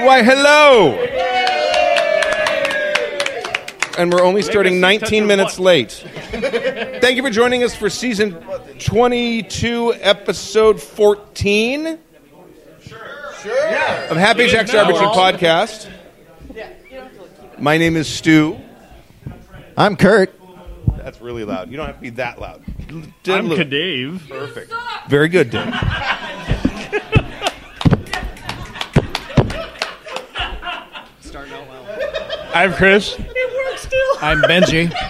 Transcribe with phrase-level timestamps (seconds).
[0.00, 0.92] Why, hello!
[3.98, 5.90] And we're only starting 19 minutes late.
[7.00, 8.34] Thank you for joining us for season
[8.78, 11.98] 22, episode 14 of
[14.16, 15.90] Happy Jack's RPG Podcast.
[17.58, 18.56] My name is Stu.
[19.76, 20.32] I'm Kurt.
[20.98, 21.70] That's really loud.
[21.70, 22.62] You don't have to be that loud.
[22.88, 24.28] I'm Kadave.
[24.28, 24.72] Perfect.
[25.08, 25.74] Very good, Dave.
[32.54, 33.16] I'm Chris.
[33.18, 34.16] It works still.
[34.20, 34.92] I'm Benji.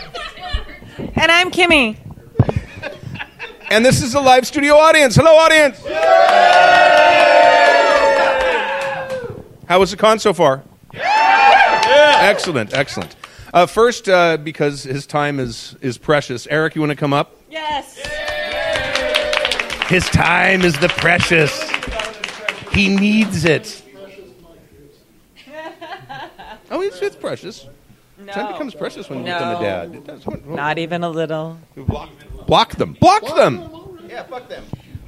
[1.15, 1.97] And I'm Kimmy.
[3.71, 5.15] And this is the live studio audience.
[5.15, 5.79] Hello, audience.
[9.69, 10.63] How was the con so far?
[10.93, 13.15] Excellent, excellent.
[13.53, 16.47] Uh, first, uh, because his time is is precious.
[16.49, 17.37] Eric, you want to come up?
[17.51, 17.97] Yes.
[19.87, 21.53] His time is the precious.
[22.73, 23.83] He needs it.
[26.71, 27.67] Oh, it's, it's precious.
[28.27, 29.95] Time becomes precious when you become a dad.
[29.95, 30.27] It does.
[30.45, 31.59] Not even a little.
[31.77, 32.11] Block,
[32.47, 32.95] block them.
[32.95, 33.71] Block them.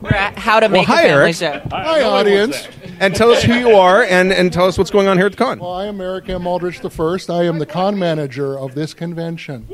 [0.01, 1.37] We're at how to make hi, a family Eric.
[1.37, 1.61] show.
[1.71, 2.69] Hi, audience.
[3.01, 5.33] And tell us who you are and, and tell us what's going on here at
[5.33, 5.59] the con.
[5.59, 6.47] Well, I am Eric M.
[6.47, 7.29] Aldrich the First.
[7.29, 9.67] I am the con manager of this convention.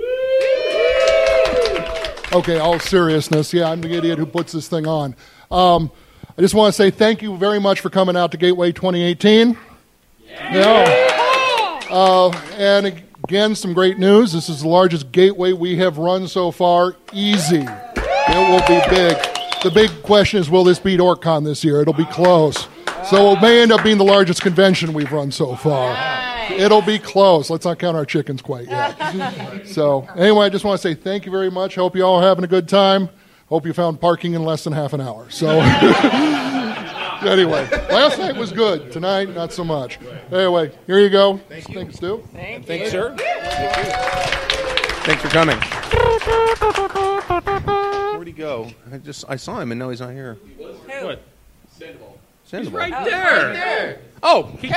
[2.32, 3.52] Okay, all seriousness.
[3.52, 5.14] Yeah, I'm the idiot who puts this thing on.
[5.50, 5.92] Um,
[6.36, 9.56] I just want to say thank you very much for coming out to Gateway 2018.
[10.28, 11.15] Yeah.
[11.90, 12.86] Uh, and
[13.24, 14.32] again, some great news.
[14.32, 16.96] This is the largest gateway we have run so far.
[17.12, 17.64] Easy.
[17.66, 19.16] It will be big.
[19.62, 21.80] The big question is, will this beat OrcCon this year?
[21.80, 22.68] It'll be close.
[23.08, 25.96] So it may end up being the largest convention we've run so far.
[26.50, 27.50] It'll be close.
[27.50, 29.62] Let's not count our chickens quite yet.
[29.66, 31.74] so anyway, I just want to say thank you very much.
[31.74, 33.08] Hope you all are having a good time.
[33.48, 35.30] Hope you found parking in less than half an hour.
[35.30, 35.46] So
[37.22, 38.92] anyway, last night was good.
[38.92, 39.98] Tonight, not so much.
[40.32, 41.38] Anyway, here you go.
[41.48, 41.74] Thank you.
[41.74, 42.22] Thanks, Stu.
[42.32, 43.14] Thanks, sir.
[45.04, 45.58] Thanks for coming.
[48.14, 48.70] Where'd he go?
[48.92, 50.34] I just I saw him and now he's not here.
[51.00, 51.22] What?
[52.44, 52.78] Sandoval.
[52.78, 54.00] Right there.
[54.22, 54.70] Oh, If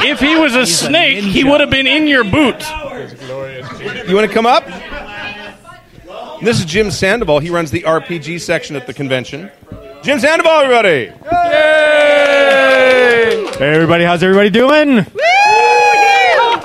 [0.00, 2.62] he, if he was a snake, he would have been in your boot.
[4.08, 4.64] you want to come up?
[6.42, 7.38] This is Jim Sandoval.
[7.40, 9.50] He runs the RPG section at the convention.
[10.04, 11.06] Jim Sandoval, everybody!
[13.56, 14.98] Hey, everybody, how's everybody doing?
[15.00, 15.04] I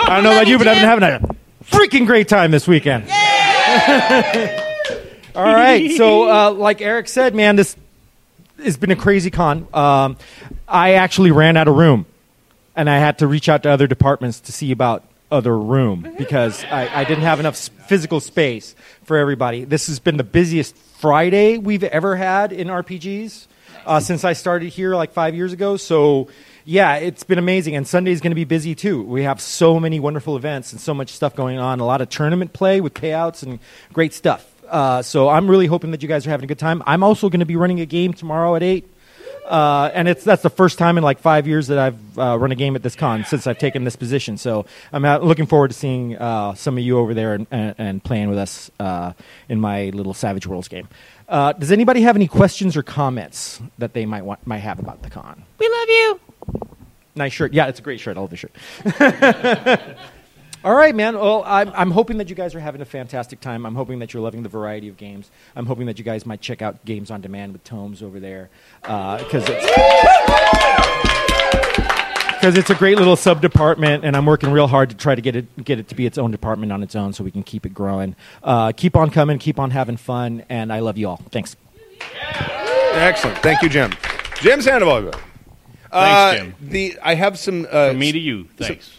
[0.08, 3.04] don't know about you, but I've been having a freaking great time this weekend.
[5.36, 7.78] All right, so uh, like Eric said, man, this
[8.62, 9.68] has been a crazy con.
[9.74, 10.18] Um,
[10.68, 12.06] I actually ran out of room,
[12.76, 16.62] and I had to reach out to other departments to see about other room because
[16.66, 19.64] I, I didn't have enough s- physical space for everybody.
[19.64, 23.48] This has been the busiest Friday we've ever had in RPGs
[23.86, 25.78] uh, since I started here like five years ago.
[25.78, 26.28] So,
[26.66, 27.78] yeah, it's been amazing.
[27.78, 29.02] And Sunday's going to be busy too.
[29.04, 31.80] We have so many wonderful events and so much stuff going on.
[31.80, 33.60] A lot of tournament play with payouts and
[33.94, 34.46] great stuff.
[34.68, 36.84] Uh, so I'm really hoping that you guys are having a good time.
[36.86, 38.86] I'm also going to be running a game tomorrow at eight.
[39.50, 42.52] Uh, and it's that's the first time in like five years that I've uh, run
[42.52, 44.38] a game at this con since I've taken this position.
[44.38, 48.04] So I'm looking forward to seeing uh, some of you over there and, and, and
[48.04, 49.14] playing with us uh,
[49.50, 50.88] in my little Savage Worlds game.
[51.28, 55.02] Uh, does anybody have any questions or comments that they might want might have about
[55.02, 55.44] the con?
[55.58, 56.20] We love you.
[57.16, 57.52] Nice shirt.
[57.52, 58.18] Yeah, it's a great shirt.
[58.18, 59.98] I love the shirt.
[60.64, 61.16] All right, man.
[61.18, 63.66] Well, I'm, I'm hoping that you guys are having a fantastic time.
[63.66, 65.32] I'm hoping that you're loving the variety of games.
[65.56, 68.50] I'm hoping that you guys might check out Games on Demand with Tomes over there
[68.82, 69.66] because it's
[72.40, 75.22] because it's a great little sub department, and I'm working real hard to try to
[75.22, 77.44] get it get it to be its own department on its own, so we can
[77.44, 78.16] keep it growing.
[78.44, 81.22] Uh, keep on coming, keep on having fun, and I love you all.
[81.32, 81.56] Thanks.
[82.22, 83.38] excellent.
[83.40, 83.94] Thank you, Jim.
[84.36, 85.24] Jim Sandoval, everybody.
[85.92, 86.56] Thanks, Jim.
[86.70, 87.66] The I have some.
[87.70, 88.46] Uh, From me to you.
[88.58, 88.92] Thanks.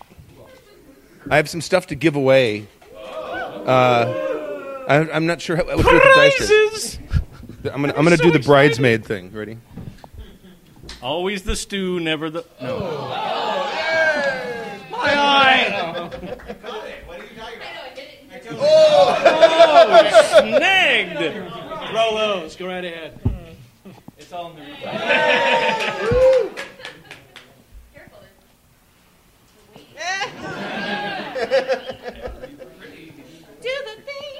[1.31, 2.67] I have some stuff to give away.
[2.97, 6.37] Uh, I, I'm not sure how, what to the dice.
[6.37, 6.99] Prizes.
[7.73, 9.33] I'm gonna I'm gonna do the bridesmaid thing.
[9.33, 9.59] Ready?
[11.03, 12.45] Always the stew, never the.
[12.61, 12.79] No.
[12.83, 13.17] Oh.
[14.91, 16.37] My eye.
[18.53, 21.37] Oh, snagged.
[21.95, 22.57] Roll those.
[22.57, 23.21] Go right ahead.
[24.19, 24.65] It's all in the
[33.63, 34.35] Do the thing.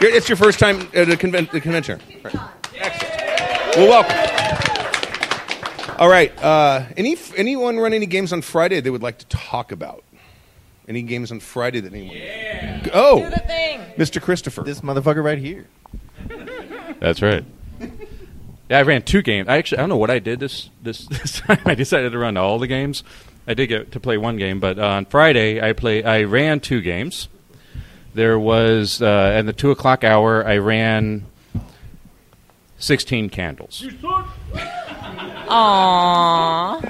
[0.00, 2.00] You're- It's your first time at a conven- the convention.
[2.24, 2.34] Right.
[2.74, 3.76] Excellent.
[3.76, 5.96] Well, welcome.
[5.98, 6.32] All right.
[6.42, 10.04] Uh, any anyone run any games on Friday they would like to talk about?
[10.88, 12.16] Any games on Friday that anyone?
[12.84, 13.80] Do Oh, the thing.
[13.98, 14.22] Mr.
[14.22, 14.62] Christopher.
[14.62, 15.66] This motherfucker right here.
[16.98, 17.44] That's right.
[18.70, 19.48] Yeah, I ran two games.
[19.48, 21.60] I actually I don't know what I did this this, this time.
[21.66, 23.04] I decided to run all the games.
[23.46, 26.02] I did get to play one game, but uh, on Friday I play.
[26.02, 27.28] I ran two games.
[28.16, 30.42] There was uh, at the two o'clock hour.
[30.46, 31.26] I ran
[32.78, 33.86] sixteen candles.
[35.46, 36.80] Aww.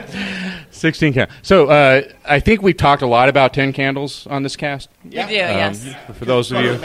[0.71, 1.37] Sixteen candles.
[1.43, 4.89] So uh, I think we've talked a lot about ten candles on this cast.
[5.03, 5.93] We do, yes.
[6.15, 6.79] For those of you,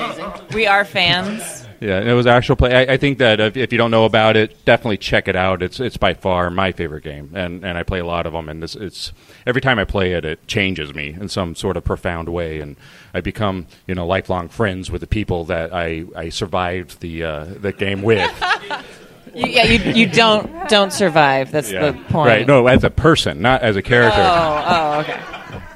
[0.56, 1.68] We are fans.
[1.82, 2.76] Yeah, it was actual play.
[2.88, 5.64] I, I think that if, if you don't know about it, definitely check it out.
[5.64, 8.50] It's it's by far my favorite game, and, and I play a lot of them.
[8.50, 9.12] And this, it's
[9.48, 12.76] every time I play it, it changes me in some sort of profound way, and
[13.16, 17.46] I become you know lifelong friends with the people that I, I survived the uh,
[17.46, 18.32] the game with.
[19.34, 21.52] You, yeah, you, you don't don't survive.
[21.52, 21.92] That's Yeah.
[21.92, 22.28] the point.
[22.28, 22.46] Right?
[22.46, 24.20] No, as a person, not as a character.
[24.20, 25.22] Oh, oh, okay.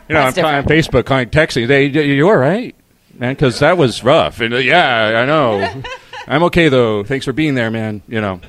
[0.10, 1.66] you know, I'm that's on Facebook, calling, texting.
[1.66, 2.76] They, you all right,
[3.20, 3.34] man?
[3.34, 4.40] Because that was rough.
[4.40, 5.84] And uh, yeah, I know.
[6.28, 7.04] I'm okay though.
[7.04, 8.02] Thanks for being there, man.
[8.08, 8.42] You know.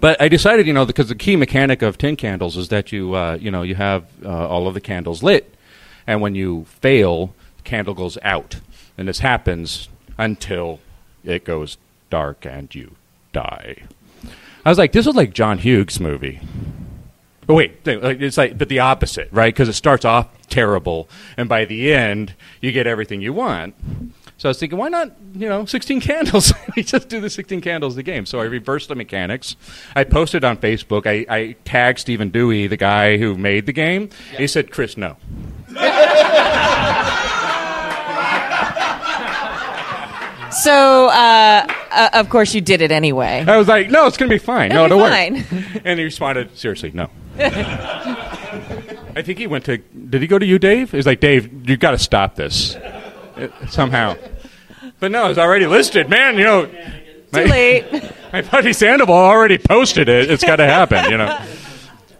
[0.00, 3.14] But I decided, you know, because the key mechanic of Ten Candles is that you,
[3.14, 5.54] uh, you know, you have uh, all of the candles lit,
[6.06, 8.60] and when you fail, the candle goes out,
[8.96, 10.80] and this happens until
[11.22, 11.76] it goes
[12.08, 12.96] dark and you
[13.32, 13.82] die.
[14.64, 16.40] I was like, this is like John Hughes' movie.
[17.50, 19.52] But wait, it's like, but the opposite, right?
[19.52, 23.74] Because it starts off terrible, and by the end, you get everything you want.
[24.38, 26.52] So I was thinking, why not, you know, 16 candles?
[26.76, 28.24] we just do the 16 candles the game.
[28.24, 29.56] So I reversed the mechanics.
[29.96, 31.08] I posted on Facebook.
[31.08, 34.10] I, I tagged Stephen Dewey, the guy who made the game.
[34.36, 35.16] He said, Chris, no.
[40.62, 43.44] So, uh, uh, of course, you did it anyway.
[43.46, 44.70] I was like, no, it's going to be fine.
[44.70, 45.40] no, It'll be worry.
[45.42, 45.80] fine.
[45.84, 47.08] And he responded, seriously, no.
[49.16, 49.78] I think he went to.
[49.78, 50.90] Did he go to you, Dave?
[50.92, 54.16] He's like, Dave, you got to stop this Uh, somehow.
[54.98, 56.36] But no, it's already listed, man.
[56.36, 56.74] You know, Too
[57.32, 58.12] my, late.
[58.32, 60.30] my buddy Sandoval already posted it.
[60.30, 61.42] It's got to happen, you know.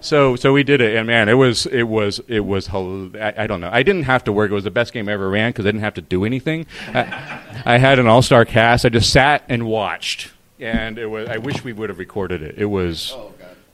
[0.03, 2.69] So, so we did it, and man, it was, it was, it was.
[2.71, 3.69] I, I don't know.
[3.71, 4.51] I didn't have to work.
[4.51, 6.65] It was the best game I ever ran because I didn't have to do anything.
[6.89, 8.87] I, I had an all-star cast.
[8.87, 11.29] I just sat and watched, and it was.
[11.29, 12.55] I wish we would have recorded it.
[12.57, 13.15] It was,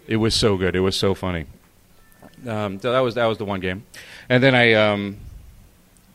[0.07, 0.77] it was so good.
[0.77, 1.47] It was so funny.
[2.47, 3.85] Um, so that was that was the one game,
[4.29, 4.73] and then I.
[4.75, 5.19] Um,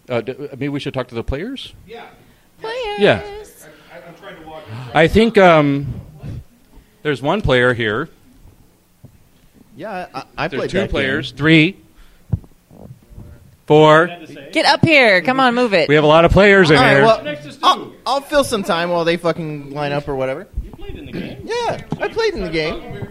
[0.09, 1.73] uh, d- maybe we should talk to the players.
[1.87, 2.05] Yeah.
[2.59, 2.99] Players.
[2.99, 3.21] Yeah.
[3.93, 4.63] I am trying to walk.
[4.93, 6.01] I think um,
[7.01, 8.09] there's one player here.
[9.75, 11.31] Yeah, I, I There's played two that players.
[11.31, 11.77] Three.
[13.67, 14.07] Four.
[14.51, 15.21] Get up here.
[15.21, 15.87] Come on, move it.
[15.87, 16.83] We have a lot of players in Game.
[16.83, 17.45] All right, here.
[17.61, 20.47] well, I'll, I'll fill some time while they fucking line up or whatever.
[20.61, 21.41] You played in the game.
[21.45, 23.07] Yeah, I played in the game.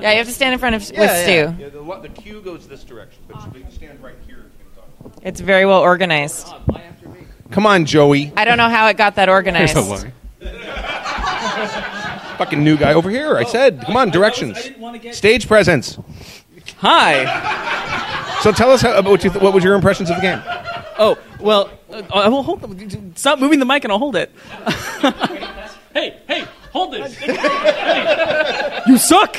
[0.00, 1.22] Yeah, you have to stand in front of Yeah, with yeah.
[1.22, 1.62] Stu.
[1.62, 4.44] Yeah, the, lo- the queue goes this direction, but you stand right here.
[5.22, 6.46] It's very well organized.
[7.50, 8.32] Come on, Joey.
[8.36, 9.74] I don't know how it got that organized.
[9.76, 10.12] There's a line.
[12.38, 13.36] Fucking new guy over here.
[13.36, 14.62] I said, come on, directions.
[14.62, 15.98] didn't want to get- Stage presence.
[16.78, 17.24] Hi.
[18.42, 20.42] So tell us how, what, you th- what was your impressions of the game?
[20.98, 23.18] Oh well, uh, I will hold.
[23.18, 24.30] Stop moving the mic and I'll hold it.
[25.94, 26.44] Hey, hey,
[26.76, 27.16] hold this.
[28.86, 29.36] You suck.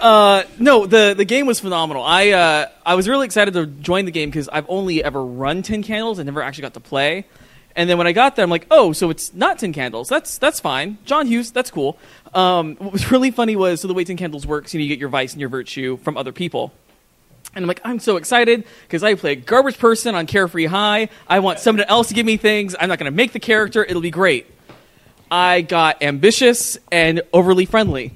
[0.00, 2.04] Uh, no, the the game was phenomenal.
[2.04, 5.62] I uh, I was really excited to join the game because I've only ever run
[5.62, 6.20] Ten Candles.
[6.20, 7.26] I never actually got to play.
[7.76, 10.08] And then when I got there, I'm like, oh, so it's not Ten Candles.
[10.08, 10.98] That's that's fine.
[11.04, 11.98] John Hughes, that's cool.
[12.32, 14.88] Um, what was really funny was so the way Ten Candles works, you know, you
[14.88, 16.72] get your vice and your virtue from other people.
[17.54, 21.08] And I'm like, I'm so excited because I play a garbage person on Carefree High.
[21.28, 22.74] I want someone else to give me things.
[22.78, 23.84] I'm not going to make the character.
[23.84, 24.46] It'll be great.
[25.30, 28.12] I got ambitious and overly friendly.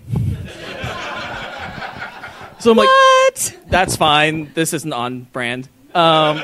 [2.61, 3.57] so I'm like, What?
[3.69, 4.51] that's fine.
[4.55, 5.69] This isn't on brand.
[5.95, 6.37] Um,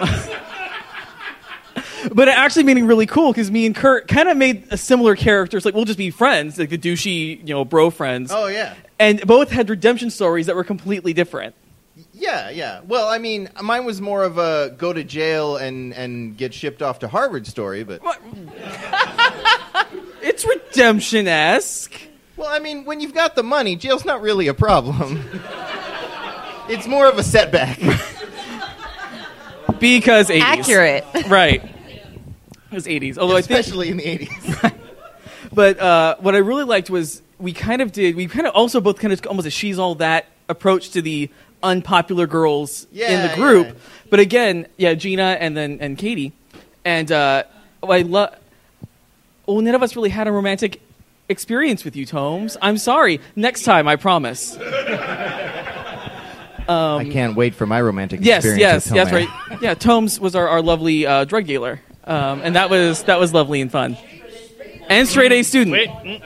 [2.12, 4.76] but it actually made it really cool because me and Kurt kind of made a
[4.76, 5.64] similar characters.
[5.64, 8.30] Like we'll just be friends, like the douchey, you know, bro friends.
[8.33, 11.54] Oh yeah, And both had redemption stories that were completely different.
[12.12, 12.80] yeah, yeah.
[12.87, 16.83] Well, I mean, mine was more of a go to jail and and get shipped
[16.83, 18.00] off to Harvard story, but
[20.35, 21.95] It's redemption esque.
[22.37, 25.23] well, I mean, when you've got the money, jail's not really a problem.
[26.69, 27.79] it's more of a setback.
[29.79, 30.41] Because 80s.
[30.41, 31.05] Accurate.
[31.29, 31.62] Right.
[31.62, 33.17] It was 80s.
[33.17, 34.75] Although I think especially in the 80s.
[35.53, 38.17] But uh, what I really liked was we kind of did.
[38.17, 41.31] We kind of also both kind of almost a she's all that approach to the
[41.62, 43.69] unpopular girls in the group.
[43.69, 43.73] yeah.
[44.11, 46.33] But again, yeah, Gina and then and Katie,
[46.85, 47.45] and uh,
[47.88, 48.35] I love.
[49.47, 50.81] Well, none of us really had a romantic
[51.29, 52.57] experience with you, Tomes.
[52.63, 53.21] I'm sorry.
[53.37, 54.57] Next time, I promise.
[56.67, 58.61] I can't wait for my romantic Yes, experience.
[58.61, 59.61] yes, with that's right.
[59.61, 63.35] Yeah, Tomes was our, our lovely uh, drug dealer, um, and that was that was
[63.35, 63.99] lovely and fun.
[64.89, 65.73] And straight A student.
[65.73, 65.89] Wait.
[65.91, 66.23] mm.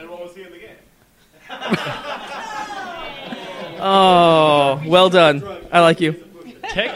[3.81, 5.43] Oh, well done.
[5.71, 6.13] I like you.
[6.69, 6.89] Tech,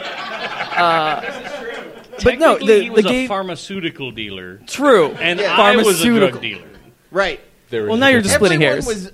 [2.22, 3.28] But no, the, he the was a game.
[3.28, 5.10] pharmaceutical dealer, True.
[5.20, 5.54] and Yeah.
[5.56, 6.40] I was a drug Pharmaceutical.
[6.40, 6.68] dealer.
[7.10, 7.40] Right.
[7.70, 8.26] There Well, is now a you're difference.
[8.26, 8.86] just splitting hairs.
[8.88, 9.12] Everyone hairs.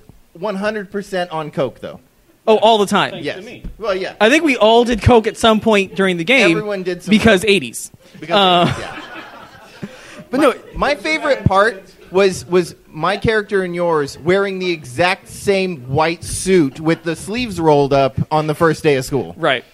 [0.83, 1.99] was 100% on coke, though.
[2.47, 3.11] Oh, all the time.
[3.11, 3.37] Thanks Yes.
[3.37, 3.63] to me.
[3.77, 4.15] Well, yeah.
[4.19, 6.51] I think we all did coke at some point during the game.
[6.51, 7.91] Everyone did some because 80s.
[8.19, 9.01] Because, Uh, yeah.
[10.31, 15.87] But no, My favorite part was was my character and yours wearing the exact same
[15.89, 19.33] white suit with the sleeves rolled up on the first day of school.
[19.37, 19.65] right.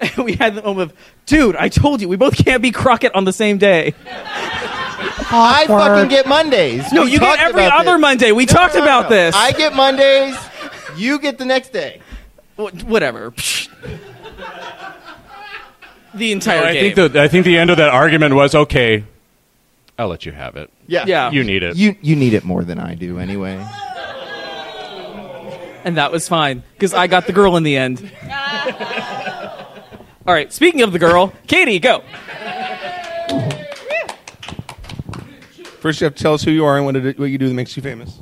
[0.00, 3.14] And we had the moment of, dude, I told you, we both can't be Crockett
[3.14, 3.94] on the same day.
[5.30, 6.90] I fucking get Mondays.
[6.92, 8.00] No, We you get talked every about other this.
[8.00, 8.32] Monday.
[8.32, 9.08] We No, talked no, no, about no.
[9.16, 9.34] this.
[9.34, 10.36] I get Mondays.
[10.96, 12.00] You get the next day.
[12.56, 13.30] Wh- Whatever.
[13.32, 13.68] Psh.
[16.14, 16.94] the entire I game.
[16.96, 19.04] think the I think the end of that argument was okay.
[19.98, 20.70] I'll let you have it.
[20.86, 21.04] Yeah.
[21.06, 21.30] Yeah.
[21.30, 21.76] You need it.
[21.76, 23.64] You you need it more than I do anyway.
[25.84, 28.00] and that was fine because I got the girl in the end.
[30.28, 30.52] All right.
[30.52, 32.02] Speaking of the girl, Katie, go.
[35.80, 37.48] First, you have to tell us who you are and what, it, what you do
[37.48, 38.20] that makes you famous.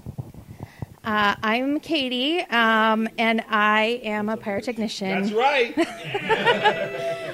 [1.03, 5.21] Uh, I'm Katie, um, and I am a pyrotechnician.
[5.21, 5.75] That's right.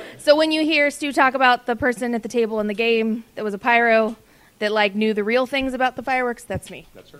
[0.23, 3.25] So when you hear Stu talk about the person at the table in the game
[3.35, 4.15] that was a pyro
[4.61, 6.87] that like knew the real things about the fireworks, that's me.
[6.95, 7.19] That's her.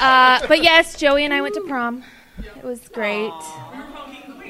[0.00, 2.04] Uh, but yes, Joey and I went to prom.
[2.58, 3.32] It was great.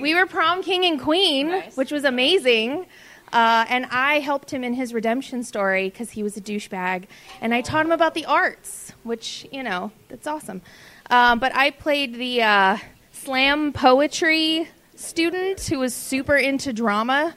[0.01, 2.87] We were prom king and queen, which was amazing.
[3.33, 7.07] Uh, and I helped him in his redemption story because he was a douchebag.
[7.41, 10.63] And I taught him about the arts, which, you know, that's awesome.
[11.11, 12.79] Um, but I played the uh,
[13.13, 17.35] slam poetry student who was super into drama.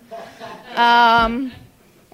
[0.75, 1.51] Um,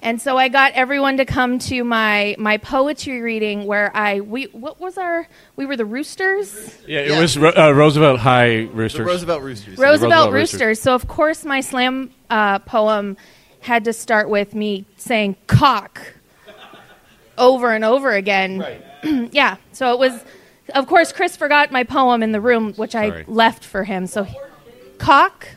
[0.04, 4.44] and so I got everyone to come to my, my poetry reading where I we
[4.52, 7.20] what was our we were the roosters Yeah, it Yeah.
[7.20, 8.98] was Ro- uh, Roosevelt High Roosters.
[8.98, 9.78] The Roosevelt Roosters.
[9.78, 10.60] Roosevelt, Roosevelt roosters.
[10.60, 10.80] Roosters.
[10.82, 13.16] So of course my slam uh, poem
[13.60, 16.00] had to start with me saying cock
[17.38, 18.58] over and over again.
[18.60, 18.84] Right.
[19.32, 19.56] yeah.
[19.72, 20.22] So it was
[20.74, 24.06] of course Chris forgot my poem in the room which I left for him.
[24.06, 24.36] So he-
[24.98, 25.48] cock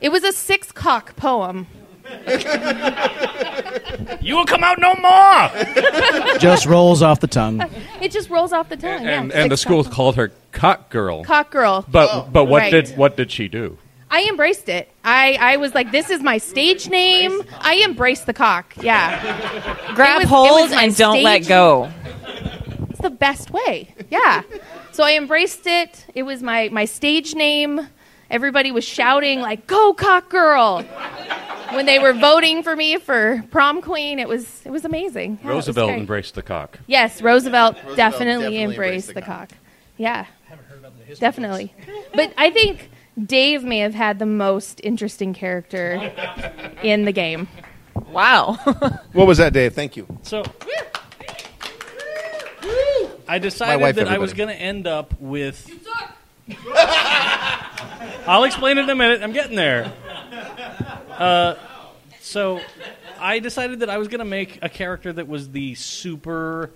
[0.00, 1.66] it was a six cock poem.
[4.20, 6.34] You will come out no more.
[6.38, 7.62] Just rolls off the tongue.
[8.00, 9.06] It just rolls off the tongue.
[9.06, 9.42] and yeah.
[9.42, 11.24] and the Six school cock- called her Cock Girl.
[11.24, 11.84] cock girl.
[11.90, 12.70] But oh, but what Right.
[12.70, 13.76] did what did she do?
[14.10, 14.90] I embraced it.
[15.04, 17.42] I, I was like, this is my stage name.
[17.60, 18.74] I embraced the cock.
[18.80, 19.92] Yeah.
[19.94, 21.90] Grab was- hold and don't let go.
[22.90, 23.94] It's the best way.
[24.10, 24.42] Yeah.
[24.92, 26.06] So I embraced it.
[26.14, 27.88] It was my, my stage name.
[28.30, 30.82] Everybody was shouting like, "Go cock girl!"
[31.70, 34.18] When they were voting for me for prom queen.
[34.18, 35.38] It was it was amazing.
[35.42, 36.78] Yeah, it was Roosevelt embraced the cock.
[36.86, 39.50] Yes, Roosevelt, definitely, definitely embraced, embraced the the cock.
[39.96, 40.26] Yeah.
[41.18, 41.74] Definitely.
[42.14, 42.90] But I think
[43.22, 46.12] Dave may have had the most interesting character
[46.82, 47.48] in the game.
[48.10, 48.58] Wow.
[49.12, 49.74] What was that, Dave?
[49.74, 50.08] Thank you.
[50.22, 50.42] So
[53.28, 55.70] I decided wife, that I was going to end up with.
[58.26, 59.22] I'll explain it in a minute.
[59.22, 59.92] I'm getting there.
[61.18, 61.54] Uh,
[62.20, 62.60] so
[63.20, 66.70] I decided that I was going to make a character that was the super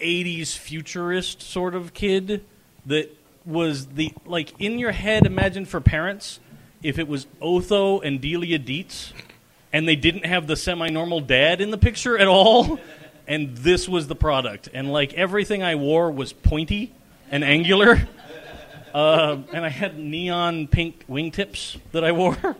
[0.00, 2.44] 80s futurist sort of kid
[2.86, 3.16] that
[3.46, 6.40] was the like in your head imagine for parents
[6.82, 9.12] if it was Otho and Delia Deetz
[9.72, 12.78] and they didn't have the semi-normal dad in the picture at all
[13.26, 14.68] and this was the product.
[14.72, 16.92] And like everything I wore was pointy
[17.30, 18.06] and angular
[18.94, 22.56] uh, and I had neon pink wingtips that I wore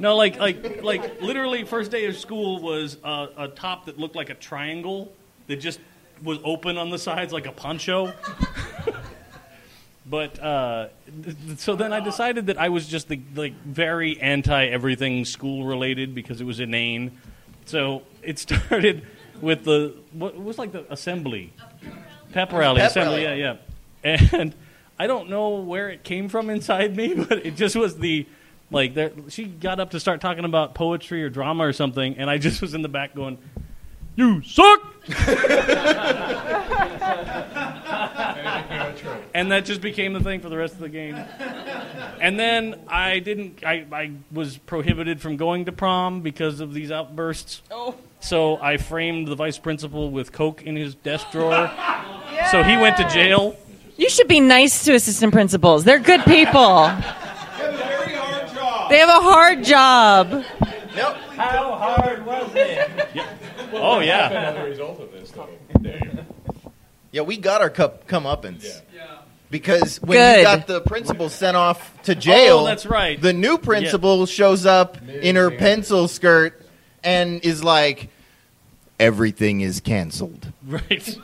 [0.00, 4.14] No, like like like literally, first day of school was a, a top that looked
[4.14, 5.12] like a triangle
[5.48, 5.80] that just
[6.22, 8.12] was open on the sides like a poncho.
[10.06, 10.88] but uh,
[11.56, 16.14] so then I decided that I was just the like very anti everything school related
[16.14, 17.18] because it was inane.
[17.64, 19.04] So it started
[19.40, 21.52] with the what was like the assembly,
[22.32, 23.40] pep rally, Pep assembly, rally.
[23.40, 23.56] yeah,
[24.04, 24.28] yeah.
[24.32, 24.54] And
[24.98, 28.26] I don't know where it came from inside me, but it just was the
[28.70, 29.12] like there.
[29.28, 32.60] She got up to start talking about poetry or drama or something, and I just
[32.60, 33.38] was in the back going,
[34.16, 34.80] "You suck."
[39.34, 41.14] And that just became the thing for the rest of the game.
[42.20, 43.64] And then I didn't.
[43.64, 47.62] I, I was prohibited from going to prom because of these outbursts.
[47.70, 47.94] Oh.
[48.20, 51.70] So I framed the vice principal with coke in his desk drawer.
[52.52, 53.56] So he went to jail.
[53.96, 55.82] You should be nice to assistant principals.
[55.82, 56.90] They're good people.
[58.88, 60.30] They have a hard job.
[60.96, 61.16] Nope.
[61.36, 62.90] How hard was it?
[63.72, 64.66] Oh yeah.
[67.12, 68.80] Yeah, we got our cup comeuppance.
[69.50, 70.36] Because when Good.
[70.38, 73.20] you got the principal sent off to jail, Oh, that's right.
[73.20, 76.60] The new principal shows up in her pencil skirt
[77.02, 78.10] and is like,
[79.00, 80.52] "Everything is canceled.
[80.66, 81.16] Right.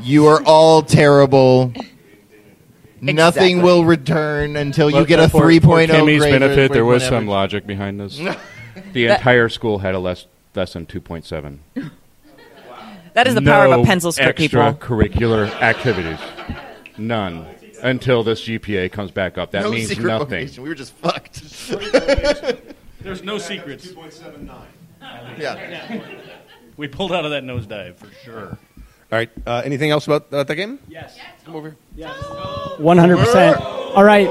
[0.00, 1.72] You are all terrible.
[3.00, 7.02] Nothing will return until you Well, get a for- 3.0 For Kimmy's benefit, there was
[7.04, 7.28] some average.
[7.28, 8.18] logic behind this.
[8.94, 11.58] The That- entire school had a less less than 2.7.
[13.14, 14.60] That is the power of a pencil skirt, people.
[14.62, 16.18] extracurricular activities.
[16.98, 17.46] None.
[17.82, 19.50] Until this GPA comes back up.
[19.52, 20.30] That no means secret nothing.
[20.30, 20.62] location.
[20.62, 21.42] We were just fucked.
[23.00, 23.86] There's no secrets.
[23.88, 25.38] 2.79.
[25.38, 26.00] yeah.
[26.76, 28.48] We pulled out of that nosedive for sure.
[28.48, 28.56] All
[29.10, 29.28] right.
[29.46, 30.78] Uh, anything else about, about that game?
[30.88, 31.18] Yes.
[31.44, 32.08] Come over here.
[32.78, 33.60] One hundred percent.
[33.60, 34.26] All right,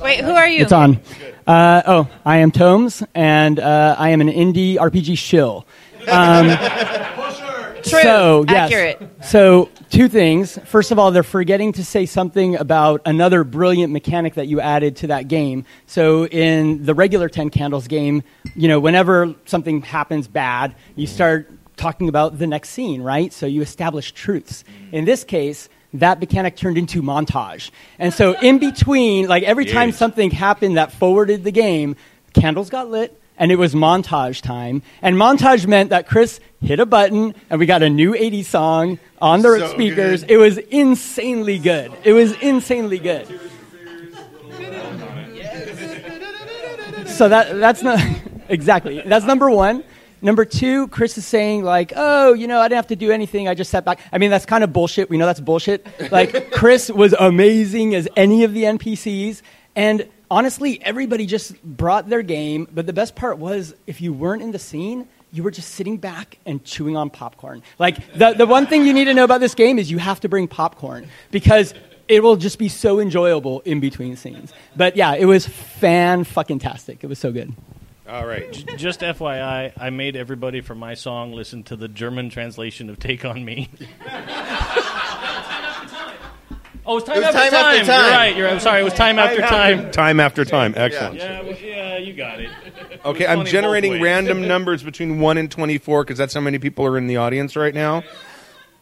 [0.00, 0.62] Wait, who are you?
[0.62, 0.98] it's on.
[1.46, 5.66] Uh, oh, I am Tomes, and uh, I am an indie RPG shill.
[6.08, 6.46] Um,
[7.84, 8.02] True.
[8.02, 8.72] So, yes.
[8.72, 9.10] Accurate.
[9.24, 10.58] So, two things.
[10.64, 14.96] First of all, they're forgetting to say something about another brilliant mechanic that you added
[14.96, 15.64] to that game.
[15.86, 18.22] So, in the regular 10 Candles game,
[18.54, 23.32] you know, whenever something happens bad, you start talking about the next scene, right?
[23.32, 24.64] So, you establish truths.
[24.92, 27.70] In this case, that mechanic turned into montage.
[27.98, 29.98] And so, in between, like every time Yes.
[29.98, 31.96] something happened that forwarded the game,
[32.32, 34.82] candles got lit and it was montage time.
[35.02, 38.98] And montage meant that Chris hit a button and we got a new 80s song
[39.20, 40.22] on the So speakers.
[40.22, 40.30] good.
[40.30, 41.92] It was insanely good.
[42.04, 43.26] It was insanely good.
[47.06, 48.00] So that that's not
[48.48, 49.02] exactly.
[49.04, 49.84] That's number 1.
[50.22, 53.46] Number 2, Chris is saying like, "Oh, you know, I didn't have to do anything.
[53.46, 55.10] I just sat back." I mean, that's kind of bullshit.
[55.10, 55.86] We know that's bullshit.
[56.10, 59.42] Like Chris was amazing as any of the NPCs
[59.76, 64.42] and honestly, everybody just brought their game, but the best part was if you weren't
[64.42, 67.62] in the scene, you were just sitting back and chewing on popcorn.
[67.78, 70.20] Like the the one thing you need to know about this game is you have
[70.20, 71.74] to bring popcorn because
[72.06, 74.52] it will just be so enjoyable in between scenes.
[74.76, 77.02] But yeah, it was fan fucking tastic.
[77.02, 77.52] It was so good.
[78.06, 78.52] All right.
[78.76, 83.24] Just FYI, I made everybody for my song listen to the German translation of "Take
[83.24, 83.68] on Me."
[86.86, 87.64] oh, it's time, It was after, time time.
[87.80, 88.00] after time.
[88.04, 88.36] You're right.
[88.36, 88.48] You're.
[88.48, 88.80] I'm sorry.
[88.80, 89.90] It was time after time.
[89.90, 90.74] Time after time.
[90.76, 91.16] Excellent.
[91.16, 92.50] Yeah, well, yeah, you got it.
[93.04, 96.86] Okay, It I'm generating random numbers between 1 and 24 because that's how many people
[96.86, 98.02] are in the audience right now.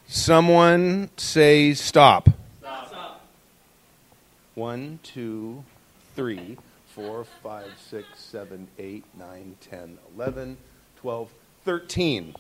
[0.07, 2.29] Someone say stop.
[2.61, 3.21] Stop.
[4.55, 5.65] One, two,
[6.15, 6.57] three,
[6.95, 10.57] four, five, six, seven, eight, nine, ten, eleven,
[11.01, 11.31] twelve,
[11.65, 12.37] thirteen.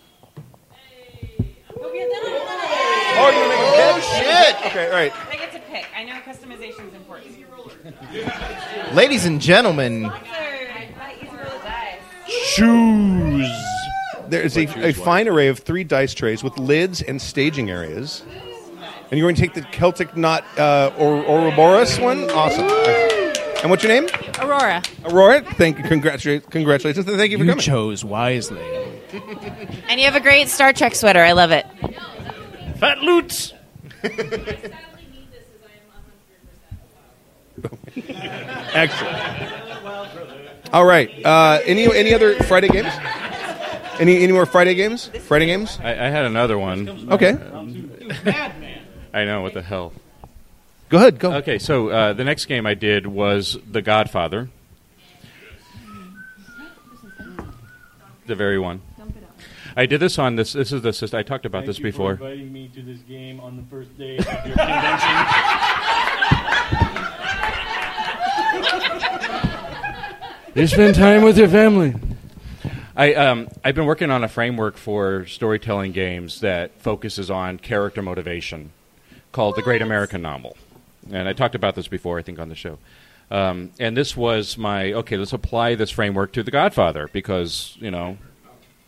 [1.84, 4.04] Oh, you're making Oh, pick?
[4.04, 4.66] shit.
[4.66, 5.12] Okay, right.
[5.30, 5.86] I get to pick.
[5.94, 7.36] I know customization is important.
[8.94, 10.10] Ladies and gentlemen,
[12.28, 13.48] Shoes.
[14.28, 18.22] There's a, a fine array of three dice trays with lids and staging areas.
[19.10, 22.30] And you're going to take the Celtic Knot uh, or Ouroboros one?
[22.30, 22.66] Awesome.
[23.62, 24.08] And what's your name?
[24.40, 24.82] Aurora.
[25.04, 25.40] Aurora.
[25.54, 25.84] Thank you.
[25.84, 26.50] Congratulations.
[26.50, 27.06] Congratulations.
[27.06, 27.60] And thank you for coming.
[27.60, 28.60] chose wisely.
[29.88, 31.20] And you have a great Star Trek sweater.
[31.22, 31.64] I love it.
[32.78, 33.52] Fat loots.
[38.74, 39.52] Excellent.
[40.72, 41.10] All right.
[41.24, 42.92] Uh, any any other Friday games?
[44.00, 45.08] Any any more Friday games?
[45.28, 45.78] Friday games?
[45.82, 46.88] I, I had another one.
[47.12, 47.36] Okay.
[49.14, 49.92] I know what the hell.
[50.92, 51.18] Go ahead.
[51.18, 51.32] Go.
[51.36, 54.50] Okay, so uh, the next game I did was The Godfather.
[58.26, 58.82] The very one.
[59.74, 60.52] I did this on this.
[60.52, 61.18] This is the system.
[61.18, 62.12] I talked about this before.
[62.12, 65.26] inviting me to this game on the first day of your convention.
[70.54, 71.94] You spend time with your family.
[72.94, 78.02] I um, I've been working on a framework for storytelling games that focuses on character
[78.02, 78.72] motivation,
[79.32, 80.54] called the Great American Novel,
[81.10, 82.78] and I talked about this before, I think, on the show.
[83.30, 85.16] Um, and this was my okay.
[85.16, 88.18] Let's apply this framework to The Godfather because you know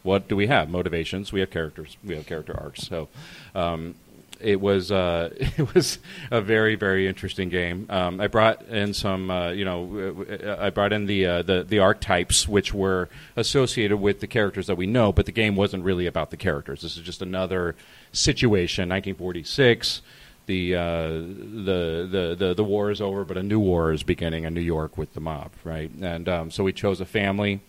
[0.02, 0.68] what do we have?
[0.68, 1.32] Motivations.
[1.32, 1.96] We have characters.
[2.04, 2.86] We have character arcs.
[2.86, 3.08] So
[3.54, 3.94] um,
[4.40, 5.98] it was uh, it was
[6.30, 7.86] a very very interesting game.
[7.88, 10.26] Um, I brought in some uh, you know
[10.60, 14.76] I brought in the uh, the the archetypes which were associated with the characters that
[14.76, 16.82] we know, but the game wasn't really about the characters.
[16.82, 17.74] This is just another
[18.12, 18.90] situation.
[18.90, 20.02] 1946.
[20.46, 24.44] The, uh, the the the the war is over, but a new war is beginning
[24.44, 25.90] in New York with the mob, right?
[26.02, 27.60] And um, so we chose a family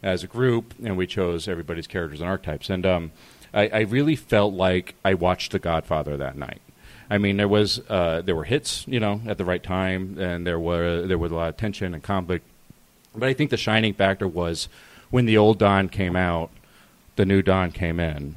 [0.00, 2.70] as a group, and we chose everybody's characters and archetypes.
[2.70, 3.10] And um,
[3.52, 6.60] I, I really felt like I watched The Godfather that night.
[7.10, 10.46] I mean, there was uh, there were hits, you know, at the right time, and
[10.46, 12.46] there were there was a lot of tension and conflict.
[13.14, 14.68] But I think the shining factor was
[15.10, 16.50] when the old Don came out,
[17.16, 18.36] the new Don came in,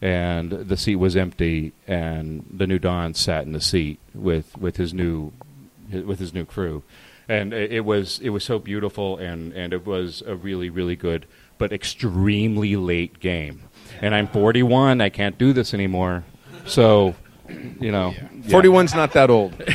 [0.00, 4.76] and the seat was empty, and the new Don sat in the seat with with
[4.76, 5.32] his new
[5.92, 6.82] with his new crew,
[7.28, 10.96] and it, it was it was so beautiful, and and it was a really really
[10.96, 11.26] good
[11.60, 13.60] but extremely late game.
[14.00, 15.02] And I'm 41.
[15.02, 16.24] I can't do this anymore.
[16.64, 17.14] So,
[17.78, 18.48] you know, yeah.
[18.48, 19.54] 41's not that old.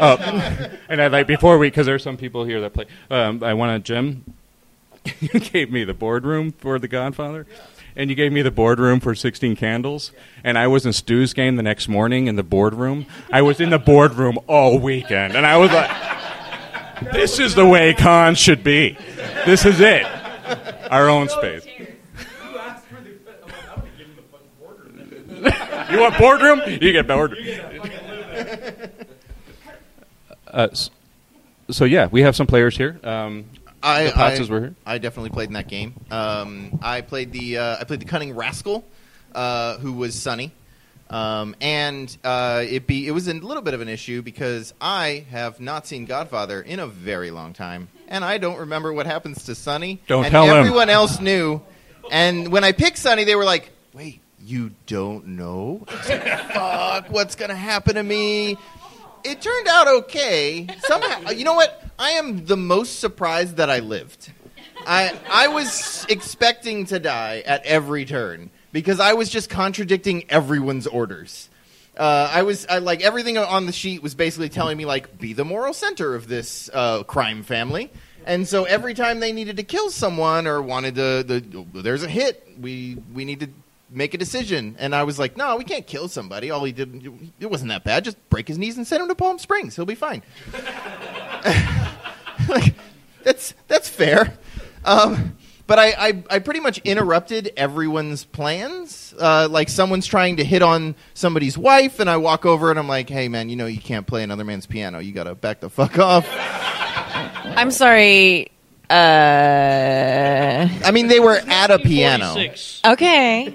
[0.00, 2.86] Uh, and I like before we because there's some people here that play.
[3.10, 4.32] Um, I want to Jim.
[5.20, 7.46] you gave me the boardroom for The Godfather,
[7.96, 10.12] and you gave me the boardroom for 16 Candles,
[10.44, 13.06] and I was in Stu's game the next morning in the boardroom.
[13.32, 15.90] I was in the boardroom all weekend, and I was like,
[17.12, 18.96] "This is the way cons should be.
[19.46, 20.06] This is it.
[20.90, 21.66] Our own space."
[25.90, 26.60] you want boardroom?
[26.66, 27.46] You get boardroom.
[30.46, 30.68] Uh,
[31.70, 32.98] so yeah, we have some players here.
[33.04, 33.44] Um,
[33.82, 34.74] I, the Potts I, were here.
[34.84, 35.94] I definitely played in that game.
[36.10, 38.84] Um, I played the uh, I played the cunning rascal,
[39.34, 40.52] uh, who was Sonny,
[41.08, 45.24] um, and uh, it be it was a little bit of an issue because I
[45.30, 49.44] have not seen Godfather in a very long time, and I don't remember what happens
[49.44, 50.00] to Sonny.
[50.06, 50.56] Don't and tell him.
[50.56, 51.62] Everyone else knew,
[52.10, 55.86] and when I picked Sonny, they were like, "Wait, you don't know?
[55.86, 58.58] Like, Fuck, what's gonna happen to me?"
[59.24, 60.66] It turned out okay.
[60.80, 61.82] Somehow, you know what?
[61.98, 64.32] I am the most surprised that I lived.
[64.86, 70.86] I I was expecting to die at every turn because I was just contradicting everyone's
[70.86, 71.48] orders.
[71.96, 75.32] Uh, I was I, like everything on the sheet was basically telling me like be
[75.34, 77.90] the moral center of this uh, crime family,
[78.24, 82.08] and so every time they needed to kill someone or wanted to, the, there's a
[82.08, 83.48] hit, we we need to
[83.90, 84.76] make a decision.
[84.78, 86.50] And I was like, no, we can't kill somebody.
[86.50, 87.06] All he did
[87.40, 88.04] it wasn't that bad.
[88.04, 89.76] Just break his knees and send him to Palm Springs.
[89.76, 90.22] He'll be fine.
[92.48, 92.74] like,
[93.22, 94.38] that's that's fair.
[94.84, 99.14] Um, but I, I, I pretty much interrupted everyone's plans.
[99.16, 102.88] Uh, like someone's trying to hit on somebody's wife, and I walk over and I'm
[102.88, 104.98] like, "Hey, man, you know you can't play another man's piano.
[104.98, 108.50] You got to back the fuck off." I'm sorry.
[108.90, 112.34] Uh, I mean, they were at a piano.
[112.84, 113.48] okay.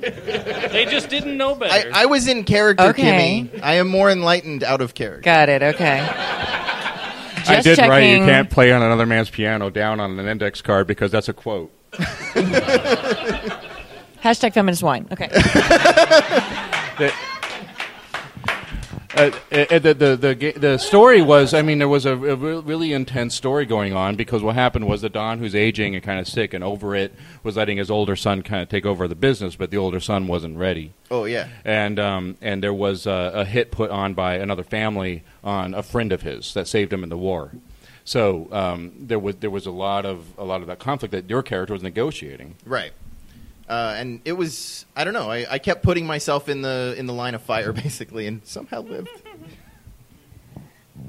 [0.71, 1.91] They just didn't know I, better.
[1.93, 3.49] I was in character, Okay.
[3.51, 3.59] Kimmy.
[3.61, 5.21] I am more enlightened out of character.
[5.21, 5.61] Got it.
[5.61, 5.97] Okay.
[7.37, 7.89] Just I did checking.
[7.89, 11.27] write you can't play on another man's piano down on an index card because that's
[11.29, 11.71] a quote.
[14.23, 15.07] Hashtag feminist wine.
[15.11, 15.29] Okay.
[16.97, 17.13] The,
[19.15, 22.93] uh, uh, the, the, the, the story was, I mean, there was a, a really
[22.93, 26.27] intense story going on because what happened was that Don, who's aging and kind of
[26.27, 29.55] sick and over it, was letting his older son kind of take over the business,
[29.55, 30.93] but the older son wasn't ready.
[31.09, 31.47] Oh yeah.
[31.63, 35.83] And, um, and there was a, a hit put on by another family on a
[35.83, 37.51] friend of his that saved him in the war.
[38.05, 41.27] So um, there was there was a lot of a lot of that conflict that
[41.27, 42.55] your character was negotiating.
[42.63, 42.91] Right.
[43.67, 45.29] Uh, and it was I don't know.
[45.29, 48.81] I, I kept putting myself in the in the line of fire basically, and somehow
[48.81, 49.09] lived.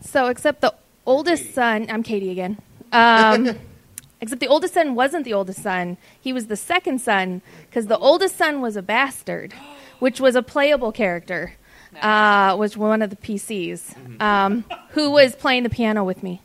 [0.03, 2.59] So, except the oldest son, I'm Katie again.
[2.93, 3.57] Um,
[4.21, 5.97] except the oldest son wasn't the oldest son.
[6.21, 9.53] He was the second son because the oldest son was a bastard,
[9.99, 11.55] which was a playable character,
[12.01, 16.41] uh, was one of the PCs, um, who was playing the piano with me.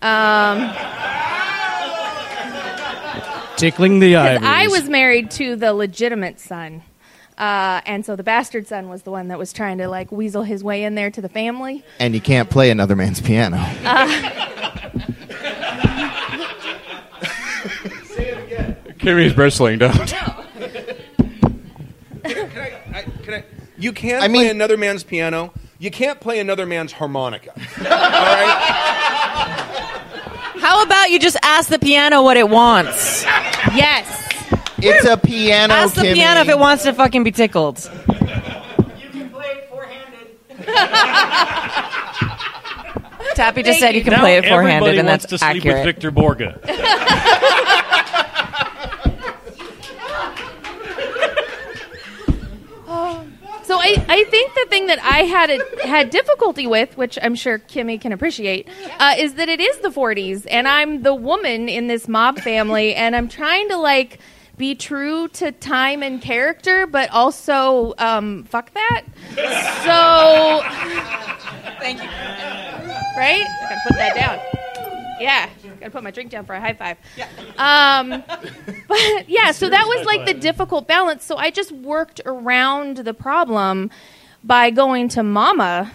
[0.00, 0.72] Um,
[3.62, 4.50] Tickling the 'cause ivories.
[4.50, 6.82] I was married to the legitimate son.
[7.38, 10.42] Uh, and so the bastard son was the one that was trying to like weasel
[10.42, 11.84] his way in there to the family.
[12.00, 13.58] And you can't play another man's piano.
[18.98, 19.92] Kimmy's bristling down.
[22.24, 23.44] I, can I,
[23.78, 25.52] you can I play mean- another man's piano.
[25.78, 27.52] You can't play another man's harmonica.
[27.78, 29.11] All right?
[30.62, 33.24] How about you just ask the piano what it wants?
[33.74, 34.06] Yes.
[34.78, 35.74] It's a piano.
[35.74, 36.14] Ask the Kimmy.
[36.14, 37.78] piano if it wants to fucking be tickled.
[37.78, 38.14] You
[39.10, 40.38] can play four-handed.
[43.34, 45.56] Tappy just said you can now play it four-handed, everybody and wants that's to sleep
[45.66, 45.76] accurate.
[45.78, 46.52] with Victor Borge.
[53.84, 57.58] I, I think the thing that I had a, had difficulty with, which I'm sure
[57.58, 58.68] Kimmy can appreciate,
[59.00, 62.94] uh, is that it is the 40s, and I'm the woman in this mob family,
[62.94, 64.20] and I'm trying to like
[64.56, 69.02] be true to time and character, but also um, fuck that.
[69.84, 70.62] So
[71.80, 72.08] Thank you.
[73.18, 73.44] right?
[73.44, 74.38] I gotta put that down.
[75.20, 75.48] Yeah,
[75.82, 76.96] gotta put my drink down for a high five.
[77.58, 78.22] Um,
[78.88, 81.24] but yeah, so that was like the difficult balance.
[81.24, 83.90] So I just worked around the problem
[84.44, 85.92] by going to Mama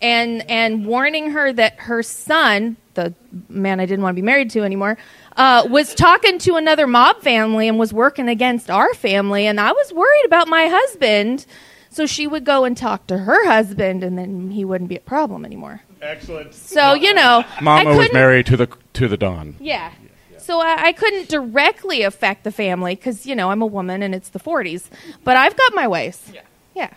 [0.00, 3.14] and and warning her that her son, the
[3.48, 4.96] man I didn't want to be married to anymore,
[5.36, 9.72] uh, was talking to another mob family and was working against our family, and I
[9.72, 11.46] was worried about my husband.
[11.90, 15.00] So she would go and talk to her husband, and then he wouldn't be a
[15.00, 15.80] problem anymore.
[16.02, 16.54] Excellent.
[16.54, 19.56] So you know, I Mama was married to the to the Don.
[19.60, 19.92] Yeah.
[20.38, 24.14] So I, I couldn't directly affect the family because you know I'm a woman and
[24.14, 24.88] it's the 40s,
[25.24, 26.20] but I've got my ways.
[26.32, 26.42] Yeah.
[26.74, 26.92] Yeah.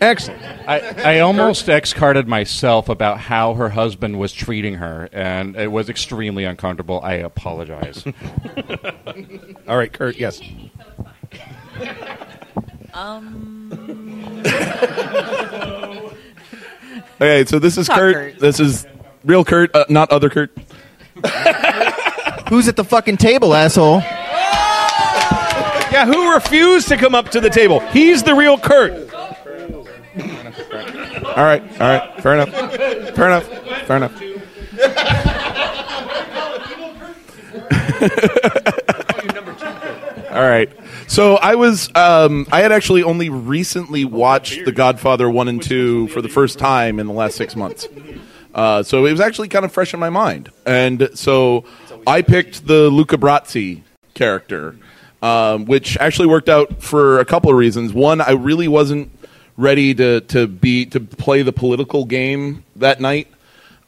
[0.00, 0.42] Excellent.
[0.68, 5.88] I, I almost ex-carded myself about how her husband was treating her, and it was
[5.88, 7.00] extremely uncomfortable.
[7.02, 8.04] I apologize.
[9.68, 10.16] All right, Kurt.
[10.16, 10.40] Yes.
[12.92, 14.42] Um.
[17.20, 18.14] Okay, so this is Not Kurt.
[18.14, 18.38] Kurt.
[18.38, 18.86] This is
[19.26, 20.56] real Kurt, uh, not other Kurt.
[22.48, 24.00] Who's at the fucking table, asshole?
[25.90, 27.80] Yeah, who refused to come up to the table?
[27.90, 29.12] He's the real Kurt.
[31.24, 32.50] All right, all right, fair enough,
[33.14, 33.46] fair enough,
[33.86, 34.22] fair enough.
[40.36, 40.70] All right.
[41.08, 46.08] So I was, um, I had actually only recently watched The Godfather 1 and 2
[46.08, 47.88] for the first time in the last six months.
[48.56, 50.50] Uh, so it was actually kind of fresh in my mind.
[50.64, 51.66] And so
[52.06, 53.82] I picked the Luca Brasi
[54.14, 54.74] character,
[55.22, 57.92] um, which actually worked out for a couple of reasons.
[57.92, 59.12] One, I really wasn't
[59.58, 63.28] ready to, to be, to play the political game that night.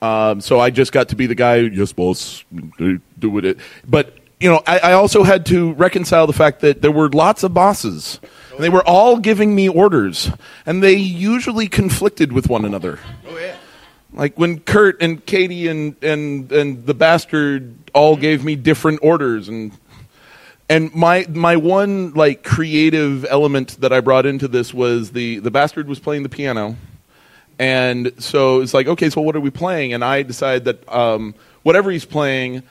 [0.02, 2.44] Um, so I just got to be the guy, yes, boss,
[2.76, 3.00] do,
[3.30, 3.56] with it.
[3.86, 7.42] But, you know, I, I also had to reconcile the fact that there were lots
[7.42, 8.20] of bosses.
[8.52, 10.30] And they were all giving me orders.
[10.66, 12.98] And they usually conflicted with one another.
[14.18, 19.48] Like when Kurt and Katie and, and, and the bastard all gave me different orders
[19.48, 19.72] and
[20.68, 25.50] and my my one like creative element that I brought into this was the the
[25.50, 26.76] bastard was playing the piano,
[27.58, 29.94] and so it's like okay, so what are we playing?
[29.94, 32.62] And I decide that um, whatever he's playing,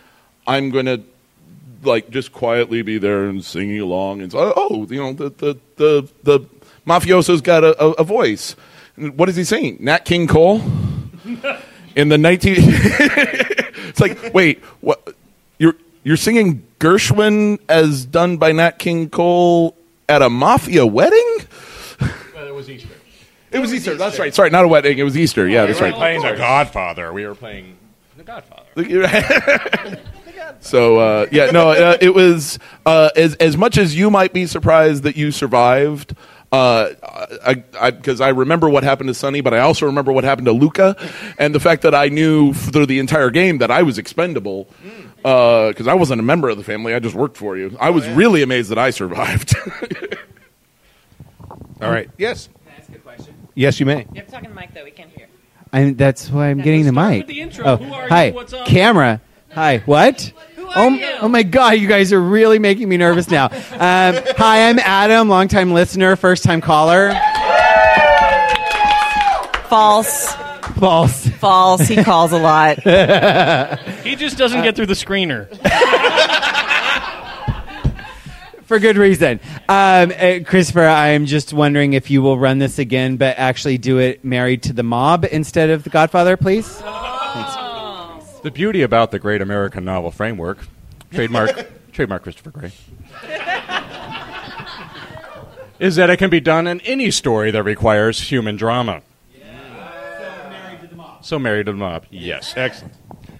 [0.45, 1.01] I'm to
[1.81, 5.57] like just quietly be there and singing along and so oh you know the the
[5.75, 6.39] the, the
[6.85, 8.55] mafioso's got a, a, a voice.
[8.95, 9.77] What is he singing?
[9.79, 10.61] Nat King Cole
[11.95, 15.13] in the 19 it's like wait what
[15.57, 19.75] you're you're singing gershwin as done by nat king cole
[20.07, 21.37] at a mafia wedding
[21.99, 22.89] it was Easter.
[23.51, 25.85] it was easter that's right sorry not a wedding it was easter yeah that's we
[25.85, 27.13] were right playing The Godfather.
[27.13, 27.77] We were playing
[28.15, 28.63] The Godfather.
[30.59, 34.45] so uh, yeah no uh, it was uh, as as much as you might be
[34.45, 36.15] surprised that you survived
[36.51, 36.93] uh,
[37.81, 40.53] I because I, remember what happened to Sonny, but I also remember what happened to
[40.53, 40.95] Luca,
[41.37, 44.69] and the fact that I knew through the entire game that I was expendable
[45.17, 46.93] because I wasn't a member of the family.
[46.93, 47.75] I just worked for you.
[47.79, 49.55] I was really amazed that I survived.
[51.81, 52.09] All right.
[52.17, 52.47] Yes.
[52.47, 53.35] Can I ask a question?
[53.53, 53.99] Yes, you may.
[53.99, 54.83] You have to talk in the mic, though.
[54.83, 55.27] We can't hear.
[55.71, 57.27] I'm, that's why I'm getting the mic.
[57.27, 57.65] the intro.
[57.65, 58.09] Oh, Who are you?
[58.09, 58.65] hi, What's up?
[58.67, 59.21] camera.
[59.51, 60.31] Hi, what?
[60.75, 63.47] Oh, oh my God, you guys are really making me nervous now.
[63.77, 67.11] Um, hi, I'm Adam, longtime listener, first time caller.
[69.69, 70.33] False.
[70.79, 71.27] False.
[71.27, 71.87] False.
[71.87, 72.79] He calls a lot.
[74.03, 75.47] He just doesn't get through the screener.
[78.63, 79.39] For good reason.
[79.69, 83.77] Um, uh, Christopher, I am just wondering if you will run this again, but actually
[83.77, 86.81] do it married to the mob instead of The Godfather, please.
[88.47, 90.59] The beauty about the great American novel framework,
[91.11, 92.71] trademark, trademark Christopher Gray,
[95.79, 99.01] is that it can be done in any story that requires human drama.
[101.19, 102.05] So married to the mob.
[102.09, 102.93] Yes, excellent.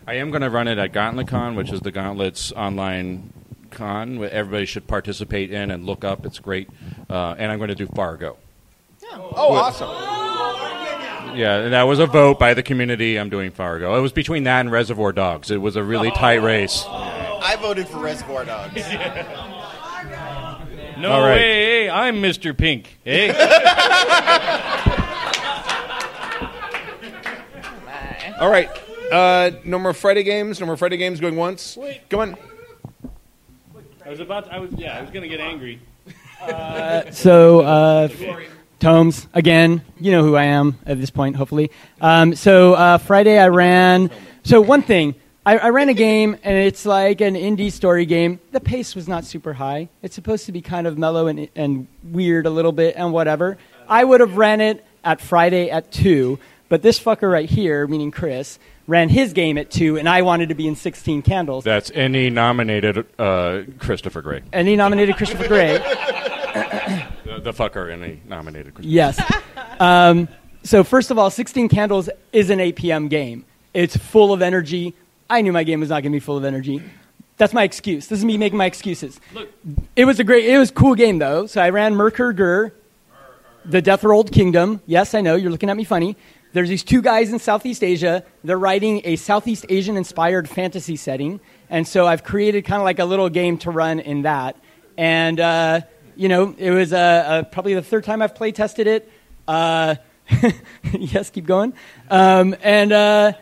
[0.05, 3.31] I am going to run it at GauntletCon, which is the Gauntlet's online
[3.71, 4.19] con.
[4.19, 6.25] where Everybody should participate in and look up.
[6.25, 6.69] It's great.
[7.09, 8.35] Uh, and I'm going to do Fargo.
[9.13, 10.36] Oh, awesome.
[11.37, 13.17] Yeah, and that was a vote by the community.
[13.17, 13.95] I'm doing Fargo.
[13.95, 15.51] It was between that and Reservoir Dogs.
[15.51, 16.83] It was a really tight race.
[16.87, 18.81] I voted for Reservoir Dogs.
[20.97, 21.35] No All right.
[21.35, 21.43] way.
[21.83, 22.57] Hey, I'm Mr.
[22.57, 22.97] Pink.
[23.03, 23.29] Hey.
[28.39, 28.67] All right.
[29.11, 30.59] Uh, no more Friday games.
[30.59, 31.77] No more Friday games going once.
[31.77, 32.01] Wait.
[32.09, 32.35] Come on.
[34.03, 34.45] I was about.
[34.45, 34.71] To, I was.
[34.73, 34.97] Yeah.
[34.97, 35.79] I was gonna get angry.
[37.11, 38.07] So, uh,
[38.79, 41.71] Tomes, again, you know who I am at this point, hopefully.
[41.99, 44.11] Um, so, uh, Friday I ran.
[44.43, 45.15] So, one thing,
[45.47, 48.39] I, I ran a game, and it's like an indie story game.
[48.51, 49.89] The pace was not super high.
[50.03, 53.57] It's supposed to be kind of mellow and, and weird a little bit and whatever.
[53.87, 56.37] I would have ran it at Friday at 2,
[56.69, 60.49] but this fucker right here, meaning Chris, ran his game at 2, and I wanted
[60.49, 61.63] to be in 16 Candles.
[61.63, 64.43] That's ENnie nominated uh, Christopher Gray.
[64.53, 67.03] He nominated Christopher Gray.
[67.47, 69.21] The, fucker ENnie nominated Christopher Yes.
[69.79, 70.27] Um,
[70.63, 73.07] so first of all, 16 Candles is an 8 p.m.
[73.09, 73.45] game.
[73.75, 74.95] It's full of energy.
[75.29, 76.81] I knew my game was not going to be full of energy.
[77.37, 78.07] That's my excuse.
[78.07, 79.19] This is me making my excuses.
[79.33, 79.49] Look.
[79.95, 81.45] It was a great, it was a cool game though.
[81.45, 82.71] So I ran Merkur
[83.65, 84.81] the Death Rolled Kingdom.
[84.87, 86.15] Yes, I know you're looking at me funny.
[86.53, 88.23] There's these two guys in Southeast Asia.
[88.43, 92.99] They're writing a Southeast Asian inspired fantasy setting, and so I've created kind of like
[92.99, 94.55] a little game to run in that.
[94.97, 95.81] And uh,
[96.17, 99.11] you know, it was uh, uh, probably the third time I've play tested it.
[99.47, 99.95] Uh,
[100.93, 101.73] yes, keep going.
[102.09, 103.33] Um, and uh,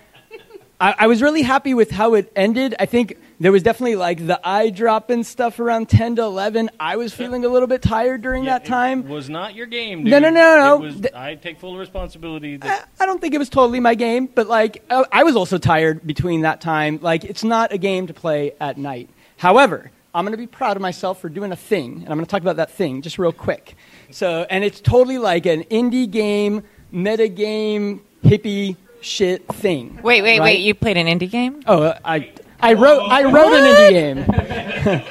[0.79, 2.75] I, I was really happy with how it ended.
[2.79, 6.69] I think there was definitely like the eye dropping stuff around 10 to 11.
[6.79, 9.07] I was feeling a little bit tired during that time.
[9.07, 10.03] was not your game.
[10.03, 10.77] No, no, no, no.
[10.77, 12.57] Was, Th- I take full responsibility.
[12.57, 15.57] That, I don't think it was totally my game, but like uh, I was also
[15.57, 16.99] tired between that time.
[17.01, 19.09] Like it's not a game to play at night.
[19.37, 22.25] However, I'm going to be proud of myself for doing a thing, and I'm going
[22.25, 23.75] to talk about that thing just real quick.
[24.11, 29.99] So, and it's totally like an indie game, meta game, hippie shit thing.
[30.01, 30.45] Wait, wait, right?
[30.45, 30.59] wait.
[30.61, 31.61] You played an indie game?
[31.67, 35.03] Oh, I I wrote I wrote an indie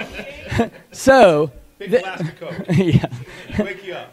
[0.54, 0.70] game.
[0.92, 3.62] so the- yeah.
[3.62, 4.10] Wake you up.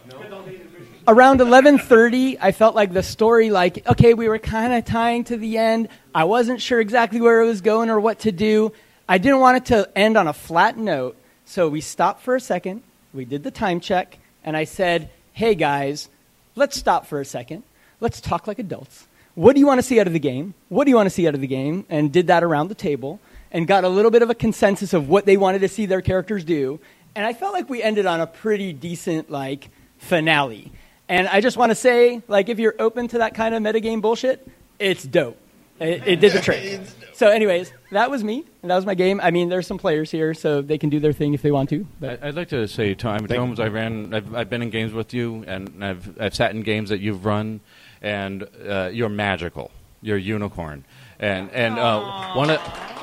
[1.08, 5.38] around 11:30 I felt like the story like okay we were kind of tying to
[5.38, 8.74] the end I wasn't sure exactly where it was going or what to do
[9.08, 12.40] I didn't want it to end on a flat note so we stopped for a
[12.40, 12.84] second.
[13.14, 16.10] We did the time check and I said hey guys
[16.56, 17.64] let's stop for a second.
[18.00, 19.08] Let's talk like adults.
[19.36, 20.54] What do you want to see out of the game?
[20.70, 21.86] What do you want to see out of the game?
[21.90, 23.20] And did that around the table
[23.52, 26.02] and got a little bit of a consensus of what they wanted to see their
[26.02, 26.80] characters do.
[27.16, 30.72] And I felt like we ended on a pretty decent like finale.
[31.10, 34.02] And I just want to say, like, if you're open to that kind of metagame
[34.02, 34.48] bullshit,
[34.80, 35.38] it's dope.
[35.82, 36.82] It, it did the trick.
[37.13, 39.20] So, anyways, that was me, and that was my game.
[39.22, 41.70] I mean, there's some players here, so they can do their thing if they want
[41.72, 41.86] to.
[42.00, 44.13] But I- I'd like to say, Tom, Tomes, I ran.
[44.13, 47.26] I've, I've been in games with you, and I've I've sat in games that you've
[47.26, 47.60] run,
[48.02, 49.70] and uh, you're magical.
[50.02, 50.86] You're a unicorn,
[51.20, 52.60] and and uh, one of.
[52.60, 52.98] uh,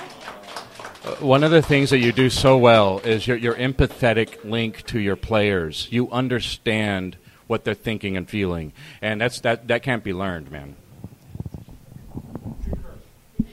[1.20, 4.98] One of the things that you do so well is your, your empathetic link to
[4.98, 5.88] your players.
[5.90, 10.76] You understand what they're thinking and feeling, and that's that that can't be learned, man.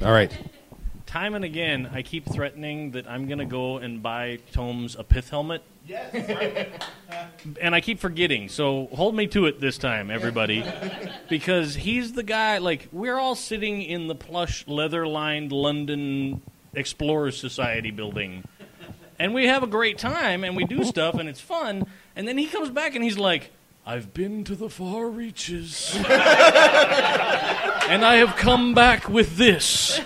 [0.05, 0.31] All right.
[1.07, 5.03] time and again, I keep threatening that I'm going to go and buy Tomes a
[5.03, 5.63] pith helmet.
[5.87, 6.13] Yes.
[7.59, 8.49] and I keep forgetting.
[8.49, 10.63] So hold me to it this time, everybody,
[11.27, 12.59] because he's the guy.
[12.59, 16.43] Like we're all sitting in the plush, leather-lined London
[16.75, 18.43] Explorers Society building,
[19.17, 21.87] and we have a great time, and we do stuff, and it's fun.
[22.15, 23.49] And then he comes back, and he's like,
[23.85, 26.05] "I've been to the far reaches, and
[28.03, 29.99] I have come back with this."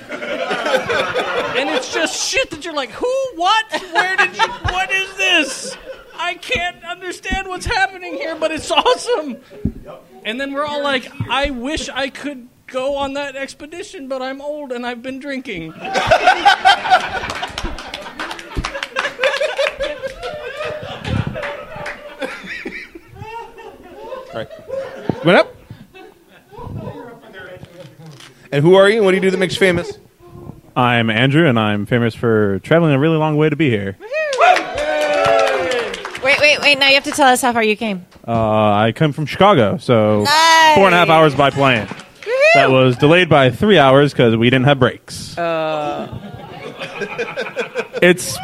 [1.60, 5.78] and it's just shit that you're like, who, what, where did you, what is this?
[6.16, 9.38] I can't understand what's happening here, but it's awesome.
[10.24, 14.42] And then we're all like, I wish I could go on that expedition, but I'm
[14.42, 15.74] old and I've been drinking.
[24.40, 25.26] All right.
[25.26, 25.56] Went up.
[28.52, 29.04] And who are you?
[29.04, 29.98] What do you do that makes you famous?
[30.76, 33.96] I'm Andrew, and I'm famous for traveling a really long way to be here.
[36.24, 36.80] Wait, wait, wait.
[36.80, 38.06] Now you have to tell us how far you came.
[38.28, 38.32] Uh,
[38.74, 40.76] I come from Chicago, so Nice.
[40.76, 41.88] four and a half hours by plane.
[42.56, 45.36] That was delayed by three hours because we didn't have brakes.
[48.02, 48.38] It's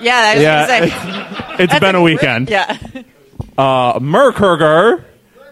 [0.00, 0.84] Yeah, I was yeah, gonna say.
[0.86, 2.48] it's- it's That's been a weekend.
[2.50, 2.76] Yeah.
[3.56, 5.04] Uh, Merkurger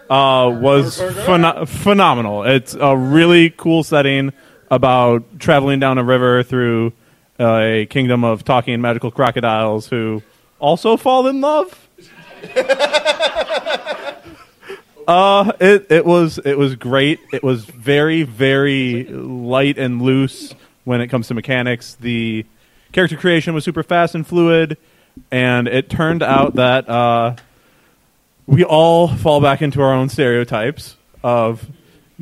[0.09, 2.43] uh, was pheno- phenomenal.
[2.43, 4.33] It's a really cool setting
[4.69, 6.93] about traveling down a river through
[7.39, 10.21] uh, a kingdom of talking magical crocodiles who
[10.59, 11.87] also fall in love.
[15.07, 17.19] Uh, it it was it was great.
[17.33, 21.95] It was very very light and loose when it comes to mechanics.
[21.95, 22.45] The
[22.93, 24.77] character creation was super fast and fluid,
[25.29, 27.35] and it turned out that uh,
[28.47, 31.65] we all fall back into our own stereotypes of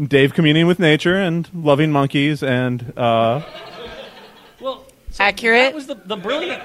[0.01, 3.41] Dave communing with nature and loving monkeys and uh,
[4.59, 5.65] Well, so Accurate.
[5.71, 6.61] That was the, the brilliant.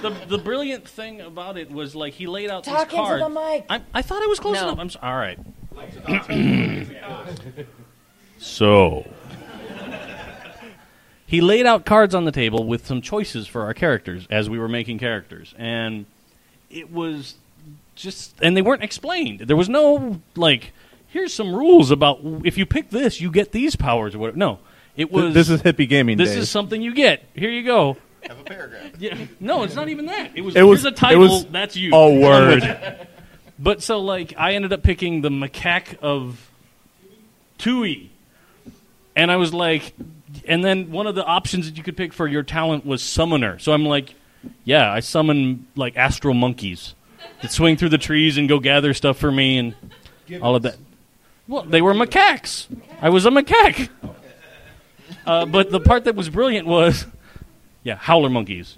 [0.00, 3.28] The, the brilliant thing about it was like he laid out Talk these into the
[3.28, 3.66] mic.
[3.68, 4.68] I, I thought I was close No.
[4.68, 4.78] enough.
[4.78, 5.38] I'm so, all right.
[8.38, 9.06] so
[11.26, 14.58] he laid out cards on the table with some choices for our characters as we
[14.58, 16.06] were making characters, and
[16.70, 17.34] it was
[18.00, 19.40] just and they weren't explained.
[19.40, 20.72] There was no like,
[21.08, 24.38] here's some rules about if you pick this, you get these powers or whatever.
[24.38, 24.58] No,
[24.96, 25.34] it th- was.
[25.34, 26.38] this is hippie gaming This days.
[26.44, 27.22] is something you get.
[27.34, 27.96] Here you go.
[28.26, 28.92] Have a paragraph.
[28.98, 30.32] Yeah, no, it's not even that.
[30.34, 31.20] It was, It was- here's a it title.
[31.22, 31.94] was that's you.
[31.94, 33.06] a word.
[33.58, 36.48] But so like I ended up picking the macaque of
[37.58, 38.10] Tui,
[39.16, 39.92] And I was like,
[40.46, 43.58] and then one of the options that you could pick for your talent was summoner.
[43.58, 44.14] So I'm like,
[44.64, 46.94] yeah, I summon like astral monkeys
[47.42, 49.74] that swing through the trees and go gather stuff for me and
[50.42, 50.76] all of that.
[51.48, 52.66] Well, they were macaques.
[53.02, 53.88] I was a macaque.
[55.26, 57.06] Uh, but the part that was brilliant was,
[57.82, 58.76] yeah, howler monkeys.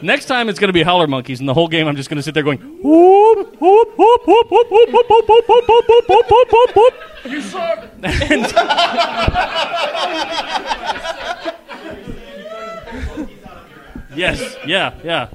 [0.00, 2.16] Next time it's going to be howler monkeys, and the whole game I'm just going
[2.16, 6.08] to sit there going, whoop, whoop, whoop, whoop, whoop, whoop, whoop, whoop, whoop, whoop, whoop,
[6.08, 6.94] whoop, whoop, whoop, whoop.
[7.24, 7.88] You suck.
[14.16, 15.28] Yes, yeah, yeah.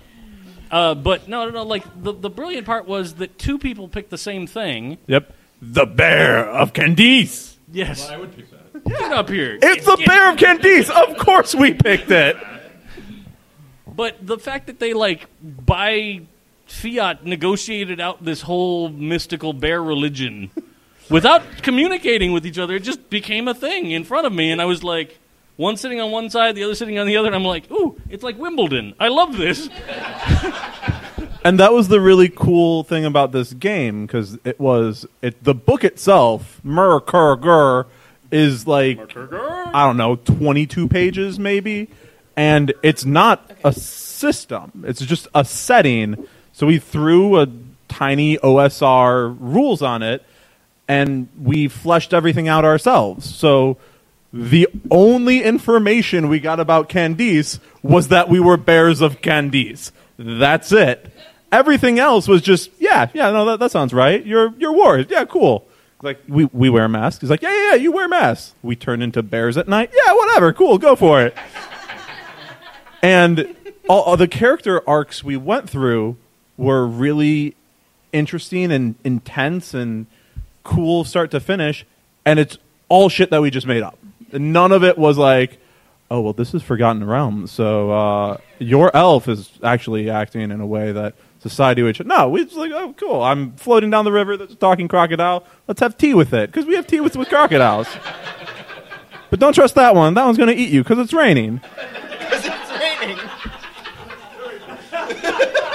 [0.72, 1.63] Uh, but no, no, no.
[1.63, 4.97] Like the the brilliant part was that two people picked the same thing.
[5.07, 5.34] Yep.
[5.61, 7.55] The bear of Candice.
[7.72, 8.09] Yes.
[8.09, 8.86] I would pick that.
[8.86, 9.57] Get up here.
[9.61, 10.89] It's the bear of Candice.
[10.89, 12.38] Of course we picked it.
[13.88, 16.22] But the fact that they like by
[16.67, 20.51] fiat negotiated out this whole mystical bear religion
[21.09, 24.61] without communicating with each other, it just became a thing in front of me, and
[24.61, 25.20] I was like,
[25.60, 27.99] one sitting on one side, the other sitting on the other, and I'm like, ooh,
[28.10, 28.95] it's like Wimbledon.
[28.97, 29.70] I love this.
[31.41, 35.53] And that was the really cool thing about this game because it was it the
[35.53, 37.86] book itself, Murkurgur,
[38.30, 41.89] is like I don't know, twenty two pages maybe,
[42.36, 44.84] and it's not a system.
[44.86, 46.28] It's just a setting.
[46.51, 47.47] So we threw a
[47.88, 50.26] tiny OSR rules on it,
[50.89, 53.34] and we fleshed everything out ourselves.
[53.34, 53.78] So
[54.32, 59.92] the only information we got about Candice was that we were bears of Candice.
[60.18, 61.12] That's it.
[61.52, 64.24] Everything else was just, yeah, yeah, no, that, that sounds right.
[64.24, 65.08] You're you're warriors.
[65.10, 65.66] Yeah, cool.
[66.02, 67.22] Like we, we wear masks.
[67.22, 68.54] He's like, yeah, yeah, yeah, you wear masks.
[68.62, 69.92] We turn into bears at night.
[69.94, 71.36] Yeah, whatever, cool, go for it.
[73.02, 73.56] and
[73.90, 76.18] all, all the character arcs we went through
[76.56, 77.56] were really
[78.14, 80.06] interesting and intense and
[80.64, 81.86] cool start to finish.
[82.26, 82.58] And it's
[82.90, 83.98] all shit that we just made up.
[84.34, 85.60] None of it was like,
[86.12, 90.66] oh well, this is Forgotten Realms, so uh, your elf is actually acting in a
[90.66, 92.06] way that society would.
[92.06, 94.38] No, we just like, oh cool, I'm floating down the river.
[94.38, 95.46] There's a talking crocodile.
[95.68, 97.88] Let's have tea with it because we have tea with, with crocodiles.
[99.30, 100.14] but don't trust that one.
[100.14, 101.62] That one's going to eat you because it's raining.
[102.30, 103.18] Because it's raining.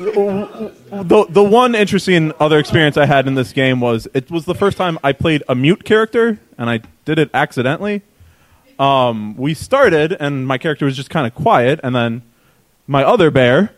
[0.00, 4.54] the the one interesting other experience I had in this game was it was the
[4.54, 8.00] first time I played a mute character, and I did it accidentally.
[8.78, 12.22] Um, we started, and my character was just kind of quiet, and then
[12.86, 13.74] my other bear,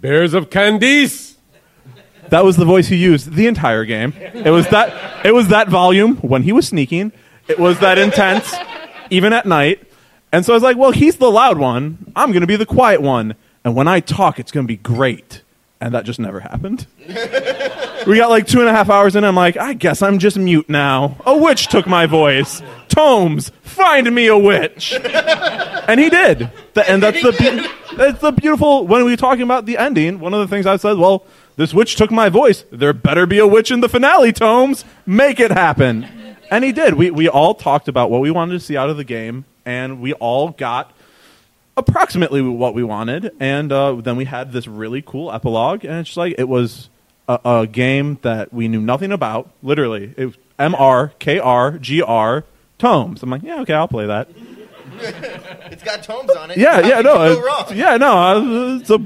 [0.00, 1.34] Bears of Candice.
[2.30, 4.14] that was the voice he used the entire game.
[4.16, 7.12] It was that it was that volume when he was sneaking.
[7.48, 8.54] It was that intense,
[9.10, 9.86] even at night.
[10.32, 12.10] And so I was like, well, he's the loud one.
[12.16, 13.34] I'm going to be the quiet one.
[13.64, 15.42] And when I talk, it's going to be great.
[15.80, 16.86] And that just never happened.
[18.06, 19.24] we got like two and a half hours in.
[19.24, 21.16] I'm like, I guess I'm just mute now.
[21.26, 22.62] A witch took my voice.
[22.88, 24.92] Tomes, find me a witch.
[25.04, 26.50] and he did.
[26.74, 28.86] Th- And that's the that's the beautiful.
[28.86, 31.24] When we were talking about the ending, one of the things I said, well,
[31.56, 32.64] this witch took my voice.
[32.70, 34.84] There better be a witch in the finale, Tomes.
[35.04, 36.06] Make it happen.
[36.50, 36.94] And he did.
[36.94, 40.00] We we all talked about what we wanted to see out of the game, and
[40.00, 40.92] we all got
[41.76, 43.32] approximately what we wanted.
[43.40, 46.88] And uh, then we had this really cool epilogue, and it's just like it was
[47.28, 49.50] a, a game that we knew nothing about.
[49.62, 52.44] Literally, it was M R K R G R
[52.78, 53.22] Tomes.
[53.22, 54.28] I'm like, yeah, okay, I'll play that.
[55.00, 56.58] it's got tomes on it.
[56.58, 58.98] Yeah, How yeah, could no, you go it's- yeah, no, uh, it's a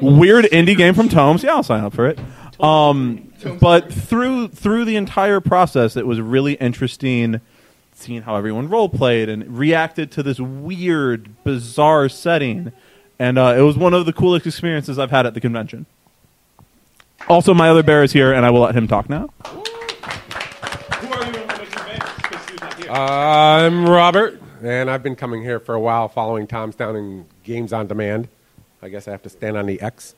[0.00, 1.42] weird indie game from Tomes.
[1.42, 2.18] Yeah, I'll sign up for it.
[2.58, 7.40] Um, but through through the entire process, it was really interesting
[7.96, 12.72] seeing how everyone role played and reacted to this weird, bizarre setting,
[13.18, 15.86] and uh, it was one of the coolest experiences I've had at the convention.
[17.28, 19.30] Also, my other bear is here, and I will let him talk now.
[22.88, 27.72] I'm Robert, and I've been coming here for a while, following Tomes down in Games
[27.72, 28.28] on Demand.
[28.82, 30.14] I guess I have to stand on the X.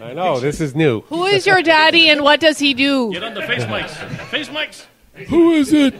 [0.00, 1.02] I know this is new.
[1.02, 3.12] Who is your daddy and what does he do?
[3.12, 3.90] Get on the face mics.
[4.28, 4.86] Face mics.
[5.28, 5.94] Who is it?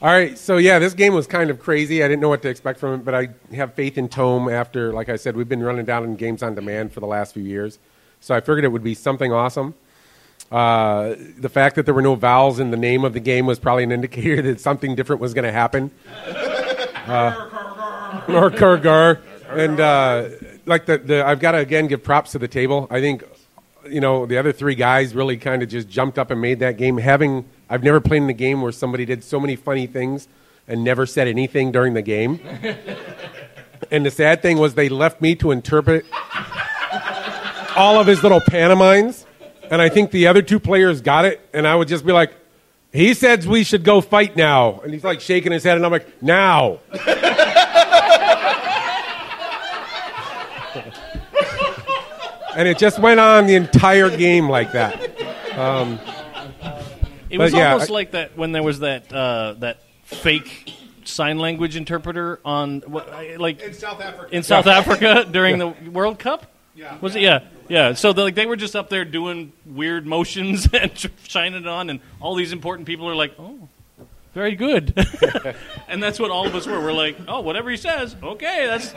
[0.00, 2.04] All right, so yeah, this game was kind of crazy.
[2.04, 4.92] I didn't know what to expect from it, but I have faith in Tome after,
[4.92, 7.42] like I said, we've been running down in games on demand for the last few
[7.42, 7.80] years.
[8.20, 9.74] So I figured it would be something awesome.
[10.52, 13.58] Uh, the fact that there were no vowels in the name of the game was
[13.58, 15.90] probably an indicator that something different was going to happen.
[17.08, 17.48] Uh,
[18.28, 19.22] or Kurgar.
[19.48, 20.28] And uh,
[20.66, 22.86] like the, the, I've got to again give props to the table.
[22.90, 23.24] I think
[23.88, 26.76] you know the other three guys really kind of just jumped up and made that
[26.76, 26.98] game.
[26.98, 30.28] Having I've never played in a game where somebody did so many funny things
[30.66, 32.40] and never said anything during the game.
[33.90, 36.06] and the sad thing was they left me to interpret.
[37.76, 39.24] all of his little pantomimes,
[39.70, 42.32] and I think the other two players got it, and I would just be like,
[42.92, 45.92] "He says we should go fight now," and he's like shaking his head, and I'm
[45.92, 46.80] like, "Now."
[52.56, 55.56] and it just went on the entire game like that.
[55.56, 56.00] Um,
[57.30, 60.72] It was yeah, almost I- like that when there was that uh, that fake
[61.04, 63.08] sign language interpreter on what,
[63.38, 64.34] like in South Africa.
[64.34, 64.78] in South Yeah.
[64.78, 65.72] Africa during Yeah.
[65.84, 66.46] the World Cup.
[66.74, 66.96] Yeah.
[67.00, 67.22] Was it?
[67.22, 67.94] Yeah, yeah.
[67.94, 70.92] So the, like they were just up there doing weird motions and
[71.24, 73.68] shining it on, and all these important people are like, "Oh,
[74.32, 74.94] very good,"
[75.88, 76.78] and that's what all of us were.
[76.80, 78.92] We're like, "Oh, whatever he says, okay, that's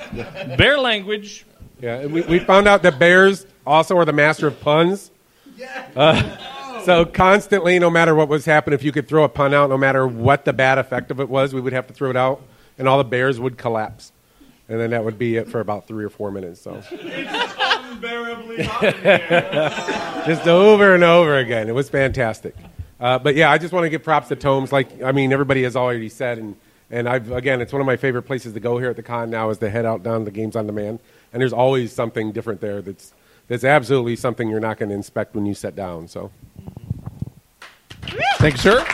[0.58, 1.44] bear language."
[1.82, 5.10] Yeah, and we, we found out that bears also are the master of puns.
[5.96, 6.38] Uh,
[6.86, 9.78] so constantly, no matter what was happening, if you could throw a pun out, no
[9.78, 12.42] matter what the bad effect of it was, we would have to throw it out,
[12.78, 14.12] and all the bears would collapse,
[14.70, 16.62] and then that would be it for about three or four minutes.
[16.62, 18.92] So it's unbearably funny
[20.26, 22.56] just over and over again, it was fantastic.
[23.00, 24.72] Uh, but yeah, I just want to give props to Tomes.
[24.72, 26.56] Like I mean, everybody has already said, and
[26.92, 29.30] and I've again, it's one of my favorite places to go here at the con
[29.30, 31.00] now is to head out down to the games on demand,
[31.34, 32.82] and there's always something different there.
[32.82, 33.14] That's
[33.52, 36.08] that's absolutely something you're not going to inspect when you sit down.
[36.08, 36.32] So.
[38.38, 38.86] Thank you, sir.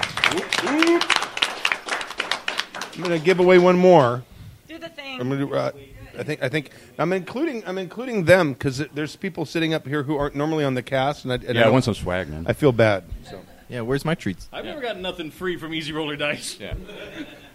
[2.95, 4.23] I'm going to give away one more.
[4.67, 5.21] Do the thing.
[5.21, 5.55] I'm going to.
[5.55, 5.71] Uh,
[6.17, 6.41] I think.
[6.41, 7.63] I think I'm including.
[7.67, 11.23] I'm including them because there's people sitting up here who aren't normally on the cast,
[11.23, 12.45] and I, and Yeah, I don't- want some swag, man.
[12.47, 13.03] I feel bad.
[13.29, 13.39] So.
[13.69, 14.49] Yeah, where's my treats?
[14.51, 16.57] I've never gotten nothing free from Easy Roller Dice.
[16.59, 16.73] Yeah.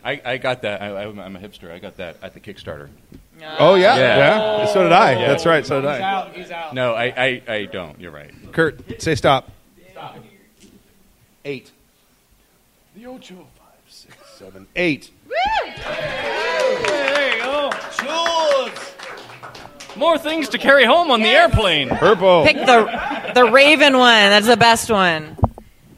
[0.05, 0.82] I, I got that.
[0.82, 1.70] I, I'm I'm a hipster.
[1.70, 2.88] I got that at the Kickstarter.
[3.59, 3.96] Oh, yeah?
[3.96, 4.66] Yeah.
[4.66, 5.14] So did I.
[5.14, 5.94] That's right, so did I.
[5.96, 6.74] He's out, He's out.
[6.74, 7.98] No, I, I, I don't.
[8.00, 8.30] You're right.
[8.53, 9.50] Kurt, say stop.
[9.90, 10.16] Stop.
[11.44, 11.72] Eight.
[12.94, 15.11] The Ocho, five, six, seven, eight.
[15.64, 17.70] There you go.
[19.96, 21.88] More things to carry home on the airplane.
[21.88, 22.44] Purple.
[22.44, 24.30] Pick the the Raven one.
[24.30, 25.36] That's the best one.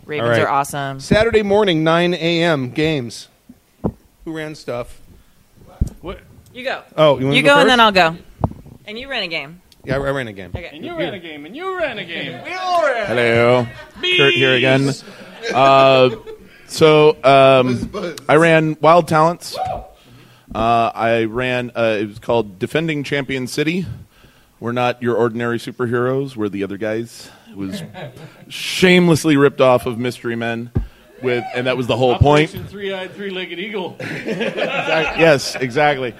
[0.05, 0.40] Ravens All right.
[0.42, 1.00] are awesome.
[1.00, 2.70] Saturday morning, 9 a.m.
[2.70, 3.28] games.
[4.25, 5.01] Who ran stuff?
[6.01, 6.20] What?
[6.53, 6.83] You go.
[6.97, 8.16] Oh, you you go go, and then I'll go.
[8.87, 9.61] And you ran a game.
[9.85, 10.51] Yeah, I I ran a game.
[10.55, 10.70] Okay.
[10.72, 12.43] And you ran a game, and you ran a game.
[12.45, 13.07] We all ran.
[13.07, 13.66] Hello,
[14.16, 14.91] Kurt here again.
[15.53, 16.11] Uh,
[16.66, 17.91] so um,
[18.29, 19.57] I ran Wild Talents.
[20.55, 21.72] Uh, I ran.
[21.75, 23.87] Uh, it was called Defending Champion City.
[24.61, 26.37] We're not your ordinary superheroes.
[26.37, 27.31] We're the other guys.
[27.51, 27.83] It was
[28.49, 30.70] shamelessly ripped off of Mystery Men,
[31.25, 32.51] with, and that was the whole point.
[32.51, 33.97] Three-eyed, three-legged eagle.
[34.01, 36.14] Exact- yes, exactly.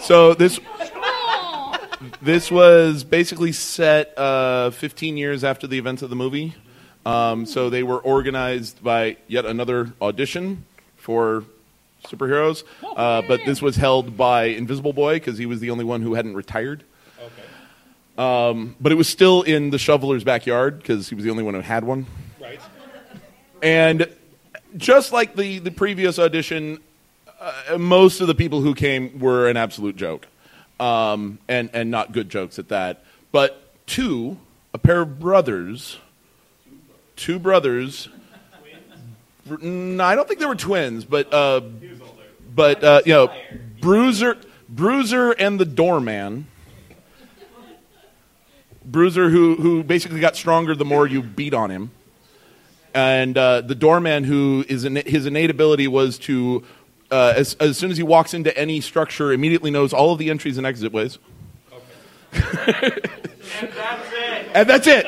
[0.00, 0.58] So this
[2.22, 6.54] this was basically set uh, 15 years after the events of the movie.
[7.04, 10.64] Um, so they were organized by yet another audition
[10.96, 11.44] for
[12.04, 12.64] superheroes,
[12.96, 16.14] uh, but this was held by Invisible Boy because he was the only one who
[16.14, 16.84] hadn't retired.
[18.18, 21.54] Um, but it was still in the shoveler's backyard because he was the only one
[21.54, 22.06] who had one.
[22.40, 22.60] Right.
[23.62, 24.08] And
[24.76, 26.78] just like the, the previous audition,
[27.40, 30.26] uh, most of the people who came were an absolute joke,
[30.80, 33.04] um, and and not good jokes at that.
[33.32, 34.38] But two,
[34.72, 35.98] a pair of brothers,
[37.16, 38.08] two brothers.
[39.48, 41.60] I don't think they were twins, but uh,
[42.54, 43.32] but uh, you know,
[43.80, 44.36] Bruiser,
[44.68, 46.46] Bruiser, and the Doorman.
[48.84, 51.90] Bruiser, who who basically got stronger the more you beat on him
[52.96, 56.64] and uh, the doorman who is in, his innate ability was to
[57.10, 60.30] uh, as, as soon as he walks into any structure immediately knows all of the
[60.30, 61.18] entries and exit ways.
[64.54, 65.04] And that's it.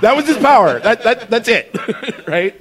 [0.00, 0.80] That was his power.
[0.80, 1.74] That, that, that's it.
[2.26, 2.58] Right?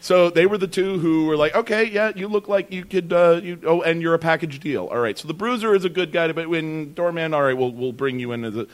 [0.00, 3.12] So they were the two who were like okay yeah you look like you could
[3.12, 4.86] uh, you, oh and you're a package deal.
[4.86, 5.16] All right.
[5.16, 8.18] So the bruiser is a good guy but when doorman all right we'll, we'll bring
[8.18, 8.66] you in as a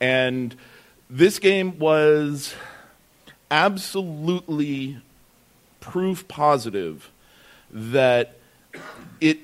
[0.00, 0.54] and
[1.10, 2.54] this game was
[3.50, 4.98] absolutely
[5.80, 7.10] proof positive
[7.70, 8.36] that
[9.20, 9.38] it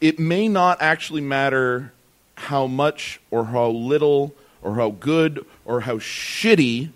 [0.00, 1.92] it may not actually matter
[2.36, 6.90] how much or how little or how good or how shitty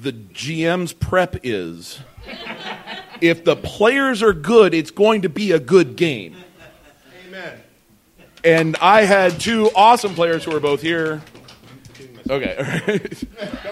[0.00, 2.00] the GM's prep is.
[3.20, 6.36] if the players are good, it's going to be a good game.
[7.28, 7.60] Amen.
[8.44, 11.22] And I had two awesome players who are both here.
[12.28, 12.56] Okay.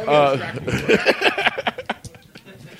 [0.06, 0.66] all right.
[1.46, 1.49] Uh,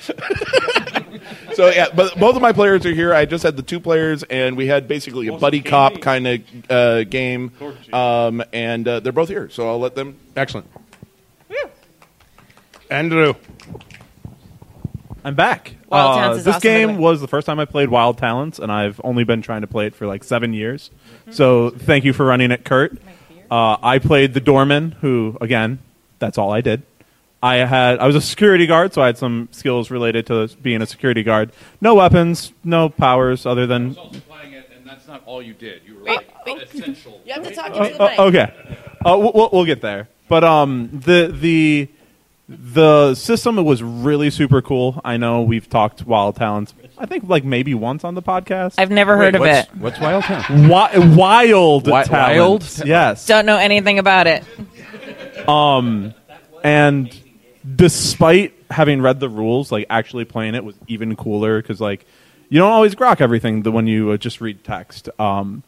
[1.53, 3.13] so yeah, but both of my players are here.
[3.13, 6.41] I just had the two players, and we had basically a buddy cop kind of
[6.69, 7.51] uh, game,
[7.93, 9.49] um, and uh, they're both here.
[9.49, 10.17] So I'll let them.
[10.35, 10.67] Excellent.
[11.49, 11.69] Yeah.
[12.89, 13.33] Andrew.
[15.23, 15.75] I'm back.
[15.87, 17.03] Wild Uh, Talents is this awesome, by the game way.
[17.03, 19.85] was the first time I played Wild Talents, and I've only been trying to play
[19.85, 20.89] it for like seven years.
[21.21, 21.31] Mm-hmm.
[21.33, 22.97] So thank you for running it, Kurt.
[23.51, 25.77] Uh, I played the doorman, who again,
[26.17, 26.81] that's all I did.
[27.43, 30.81] I had I was a security guard, so I had some skills related to being
[30.81, 31.51] a security guard.
[31.81, 33.95] No weapons, no powers other than.
[33.95, 35.81] playing it, and that's not all you did.
[35.87, 37.19] You were Wait, like essential.
[37.25, 38.19] You have to talk Uh, into the uh, mic.
[38.19, 38.53] okay,
[39.05, 40.07] uh, we'll, we'll- we'll get there.
[40.29, 41.87] But um, the the
[42.47, 45.01] the system was really super cool.
[45.03, 46.73] I know we've talked Wild Talents.
[46.97, 48.75] I think like maybe once on the podcast.
[48.77, 49.75] I've never heard of what's, it.
[49.77, 50.47] What's Wild Talents?
[50.49, 52.77] Wi- wild Wi- Talents.
[52.77, 52.87] Wild?
[52.87, 53.25] Yes.
[53.25, 54.43] Don't know anything about it.
[55.47, 56.13] Um,
[56.63, 57.11] and
[57.75, 62.05] despite having read the rules, like actually playing it was even cooler because like
[62.49, 65.09] you don't always grok everything the when you uh, just read text.
[65.19, 65.63] Um,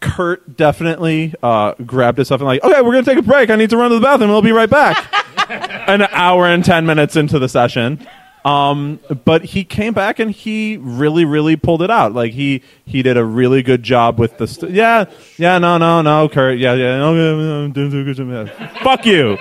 [0.00, 3.50] Kurt definitely uh, grabbed his stuff and like, okay, we're gonna take a break.
[3.50, 4.30] I need to run to the bathroom.
[4.30, 5.12] I'll be right back.
[5.88, 8.06] An hour and ten minutes into the session.
[8.44, 12.12] Um, but he came back and he really, really pulled it out.
[12.12, 15.06] Like he he did a really good job with the st- yeah
[15.38, 18.46] yeah no no no Kurt yeah yeah no, no, no,
[18.82, 19.38] fuck you.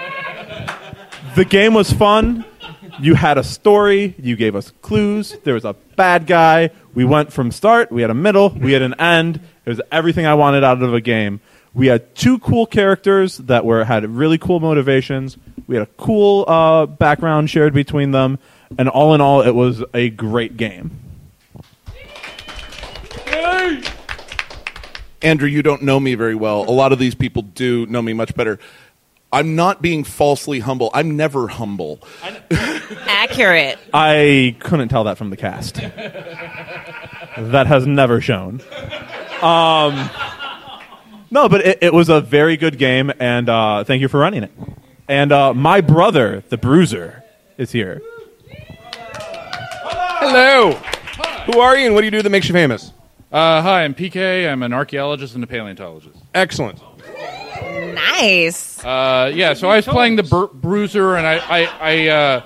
[1.35, 2.45] The game was fun.
[2.99, 4.13] You had a story.
[4.19, 5.35] You gave us clues.
[5.43, 6.69] There was a bad guy.
[6.93, 7.91] We went from start.
[7.91, 8.49] We had a middle.
[8.49, 9.39] We had an end.
[9.65, 11.41] It was everything I wanted out of a game.
[11.73, 15.37] We had two cool characters that were had really cool motivations.
[15.65, 18.37] We had a cool uh, background shared between them,
[18.77, 20.99] and all in all, it was a great game.
[25.23, 26.69] Andrew, you don't know me very well.
[26.69, 28.59] A lot of these people do know me much better.
[29.33, 30.91] I'm not being falsely humble.
[30.93, 31.99] I'm never humble.
[32.51, 33.79] Accurate.
[33.91, 35.75] I couldn't tell that from the cast.
[37.37, 38.61] that has never shown.
[39.41, 40.09] Um,
[41.31, 44.43] no, but it, it was a very good game, and uh, thank you for running
[44.43, 44.51] it.
[45.07, 47.23] And uh, my brother, the Bruiser,
[47.57, 48.03] is here.
[49.15, 50.73] Hello.
[51.51, 52.93] Who are you and what do you do that makes you famous?
[53.31, 54.47] Uh, hi, I'm PK.
[54.49, 56.17] I'm an archaeologist and a paleontologist.
[56.35, 56.79] Excellent.
[57.61, 58.83] Nice.
[58.83, 62.45] Uh, yeah, so I was playing the Bru- Bruiser, and I I I, uh,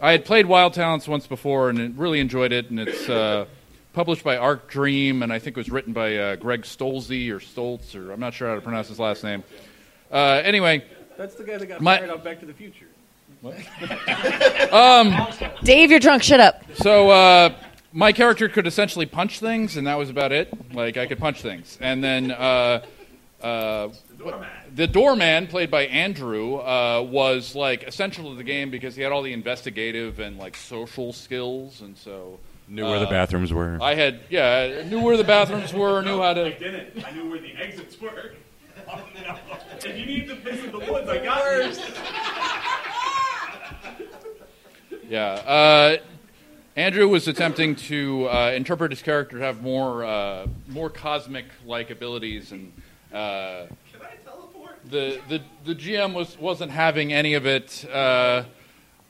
[0.00, 2.70] I had played Wild Talents once before and really enjoyed it.
[2.70, 3.46] And it's uh,
[3.92, 7.38] published by Arc Dream, and I think it was written by uh, Greg Stolze or
[7.40, 9.42] Stoltz, or I'm not sure how to pronounce his last name.
[10.10, 10.84] Uh, anyway,
[11.16, 12.86] That's the guy that got My- fired on Back to the Future.
[14.70, 15.16] um,
[15.64, 16.22] Dave, you're drunk.
[16.22, 16.62] Shut up.
[16.74, 17.54] So uh,
[17.92, 20.52] my character could essentially punch things, and that was about it.
[20.74, 22.82] Like I could punch things, and then uh,
[24.24, 24.44] uh,
[24.74, 29.12] the doorman, played by Andrew, uh, was like essential to the game because he had
[29.12, 32.38] all the investigative and like social skills, and so
[32.70, 33.78] Knew where the uh, bathrooms were.
[33.82, 36.46] I had yeah, knew where the bathrooms were, knew how to.
[36.46, 37.04] I didn't.
[37.04, 38.34] I knew where the exits were.
[39.84, 41.42] if you need to piss in the woods, I got
[45.08, 45.32] Yeah.
[45.32, 45.96] Uh,
[46.76, 51.90] Andrew was attempting to uh, interpret his character to have more uh, more cosmic like
[51.90, 52.72] abilities, and
[53.12, 53.66] uh,
[54.90, 57.84] the, the the GM was wasn't having any of it.
[57.90, 58.44] Uh,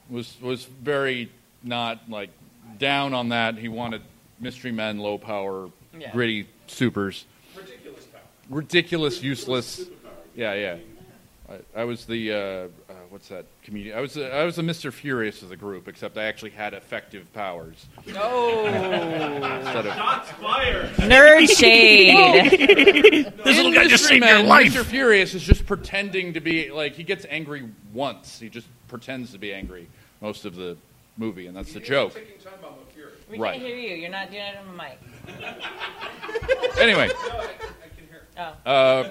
[0.08, 1.30] was was very
[1.62, 2.30] not like
[2.78, 3.56] down on that.
[3.58, 4.02] He wanted
[4.38, 6.10] mystery men, low power, Yeah.
[6.12, 7.24] gritty supers,
[7.56, 8.20] Ridiculous power.
[8.48, 9.82] ridiculous, useless.
[10.34, 10.76] Yeah, yeah.
[11.76, 12.68] I, I was the uh,
[13.10, 13.96] what's that comedian?
[13.98, 16.72] I was the, I was the Mister Furious of the group, except I actually had
[16.74, 17.86] effective powers.
[18.16, 18.66] Oh.
[18.66, 19.92] Instead of
[20.96, 23.32] Nerd shade.
[23.44, 24.66] this little guy just saved your life.
[24.66, 28.38] Mister Furious is just pretending to be like he gets angry once.
[28.38, 29.88] He just pretends to be angry
[30.20, 30.76] most of the
[31.18, 32.14] movie, and that's the joke.
[33.28, 33.52] We Right.
[33.60, 33.94] can't hear you.
[33.94, 34.98] You're not doing it on the mic.
[36.80, 37.10] Anyway.
[37.14, 37.48] I
[37.96, 38.22] can hear.
[38.36, 38.70] Oh.
[38.70, 39.10] Uh,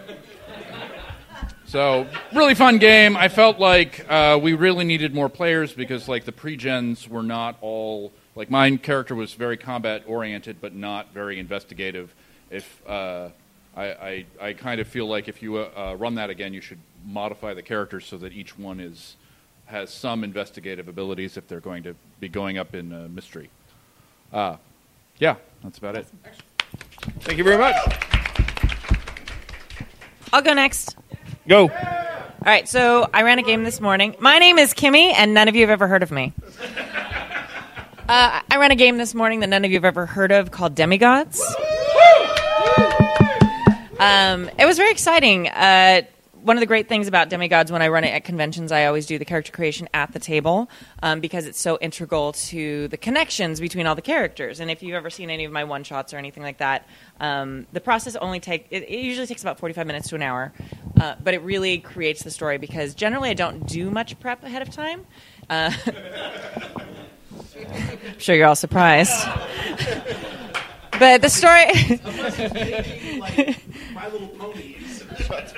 [1.69, 3.15] so really fun game.
[3.15, 7.57] I felt like uh, we really needed more players because like the pre-gens were not
[7.61, 12.13] all like my character was very combat oriented but not very investigative.
[12.49, 13.29] If uh,
[13.77, 16.61] I, I I kind of feel like if you uh, uh, run that again, you
[16.61, 19.15] should modify the characters so that each one is
[19.67, 23.51] has some investigative abilities if they're going to be going up in uh, mystery.
[24.33, 24.57] Uh,
[25.19, 26.07] yeah, that's about it.
[27.19, 27.75] Thank you very much.
[30.33, 30.95] I'll go next.
[31.49, 31.63] Go.
[31.63, 34.15] All right, so I ran a game this morning.
[34.19, 36.33] My name is Kimmy, and none of you have ever heard of me.
[38.09, 40.49] Uh, I ran a game this morning that none of you have ever heard of
[40.49, 41.39] called Demigods.
[43.99, 45.47] Um, it was very exciting.
[45.47, 46.01] Uh,
[46.49, 49.05] one of the great things about Demigods when I run it at conventions, I always
[49.05, 50.67] do the character creation at the table
[51.03, 54.59] um, because it's so integral to the connections between all the characters.
[54.59, 56.87] And if you've ever seen any of my one shots or anything like that,
[57.19, 60.23] um, the process only take it, it usually takes about forty five minutes to an
[60.23, 60.51] hour,
[60.99, 64.63] uh, but it really creates the story because generally I don't do much prep ahead
[64.63, 65.05] of time.
[65.51, 65.71] Uh,
[67.69, 69.13] I'm sure you're all surprised.
[70.97, 71.67] but the story.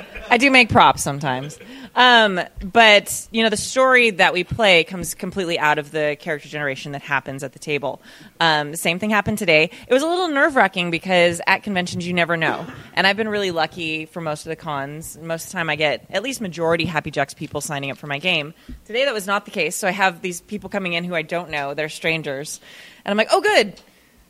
[0.32, 1.60] I do make props sometimes.
[1.94, 6.48] Um, but you know, the story that we play comes completely out of the character
[6.48, 8.02] generation that happens at the table.
[8.40, 9.70] Um, same thing happened today.
[9.90, 13.28] It was a little nerve wracking because at conventions you never know, and I've been
[13.28, 15.18] really lucky for most of the cons.
[15.18, 18.08] Most of the time, I get at least majority Happy Jacks people signing up for
[18.08, 18.54] my game.
[18.86, 19.76] Today, that was not the case.
[19.76, 21.74] So I have these people coming in who I don't know.
[21.74, 22.62] They're strangers,
[23.04, 23.78] and I'm like, oh, good,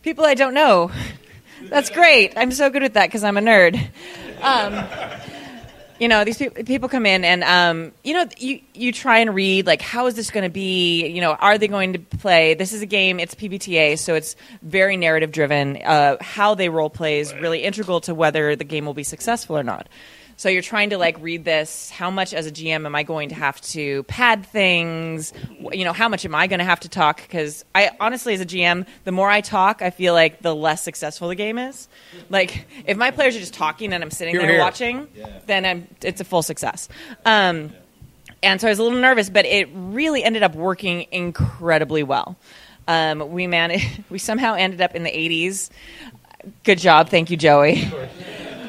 [0.01, 0.89] people I don't know.
[1.69, 2.33] That's great.
[2.37, 3.75] I'm so good at that because I'm a nerd.
[4.41, 4.83] Um,
[6.01, 9.35] you know these people, people come in and um, you know you you try and
[9.35, 11.05] read like how is this going to be?
[11.07, 12.55] You know are they going to play?
[12.55, 15.77] This is a game it's pbta so it's very narrative driven.
[15.77, 19.55] Uh, how they role play is really integral to whether the game will be successful
[19.55, 19.87] or not
[20.41, 23.29] so you're trying to like read this how much as a gm am i going
[23.29, 25.33] to have to pad things?
[25.71, 27.21] You know how much am i going to have to talk?
[27.21, 30.81] Because i honestly as a gm the more i talk i feel like the less
[30.83, 31.87] successful the game is.
[32.31, 34.59] Like if my players are just talking and i'm sitting Here, there here.
[34.59, 35.07] watching
[35.45, 36.89] then I'm, it's a full success.
[37.23, 37.71] Um,
[38.41, 42.35] and so i was a little nervous but it really ended up working incredibly well.
[42.87, 45.69] Um, we managed we somehow ended up in the 80s
[46.63, 47.09] good job.
[47.09, 47.91] Thank you joey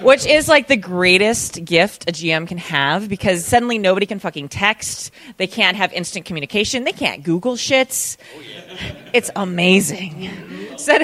[0.03, 4.49] which is like the greatest gift a GM can have because suddenly nobody can fucking
[4.49, 5.11] text.
[5.37, 6.85] They can't have instant communication.
[6.85, 8.17] They can't Google shits.
[9.13, 10.31] It's amazing.
[10.79, 10.99] So,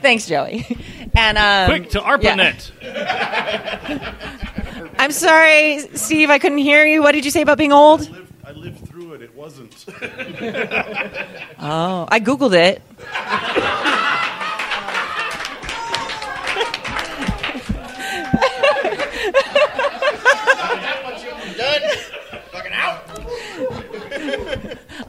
[0.00, 0.66] thanks, Joey.
[1.14, 2.16] And um, Quick to yeah.
[2.16, 2.70] ARPANET.
[4.98, 6.30] I'm sorry, Steve.
[6.30, 7.00] I couldn't hear you.
[7.02, 8.08] What did you say about being old?
[8.44, 9.22] I lived through it.
[9.22, 9.84] It wasn't.
[11.64, 12.82] Oh, I googled it.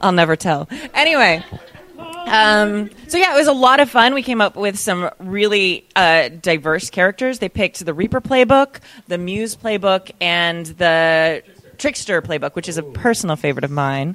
[0.04, 0.68] I'll never tell.
[0.92, 1.42] Anyway,
[2.26, 4.12] um, so yeah, it was a lot of fun.
[4.12, 7.38] We came up with some really uh, diverse characters.
[7.38, 11.42] They picked the Reaper playbook, the Muse playbook, and the
[11.78, 14.14] Trickster playbook, which is a personal favorite of mine.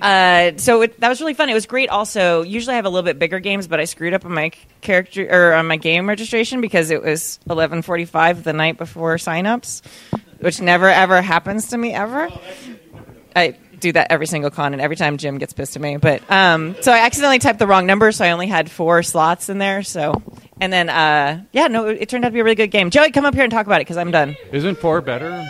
[0.00, 1.48] Uh, so it, that was really fun.
[1.48, 1.88] It was great.
[1.88, 4.50] Also, usually I have a little bit bigger games, but I screwed up on my
[4.80, 9.82] character or on my game registration because it was eleven forty-five the night before signups,
[10.40, 12.28] which never ever happens to me ever.
[13.36, 15.98] I do that every single con, and every time Jim gets pissed at me.
[15.98, 19.48] But um, so I accidentally typed the wrong number, so I only had four slots
[19.48, 19.82] in there.
[19.82, 20.22] So
[20.60, 22.90] and then uh, yeah, no, it turned out to be a really good game.
[22.90, 24.36] Joey, come up here and talk about it because I'm done.
[24.52, 25.46] Isn't four better?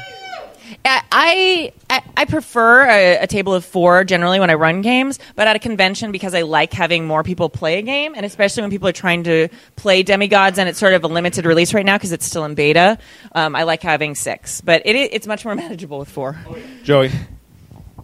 [0.85, 5.47] I I, I prefer a, a table of four generally when I run games, but
[5.47, 8.71] at a convention because I like having more people play a game, and especially when
[8.71, 11.97] people are trying to play demigods and it's sort of a limited release right now
[11.97, 12.99] because it's still in beta.
[13.35, 16.39] Um, I like having six, but it, it's much more manageable with four.
[16.83, 17.11] Joey.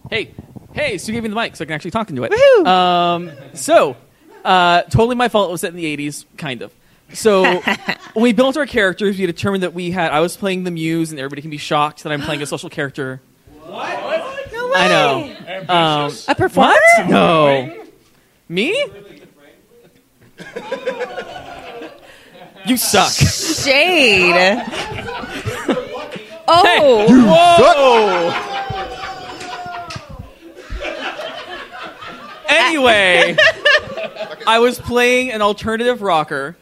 [0.09, 0.33] Hey,
[0.73, 2.33] hey, so you gave me the mic so I can actually talk into it.
[2.65, 3.95] Um, so,
[4.43, 5.49] uh, totally my fault.
[5.49, 6.73] It was set in the 80s, kind of.
[7.13, 7.43] So,
[8.13, 10.11] when we built our characters, we determined that we had.
[10.11, 12.69] I was playing the Muse, and everybody can be shocked that I'm playing a social
[12.69, 13.21] character.
[13.67, 14.75] No way.
[14.75, 15.35] I know.
[15.67, 16.73] Um, a performer?
[16.97, 17.09] What?
[17.09, 17.85] No.
[18.47, 18.85] Me?
[22.65, 23.11] you suck.
[23.11, 24.33] Shade.
[26.47, 27.05] oh.
[27.09, 28.58] You Whoa.
[32.49, 33.37] Anyway,
[34.47, 36.57] I was playing an alternative rocker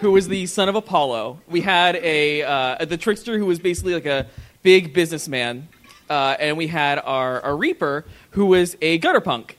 [0.00, 1.40] who was the son of Apollo.
[1.48, 4.26] We had a uh, the trickster who was basically like a
[4.62, 5.68] big businessman,
[6.10, 9.56] uh, and we had our, our reaper who was a gutter punk.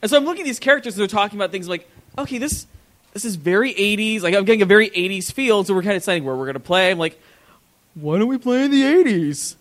[0.00, 2.66] And so I'm looking at these characters and they're talking about things like, okay, this
[3.12, 4.22] this is very 80s.
[4.22, 5.62] Like I'm getting a very 80s feel.
[5.64, 6.90] So we're kind of deciding where we're going to play.
[6.90, 7.20] I'm like,
[7.94, 9.56] why don't we play in the 80s?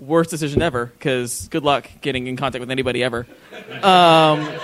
[0.00, 3.26] Worst decision ever, because good luck getting in contact with anybody ever.
[3.82, 4.48] Um,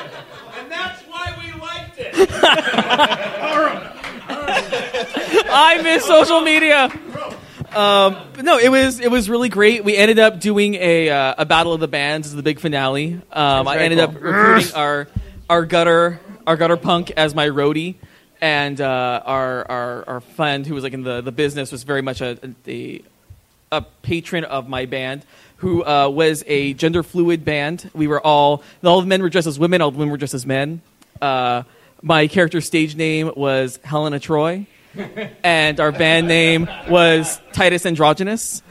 [0.59, 2.30] And that's why we liked it.
[5.49, 6.84] I miss social media.
[7.76, 9.84] Um, but no, it was it was really great.
[9.84, 13.20] We ended up doing a uh, a battle of the bands as the big finale.
[13.30, 14.09] Um, I ended cool.
[14.09, 15.09] up recruiting our
[15.51, 17.97] our gutter our gutter punk as my roadie,
[18.41, 22.03] and uh, our, our our friend who was like in the, the business was very
[22.03, 23.03] much a, a a
[24.03, 25.25] patron of my band
[25.59, 27.91] who uh, was a gender fluid band.
[27.95, 30.35] We were all all the men were dressed as women, all the women were dressed
[30.35, 30.83] as men.
[31.21, 31.62] Uh,
[32.03, 34.67] my character's stage name was Helena Troy,
[35.45, 38.62] and our band name was Titus Androgynous.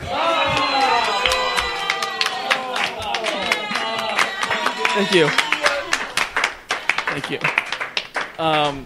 [4.95, 5.27] Thank you.
[7.07, 7.39] Thank you.
[8.37, 8.85] Um,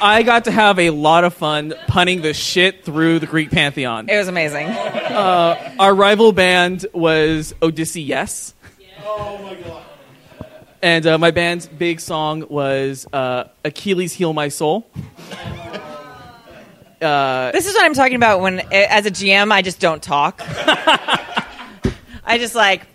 [0.00, 4.08] I got to have a lot of fun punning the shit through the Greek pantheon.
[4.08, 4.66] It was amazing.
[4.68, 8.54] Uh, our rival band was Odyssey Yes.
[9.04, 9.82] Oh my god.
[10.82, 14.86] And uh, my band's big song was uh, Achilles Heal My Soul.
[17.02, 20.40] uh, This is what I'm talking about when, as a GM, I just don't talk.
[22.24, 22.86] I just like,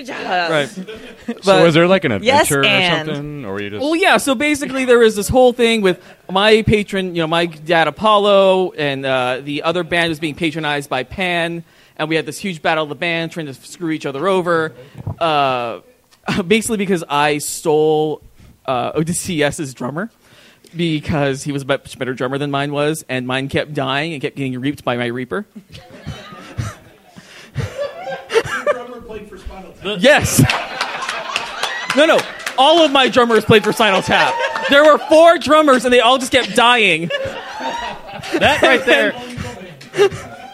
[0.00, 0.50] good job.
[0.50, 0.68] Right.
[1.42, 3.82] so was there like an Yes, adventure or something, or were you just?
[3.82, 4.16] Well, yeah.
[4.16, 8.72] So basically, there was this whole thing with my patron, you know, my dad Apollo,
[8.72, 11.64] and uh, the other band was being patronized by Pan,
[11.96, 14.72] and we had this huge battle of the band trying to screw each other over.
[15.18, 15.80] Uh,
[16.46, 18.22] basically, because I stole
[18.66, 20.10] uh, Odyssey's drummer
[20.76, 24.22] because he was a much better drummer than mine was, and mine kept dying and
[24.22, 25.46] kept getting reaped by my Reaper.
[29.98, 30.42] Yes.
[31.96, 32.20] No, no.
[32.58, 34.34] All of my drummers played for Spinal Tap.
[34.68, 37.08] There were four drummers, and they all just kept dying.
[38.38, 39.12] That right there.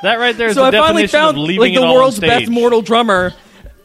[0.02, 0.76] That right there is so the state.
[0.76, 2.40] So I finally definition found of leaving like it the all world's on stage.
[2.46, 3.34] best mortal drummer,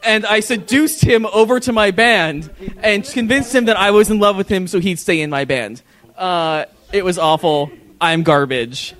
[0.02, 4.18] and I seduced him over to my band and convinced him that I was in
[4.18, 5.82] love with him, so he'd stay in my band.
[6.16, 7.70] Uh, it was awful.
[8.00, 8.94] I'm garbage.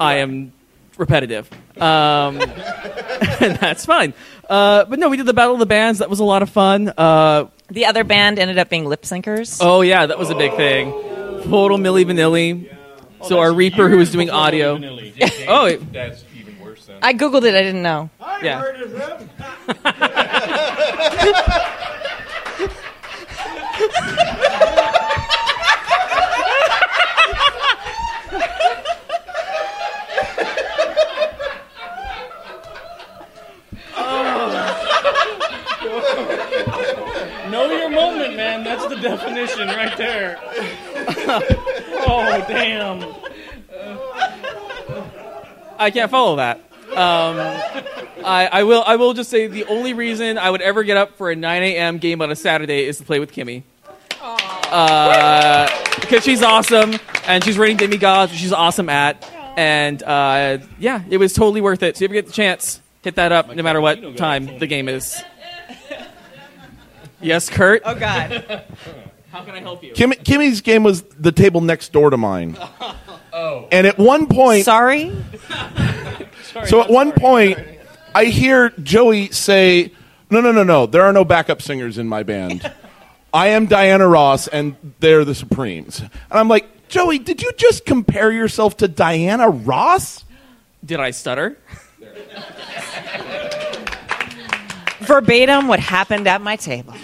[0.00, 0.52] I am
[0.96, 1.50] repetitive,
[1.80, 2.40] um,
[3.40, 4.14] and that's fine.
[4.48, 5.98] Uh, but no, we did the Battle of the Bands.
[5.98, 6.92] That was a lot of fun.
[6.96, 9.58] Uh, The other band ended up being lip syncers.
[9.60, 10.90] Oh yeah, that was a big thing.
[11.44, 12.74] Total Milli Vanilli.
[13.26, 14.74] so our Reaper, who was doing audio.
[15.48, 16.96] oh, it- That's even worse than.
[17.02, 17.54] I googled it.
[17.54, 18.08] I didn't know.
[18.42, 18.62] yeah.
[37.58, 38.62] Know your moment, man.
[38.62, 40.38] That's the definition right there.
[42.06, 43.02] oh, damn.
[45.76, 46.58] I can't follow that.
[46.90, 47.36] Um,
[48.24, 48.84] I, I will.
[48.86, 51.62] I will just say the only reason I would ever get up for a 9
[51.64, 51.98] a.m.
[51.98, 53.64] game on a Saturday is to play with Kimmy.
[56.00, 56.94] Because she's awesome
[57.26, 59.28] and she's running demigods, which she's awesome at.
[59.56, 61.96] And uh, yeah, it was totally worth it.
[61.96, 64.68] So if you ever get the chance, hit that up, no matter what time the
[64.68, 65.20] game is.
[67.20, 67.82] Yes, Kurt.
[67.84, 68.64] Oh God.
[69.30, 69.92] How can I help you?
[69.92, 72.56] Kim, Kimmy's game was the table next door to mine.
[73.30, 73.68] Oh.
[73.70, 75.12] And at one point, sorry.
[76.64, 77.58] so at one point,
[78.12, 79.92] I hear Joey say,
[80.28, 80.86] "No, no, no, no.
[80.86, 82.68] There are no backup singers in my band.
[83.32, 87.84] I am Diana Ross, and they're the Supremes." And I'm like, Joey, did you just
[87.84, 90.24] compare yourself to Diana Ross?
[90.84, 91.58] Did I stutter?
[95.00, 96.94] Verbatim what happened at my table.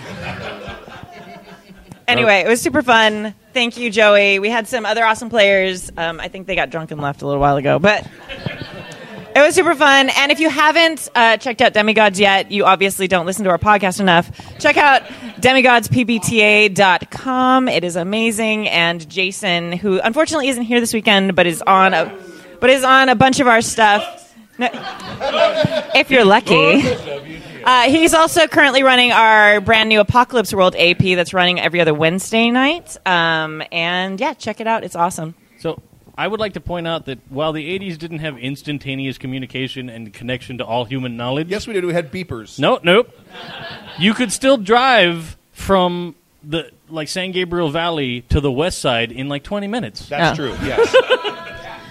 [2.06, 3.34] Anyway, it was super fun.
[3.52, 4.38] Thank you, Joey.
[4.38, 5.90] We had some other awesome players.
[5.96, 8.06] Um, I think they got drunk and left a little while ago, but
[9.34, 10.10] it was super fun.
[10.10, 13.58] And if you haven't uh, checked out Demigods yet, you obviously don't listen to our
[13.58, 14.30] podcast enough.
[14.58, 15.02] Check out
[15.40, 17.68] demigodspbta.com.
[17.68, 18.68] It is amazing.
[18.68, 22.16] And Jason, who unfortunately isn't here this weekend, but is on a,
[22.60, 24.20] but is on a bunch of our stuff.
[24.56, 24.68] No,
[25.94, 27.40] if you're lucky.
[27.64, 31.94] Uh, he's also currently running our brand new Apocalypse World AP that's running every other
[31.94, 32.96] Wednesday night.
[33.06, 34.84] Um, and yeah, check it out.
[34.84, 35.34] It's awesome.
[35.58, 35.80] So
[36.16, 40.12] I would like to point out that while the 80s didn't have instantaneous communication and
[40.12, 41.48] connection to all human knowledge.
[41.48, 41.84] Yes, we did.
[41.84, 42.58] We had beepers.
[42.58, 43.10] No, nope.
[43.98, 49.28] you could still drive from the like San Gabriel Valley to the west side in
[49.28, 50.08] like 20 minutes.
[50.08, 50.54] That's true.
[50.62, 50.94] Yes.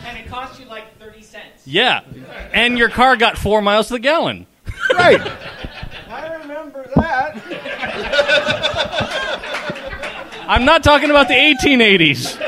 [0.06, 1.66] And it cost you like 30 cents.
[1.66, 2.02] Yeah.
[2.54, 4.46] And your car got 4 miles to the gallon.
[4.94, 5.20] right.
[8.36, 10.46] I remember that.
[10.48, 12.40] I'm not talking about the 1880s.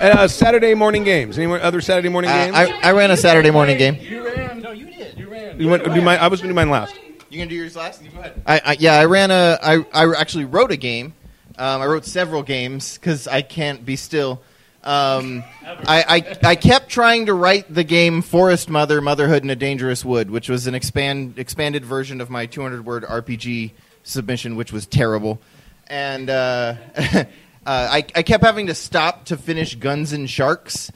[0.00, 1.38] Uh, Saturday morning games.
[1.38, 2.56] Any other Saturday morning Uh, games?
[2.56, 3.96] I, I ran a Saturday morning game.
[4.00, 4.60] You ran.
[4.62, 5.18] No, you did.
[5.18, 5.60] You ran.
[5.60, 6.94] You went, do mine, I was going to do mine last.
[7.30, 8.02] You gonna do yours last?
[8.02, 8.40] Go ahead.
[8.46, 9.58] I, I, yeah, I ran a.
[9.62, 11.12] I, I actually wrote a game.
[11.58, 14.40] Um, I wrote several games because I can't be still.
[14.88, 15.44] Um,
[15.86, 20.02] I, I I kept trying to write the game Forest Mother, Motherhood in a Dangerous
[20.02, 23.72] Wood, which was an expand expanded version of my 200 word RPG
[24.02, 25.40] submission, which was terrible.
[25.88, 27.24] And uh, uh,
[27.66, 30.90] I, I kept having to stop to finish Guns and Sharks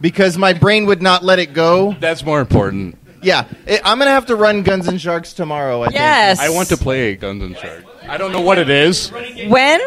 [0.00, 1.94] because my brain would not let it go.
[2.00, 2.98] That's more important.
[3.22, 5.82] Yeah, I- I'm gonna have to run Guns and Sharks tomorrow.
[5.82, 6.40] I Yes.
[6.40, 7.84] I want to play Guns and Sharks.
[8.08, 9.10] I don't know what it is.
[9.48, 9.80] When?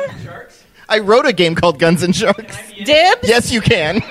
[0.89, 2.57] I wrote a game called Guns and Sharks.
[2.83, 3.27] Dibs?
[3.27, 4.01] Yes, you can.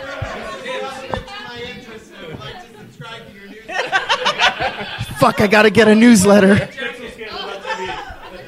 [5.18, 6.68] Fuck, I gotta get a newsletter.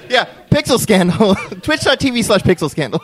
[0.08, 1.34] Yeah, Pixel Scandal.
[1.62, 3.02] Twitch.tv slash Pixel Scandal.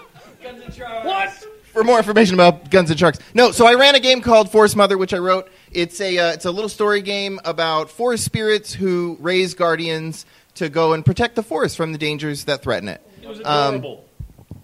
[1.03, 1.31] What?
[1.73, 3.19] For more information about Guns and Sharks.
[3.35, 5.51] No, so I ran a game called Forest Mother, which I wrote.
[5.73, 10.25] It's a uh, it's a little story game about forest spirits who raise guardians
[10.55, 13.03] to go and protect the forest from the dangers that threaten it.
[13.23, 14.05] It was Um, adorable.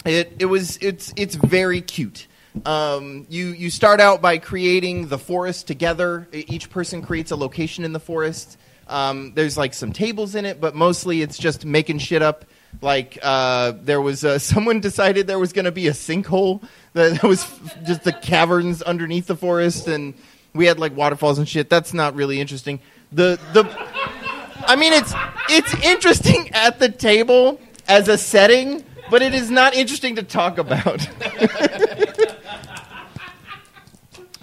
[0.04, 2.26] It it was it's it's very cute.
[2.66, 6.28] Um, you you start out by creating the forest together.
[6.32, 8.58] Each person creates a location in the forest.
[8.88, 12.44] Um, there's like some tables in it, but mostly it's just making shit up.
[12.80, 17.22] Like uh, there was someone decided there was going to be a sinkhole that that
[17.22, 20.14] was f- just the caverns underneath the forest, and
[20.54, 21.70] we had like waterfalls and shit.
[21.70, 22.80] That's not really interesting.
[23.12, 23.64] The the
[24.66, 25.14] I mean, it's
[25.48, 30.58] it's interesting at the table as a setting, but it is not interesting to talk
[30.58, 31.06] about.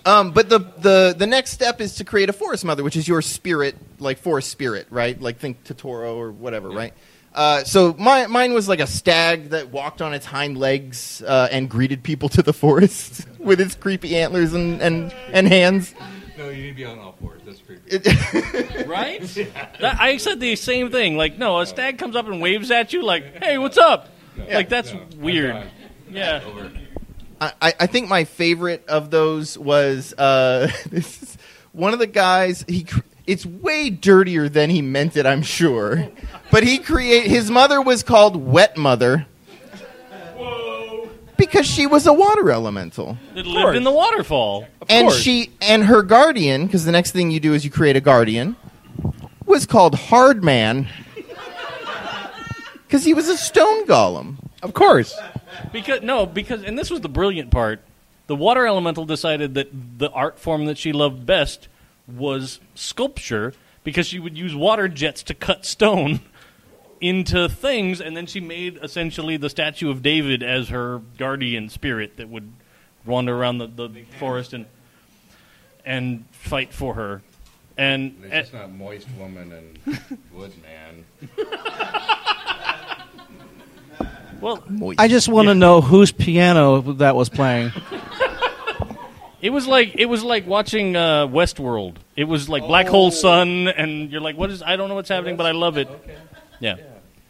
[0.06, 3.08] um, but the, the the next step is to create a forest mother, which is
[3.08, 5.20] your spirit, like forest spirit, right?
[5.22, 6.94] Like think Totoro or whatever, right?
[7.34, 11.48] Uh, so my, mine was like a stag that walked on its hind legs uh,
[11.52, 15.94] and greeted people to the forest with its creepy antlers and, and, and hands.
[16.38, 17.42] No, you need to be on all fours.
[17.46, 18.84] That's creepy.
[18.86, 19.22] right?
[19.82, 21.18] That, I said the same thing.
[21.18, 24.10] Like, no, a stag comes up and waves at you, like, "Hey, what's up?"
[24.52, 25.64] Like that's weird.
[26.10, 26.42] Yeah.
[27.42, 31.38] I, I- I think my favorite of those was uh, this is
[31.72, 32.66] one of the guys.
[32.68, 36.10] He cr- it's way dirtier than he meant it, I'm sure.
[36.52, 39.28] But he create his mother was called Wet Mother
[40.36, 41.10] Whoa.
[41.38, 43.18] because she was a water elemental.
[43.36, 44.68] That lived in the waterfall.
[44.90, 48.02] and she and her guardian, because the next thing you do is you create a
[48.02, 48.56] guardian,
[49.46, 50.88] was called Hardman
[52.90, 54.38] because he was a stone golem.
[54.64, 55.16] Of course.
[55.72, 57.82] Because no, because and this was the brilliant part.
[58.26, 59.70] The water elemental decided that
[60.00, 61.68] the art form that she loved best
[62.08, 66.22] was sculpture because she would use water jets to cut stone
[67.02, 72.18] into things and then she made essentially the statue of David as her guardian spirit
[72.18, 72.52] that would
[73.06, 74.66] wander around the, the forest and
[75.86, 77.22] and fight for her.
[77.78, 80.00] And It's just not moist woman and
[80.34, 81.06] wood man.
[84.42, 84.64] well,
[84.98, 87.72] I just want to know whose piano that was playing.
[89.42, 91.96] It was like it was like watching uh, Westworld.
[92.16, 94.62] It was like Black Hole Sun, and you're like, "What is?
[94.62, 95.88] I don't know what's happening, but I love it."
[96.60, 96.76] Yeah.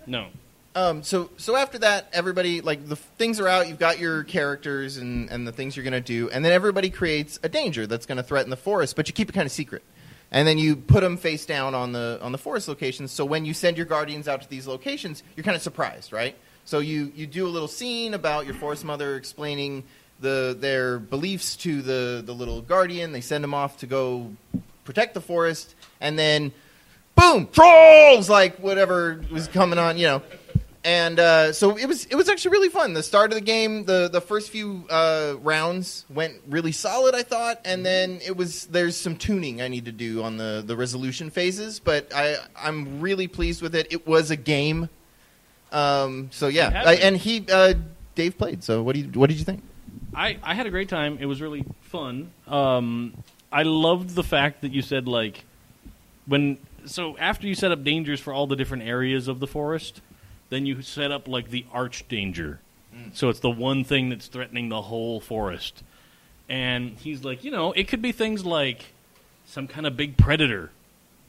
[0.07, 0.27] No.
[0.73, 3.67] Um, so so after that, everybody like the f- things are out.
[3.67, 6.89] You've got your characters and, and the things you're going to do, and then everybody
[6.89, 9.51] creates a danger that's going to threaten the forest, but you keep it kind of
[9.51, 9.83] secret.
[10.31, 13.11] And then you put them face down on the on the forest locations.
[13.11, 16.35] So when you send your guardians out to these locations, you're kind of surprised, right?
[16.69, 19.85] So you you do a little scene about your forest mother explaining
[20.19, 23.11] the their beliefs to the the little guardian.
[23.11, 24.31] They send him off to go
[24.83, 26.51] protect the forest, and then
[27.15, 30.21] boom, trolls, like whatever was coming on, you know.
[30.83, 32.93] And uh, so it was it was actually really fun.
[32.93, 37.23] The start of the game, the the first few uh, rounds went really solid, I
[37.23, 40.77] thought, and then it was there's some tuning I need to do on the the
[40.77, 43.87] resolution phases, but I I'm really pleased with it.
[43.89, 44.87] It was a game.
[45.71, 47.73] Um, so yeah, I, and he uh,
[48.15, 48.63] Dave played.
[48.63, 49.63] So what do you what did you think?
[50.13, 51.17] I, I had a great time.
[51.19, 52.31] It was really fun.
[52.47, 53.13] Um,
[53.51, 55.43] I loved the fact that you said like
[56.25, 60.01] when so after you set up dangers for all the different areas of the forest,
[60.49, 62.59] then you set up like the arch danger.
[63.13, 65.83] So it's the one thing that's threatening the whole forest.
[66.49, 68.87] And he's like, you know, it could be things like
[69.45, 70.71] some kind of big predator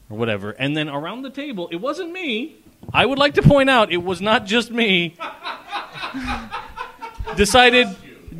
[0.09, 0.51] or whatever.
[0.51, 2.57] And then around the table, it wasn't me.
[2.93, 5.15] I would like to point out it was not just me.
[7.35, 7.87] decided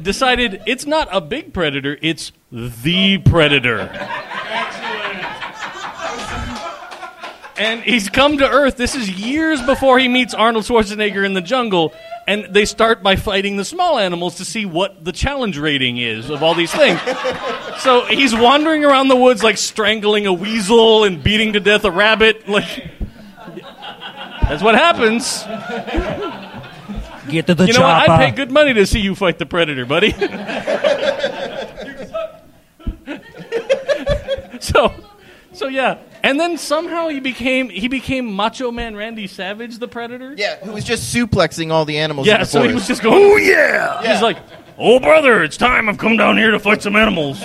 [0.02, 3.89] decided it's not a big predator, it's the predator.
[7.58, 8.78] and he's come to Earth.
[8.78, 11.94] This is years before he meets Arnold Schwarzenegger in the jungle.
[12.28, 16.30] And they start by fighting the small animals to see what the challenge rating is
[16.30, 17.00] of all these things.
[17.80, 21.92] so he's wandering around the woods, like strangling a weasel and beating to death a
[21.92, 22.48] rabbit.
[22.48, 22.92] Like,
[24.52, 25.43] that's what happens.
[27.30, 28.10] Get to the you know what?
[28.10, 30.12] I'd pay good money to see you fight the predator, buddy.
[34.60, 34.93] so,
[35.54, 40.36] so yeah, and then somehow he became he became Macho Man Randy Savage, the predator.
[40.38, 42.28] Yeah, who was just suplexing all the animals.
[42.28, 44.38] Yeah, in the so he was just going, "Oh yeah!" He's like,
[44.78, 45.89] "Oh brother, it's time.
[45.89, 47.41] I've come down here to fight some animals."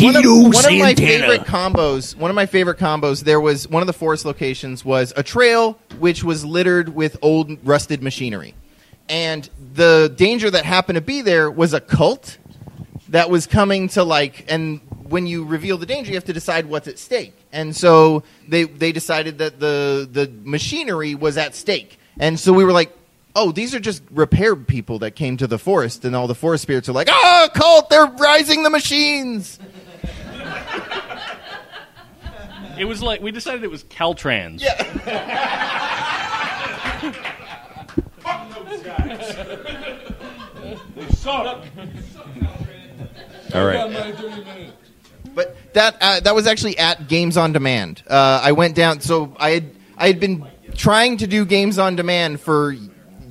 [0.00, 3.82] one of, one of my favorite combos one of my favorite combos there was one
[3.82, 8.54] of the forest locations was a trail which was littered with old rusted machinery
[9.08, 12.38] and the danger that happened to be there was a cult
[13.08, 16.66] that was coming to like and when you reveal the danger you have to decide
[16.66, 21.98] what's at stake and so they they decided that the the machinery was at stake
[22.18, 22.92] and so we were like
[23.36, 26.62] oh these are just repair people that came to the forest and all the forest
[26.62, 29.58] spirits are like ah cult they're rising the machines
[32.76, 34.60] It was like we decided it was Caltrans.
[34.60, 34.80] Yeah.
[40.94, 41.64] They suck.
[43.54, 44.24] All right.
[45.34, 48.02] But that uh, that was actually at Games on Demand.
[48.06, 49.00] Uh, I went down.
[49.00, 52.74] So I had I had been trying to do Games on Demand for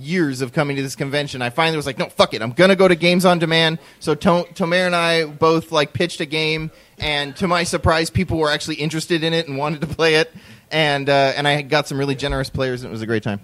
[0.04, 1.42] years of coming to this convention.
[1.42, 3.80] I finally was like, no, fuck it, I'm gonna go to Games on Demand.
[4.00, 8.38] So to- Tomes and I both like pitched a game, and to my surprise, people
[8.38, 10.32] were actually interested in it and wanted to play it.
[10.72, 13.40] And uh, and I got some really generous players, and it was a great time.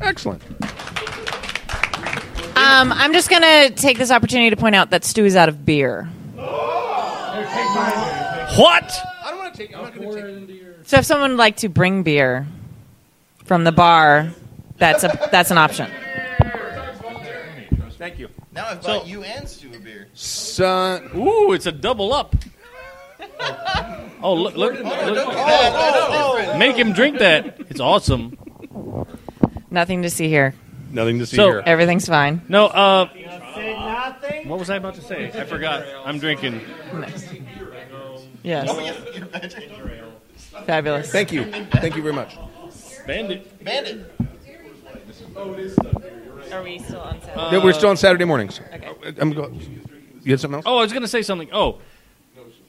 [0.00, 0.42] Excellent.
[2.54, 5.48] Um, I'm just going to take this opportunity to point out that Stu is out
[5.48, 6.04] of beer.
[6.36, 6.44] What?
[8.54, 9.74] I don't want to take.
[9.74, 10.62] I'm not going to take.
[10.86, 12.46] So if someone would like to bring beer
[13.44, 14.32] from the bar,
[14.82, 15.88] that's a that's an option.
[17.98, 18.28] Thank you.
[18.52, 20.08] Now I've So- you and Stu a beer.
[20.12, 21.08] Son.
[21.14, 22.34] Ooh, it's a double up.
[24.24, 24.56] Oh, look!
[24.56, 26.58] look, look.
[26.58, 27.60] Make him drink that.
[27.70, 28.36] It's awesome.
[29.70, 30.54] Nothing to see here.
[30.90, 31.62] Nothing to see So- here.
[31.64, 32.42] Everything's fine.
[32.48, 33.08] No, uh,
[34.46, 35.26] what was I about to say?
[35.32, 35.84] I forgot.
[36.04, 36.60] I'm drinking.
[38.42, 38.68] Yes.
[40.66, 41.10] Fabulous.
[41.12, 41.44] Thank you.
[41.70, 42.36] Thank you very much.
[43.06, 43.64] Bandit.
[43.64, 44.10] Bandit.
[45.36, 47.50] Are we still on Saturday?
[47.52, 48.60] no, we're still on Saturday mornings.
[48.74, 48.86] Okay.
[48.86, 49.52] Uh, I'm go-
[50.22, 50.64] you had something else?
[50.66, 51.48] Oh, I was going to say something.
[51.52, 51.80] Oh,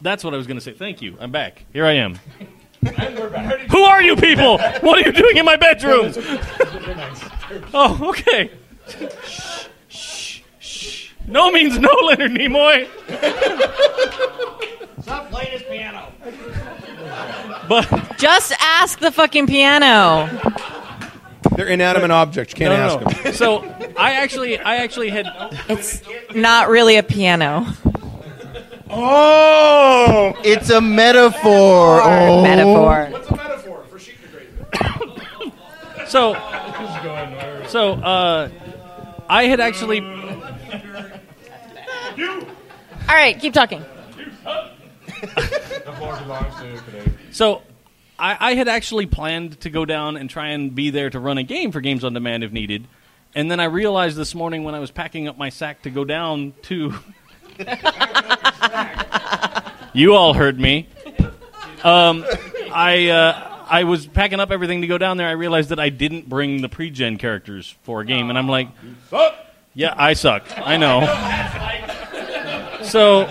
[0.01, 0.71] that's what I was going to say.
[0.73, 1.17] Thank you.
[1.19, 1.65] I'm back.
[1.73, 2.19] Here I am.
[3.71, 4.57] Who are you people?
[4.57, 6.13] What are you doing in my bedroom?
[7.73, 8.49] Oh, okay.
[9.89, 12.87] Shh, shh, no means no, Leonard Nimoy.
[15.03, 16.11] Stop playing his piano.
[17.69, 20.27] But Just ask the fucking piano.
[21.55, 22.53] They're inanimate objects.
[22.53, 23.23] You can't no, ask no, no.
[23.23, 23.33] them.
[23.33, 23.63] So
[23.97, 25.27] I actually, I actually had.
[25.69, 26.01] It's
[26.33, 27.67] not really a piano.
[28.89, 32.01] Oh, it's a metaphor.
[32.03, 32.43] Oh.
[32.43, 33.07] Metaphor.
[33.11, 35.51] What's a metaphor for sheep degrading?
[36.07, 36.33] So,
[37.67, 38.49] so uh,
[39.27, 40.01] I had actually.
[43.09, 43.83] All right, keep talking.
[47.31, 47.63] So,
[48.23, 51.37] I, I had actually planned to go down and try and be there to run
[51.37, 52.87] a game for Games on Demand if needed.
[53.35, 56.05] And then I realized this morning when I was packing up my sack to go
[56.05, 56.93] down to.
[59.93, 60.87] you all heard me.
[61.83, 62.25] Um,
[62.71, 65.27] I uh, I was packing up everything to go down there.
[65.27, 68.69] I realized that I didn't bring the pre-gen characters for a game, and I'm like,
[69.73, 70.45] yeah, I suck.
[70.57, 71.01] I know.
[72.85, 73.25] So,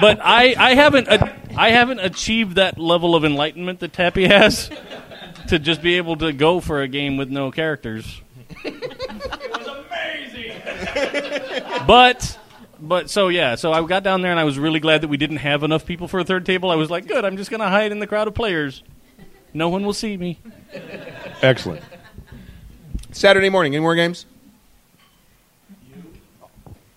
[0.00, 4.70] but I I haven't uh, I haven't achieved that level of enlightenment that Tappy has
[5.48, 8.22] to just be able to go for a game with no characters.
[8.64, 10.56] it was amazing.
[11.86, 12.38] But
[12.80, 15.18] but so yeah, so I got down there and I was really glad that we
[15.18, 16.70] didn't have enough people for a third table.
[16.70, 18.82] I was like, good, I'm just gonna hide in the crowd of players.
[19.52, 20.38] No one will see me.
[21.42, 21.82] Excellent.
[23.12, 23.74] Saturday morning.
[23.74, 24.24] Any more games?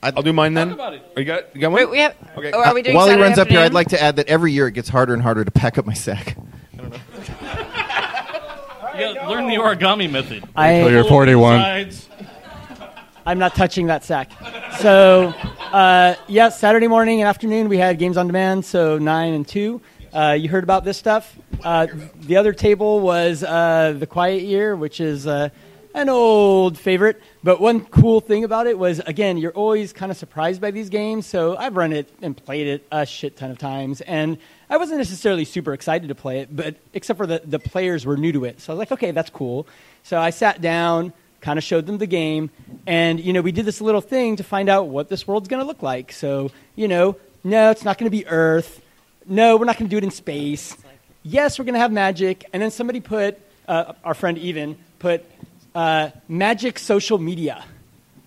[0.04, 0.72] I'll do mine then.
[0.72, 1.01] about it.
[1.16, 1.82] Oh, you got you got one?
[1.82, 2.16] Wait, we have.
[2.38, 2.51] Okay.
[2.54, 3.74] Oh, are we doing While he Saturday runs up here, I'd afternoon?
[3.76, 5.93] like to add that every year it gets harder and harder to pack up my
[5.93, 6.38] sack.
[8.95, 10.43] You gotta learn the origami method.
[10.56, 11.58] I- Until you're 41.
[11.60, 12.10] Sides.
[13.26, 14.32] I'm not touching that sack.
[14.80, 15.34] So,
[15.72, 18.66] uh, yeah, Saturday morning and afternoon we had games on demand.
[18.66, 19.82] So nine and two.
[20.14, 21.36] Uh, you heard about this stuff.
[21.64, 21.88] Uh,
[22.20, 25.49] the other table was uh, the Quiet Year, which is uh,
[25.93, 27.21] an old favorite.
[27.43, 30.89] But one cool thing about it was, again, you're always kind of surprised by these
[30.89, 31.25] games.
[31.25, 34.37] So I've run it and played it a shit ton of times, and
[34.70, 38.17] I wasn't necessarily super excited to play it, but except for the the players were
[38.17, 38.61] new to it.
[38.61, 39.67] So I was like, okay, that's cool.
[40.03, 41.13] So I sat down
[41.43, 42.49] kind of showed them the game
[42.87, 45.59] and you know we did this little thing to find out what this world's going
[45.59, 48.82] to look like so you know no it's not going to be earth
[49.28, 50.78] no we're not going to do it in space
[51.21, 53.37] yes we're going to have magic and then somebody put
[53.67, 55.25] uh, our friend even put
[55.75, 57.63] uh, magic social media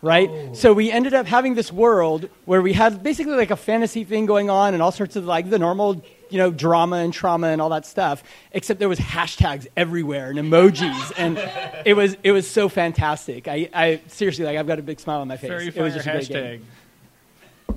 [0.03, 0.57] right?
[0.57, 4.27] So we ended up having this world where we had basically like a fantasy thing
[4.27, 7.61] going on and all sorts of like the normal you know drama and trauma and
[7.63, 11.13] all that stuff except there was hashtags everywhere and emojis.
[11.17, 11.39] And
[11.85, 13.49] it was it was so fantastic.
[13.49, 15.51] I, I seriously like i've got a big smile on my face.
[15.51, 16.33] Fairy it was just a great hashtag.
[16.33, 16.67] game.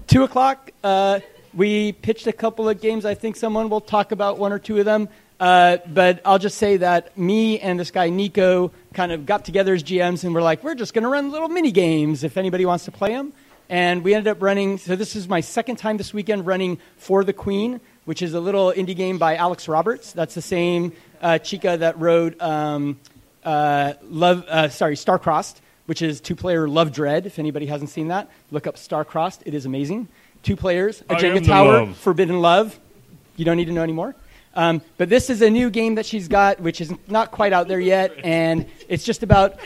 [0.08, 1.20] Two o'clock uh,
[1.54, 3.06] we pitched a couple of games.
[3.06, 5.10] I think someone will talk about one or two of them
[5.40, 9.74] uh, but i'll just say that me and this guy nico kind of got together
[9.74, 12.66] as gms and we're like we're just going to run little mini games if anybody
[12.66, 13.34] wants to play them
[13.70, 17.24] and we ended up running so this is my second time this weekend running for
[17.24, 20.12] the queen which is a little indie game by alex roberts.
[20.14, 23.00] That's the same uh, chica that wrote um,
[23.44, 28.10] uh, love uh, sorry starcrossed which is two player love dread if anybody hasn't seen
[28.10, 28.30] that.
[28.52, 29.40] Look up starcrossed.
[29.48, 30.08] It is amazing.
[30.44, 31.98] Two players a jenga tower love.
[31.98, 32.80] forbidden love.
[33.38, 34.16] You don't need to know anymore
[34.60, 37.70] Um, but this is a new game that she's got, which is not quite out
[37.70, 39.58] there yet, and it's just about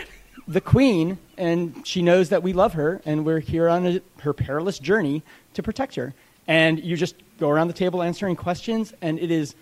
[0.47, 4.33] the queen, and she knows that we love her, and we're here on a, her
[4.33, 5.23] perilous journey
[5.55, 6.13] to protect her.
[6.47, 9.55] And you just go around the table answering questions, and it is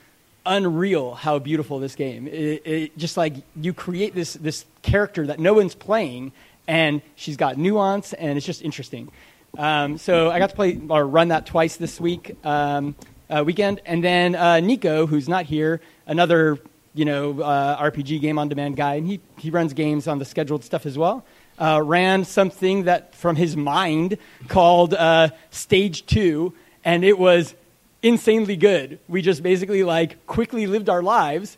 [0.46, 2.28] unreal how beautiful this game.
[2.28, 6.34] It, it just like you create this this character that no one's playing,
[6.68, 9.10] and she's got nuance, and it's just interesting.
[9.58, 12.96] Um, so I got to play or run that twice this week um,
[13.32, 16.60] uh, weekend, and then uh, Nico, who's not here, another
[16.94, 20.26] you know uh, RPG game on demand guy, and he he runs games on the
[20.26, 21.26] scheduled stuff as well.
[21.58, 24.18] Uh, ran something that from his mind
[24.48, 26.54] called uh, Stage Two,
[26.84, 27.56] and it was
[28.04, 29.00] insanely good.
[29.08, 31.58] We just basically like quickly lived our lives.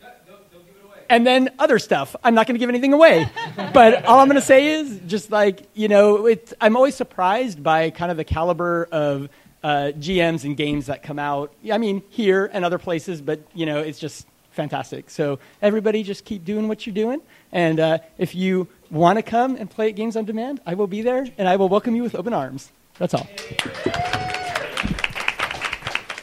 [1.09, 2.15] And then other stuff.
[2.23, 3.29] I'm not going to give anything away.
[3.73, 7.61] but all I'm going to say is just like, you know, it's, I'm always surprised
[7.61, 9.29] by kind of the caliber of
[9.63, 11.53] uh, GMs and games that come out.
[11.71, 15.09] I mean, here and other places, but, you know, it's just fantastic.
[15.09, 17.21] So everybody just keep doing what you're doing.
[17.51, 20.87] And uh, if you want to come and play at Games on Demand, I will
[20.87, 22.71] be there and I will welcome you with open arms.
[22.99, 23.27] That's all.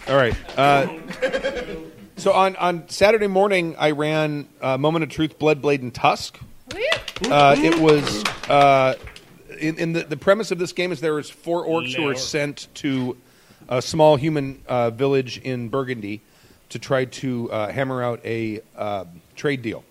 [0.08, 0.34] All right.
[0.56, 0.86] Uh,
[2.16, 6.38] so on, on Saturday morning, I ran uh, Moment of Truth, Blood, Blade, and Tusk.
[7.28, 8.94] Uh, it was uh,
[9.58, 12.14] in, in the, the premise of this game is there is four orcs who are
[12.14, 13.16] sent to
[13.70, 16.20] a small human uh, village in Burgundy
[16.68, 19.04] to try to uh, hammer out a uh,
[19.36, 19.84] trade deal,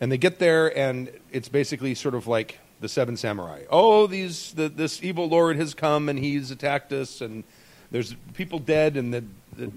[0.00, 3.62] and they get there and it's basically sort of like the Seven Samurai.
[3.70, 7.44] Oh, these the, this evil lord has come and he's attacked us, and
[7.90, 9.24] there's people dead, and the,
[9.56, 9.72] the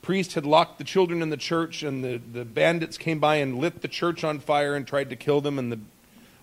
[0.00, 3.58] priest had locked the children in the church, and the, the bandits came by and
[3.58, 5.78] lit the church on fire and tried to kill them, and the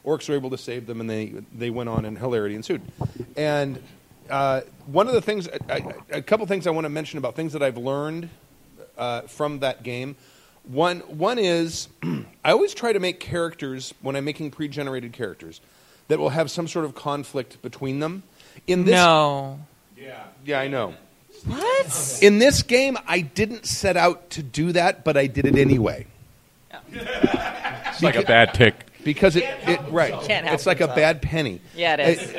[0.06, 2.82] orcs were able to save them, and they, they went on, and hilarity ensued.
[3.36, 3.82] And
[4.30, 7.35] uh, one of the things, I, I, a couple things I want to mention about
[7.35, 8.30] things that I've learned
[8.97, 10.15] uh, from that game.
[10.64, 11.89] One, one is
[12.43, 15.61] I always try to make characters, when I'm making pre generated characters,
[16.07, 18.23] that will have some sort of conflict between them.
[18.68, 19.60] In this, No.
[19.97, 20.93] Yeah, yeah, I know.
[21.45, 22.19] What?
[22.22, 26.07] In this game, I didn't set out to do that, but I did it anyway.
[26.91, 28.76] It's like a bad tick.
[29.06, 31.61] Because it, it right, Can't it's like a bad penny.
[31.76, 32.36] Yeah, it is.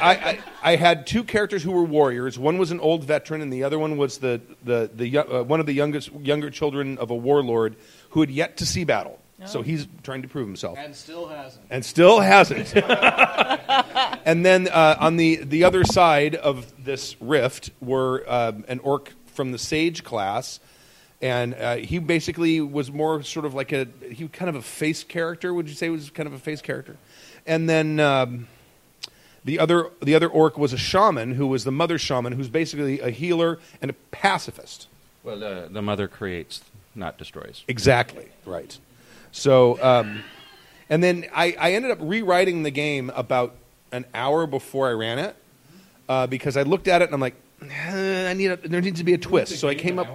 [0.00, 2.38] I, I, I had two characters who were warriors.
[2.38, 5.60] One was an old veteran, and the other one was the, the, the uh, one
[5.60, 7.76] of the youngest younger children of a warlord
[8.10, 9.20] who had yet to see battle.
[9.46, 10.76] So he's trying to prove himself.
[10.78, 11.64] And still hasn't.
[11.70, 12.76] and still hasn't.
[14.26, 19.12] and then uh, on the, the other side of this rift were um, an orc
[19.26, 20.60] from the sage class,
[21.22, 24.62] and uh, he basically was more sort of like a he was kind of a
[24.62, 25.52] face character.
[25.52, 26.96] Would you say was kind of a face character?
[27.46, 28.48] And then um,
[29.44, 33.00] the other the other orc was a shaman who was the mother shaman, who's basically
[33.00, 34.88] a healer and a pacifist.
[35.22, 36.62] Well, uh, the mother creates,
[36.94, 37.64] not destroys.
[37.68, 38.78] Exactly right.
[39.32, 40.24] So, um,
[40.88, 43.54] and then I, I ended up rewriting the game about
[43.92, 45.36] an hour before I ran it
[46.08, 48.98] uh, because I looked at it and I'm like, "Eh, I need a, there needs
[48.98, 49.60] to be a twist.
[49.60, 50.08] So I came up.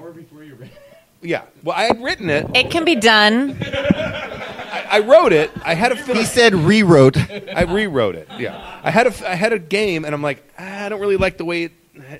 [1.26, 1.44] Yeah.
[1.64, 2.48] Well, I had written it.
[2.56, 3.58] It can be done.
[3.62, 5.52] I, I wrote it.
[5.64, 5.96] I had a.
[6.14, 7.18] He said rewrote.
[7.18, 8.28] I rewrote it.
[8.38, 8.80] Yeah.
[8.84, 11.38] I had a I had a game and I'm like, "Ah, I don't really like
[11.38, 11.72] the way it,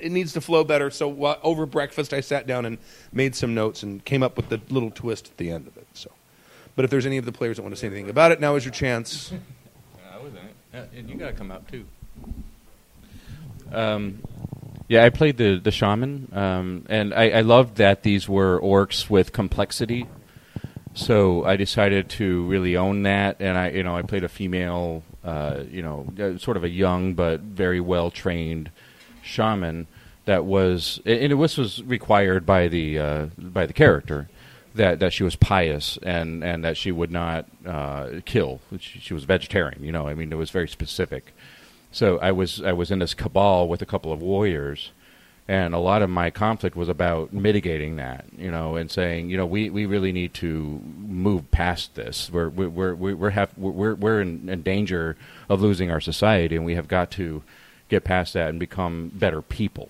[0.02, 0.90] it needs to flow better.
[0.90, 2.78] So wh- over breakfast, I sat down and
[3.14, 5.88] made some notes and came up with the little twist at the end of it.
[5.94, 6.12] So.
[6.76, 8.56] But if there's any of the players that want to say anything about it, now
[8.56, 9.32] is your chance.
[10.14, 10.40] I was in
[10.80, 10.90] it.
[10.98, 11.86] And you got to come out too.
[13.72, 14.22] Um,
[14.88, 19.10] yeah, I played the the shaman, um, and I, I loved that these were orcs
[19.10, 20.08] with complexity.
[20.94, 25.04] So I decided to really own that, and I you know I played a female,
[25.24, 28.72] uh, you know, uh, sort of a young but very well trained
[29.24, 29.88] shaman
[30.26, 34.30] that was, and it was was required by the uh, by the character
[34.76, 38.62] that that she was pious and and that she would not uh, kill.
[38.80, 39.84] She, she was vegetarian.
[39.84, 41.34] You know, I mean, it was very specific.
[41.96, 44.92] So I was I was in this cabal with a couple of warriors,
[45.48, 48.26] and a lot of my conflict was about mitigating that.
[48.38, 52.30] You know, and saying, you know, we, we really need to move past this.
[52.30, 55.16] We're we're we're we're, have, we're, we're in, in danger
[55.48, 57.44] of losing our society, and we have got to
[57.88, 59.88] get past that and become better people.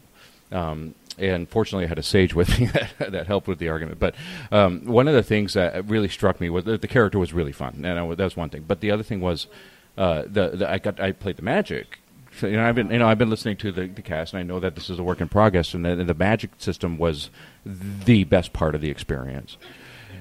[0.52, 2.68] Um, and fortunately, I had a sage with me
[3.00, 3.98] that, that helped with the argument.
[3.98, 4.14] But
[4.52, 7.52] um, one of the things that really struck me was that the character was really
[7.52, 8.64] fun, and I, that was one thing.
[8.68, 9.48] But the other thing was
[9.98, 12.00] uh, the, the I got I played the magic.
[12.38, 14.40] So, you know, I've been you know I've been listening to the, the cast, and
[14.40, 17.30] I know that this is a work in progress, and the, the magic system was
[17.66, 19.58] the best part of the experience.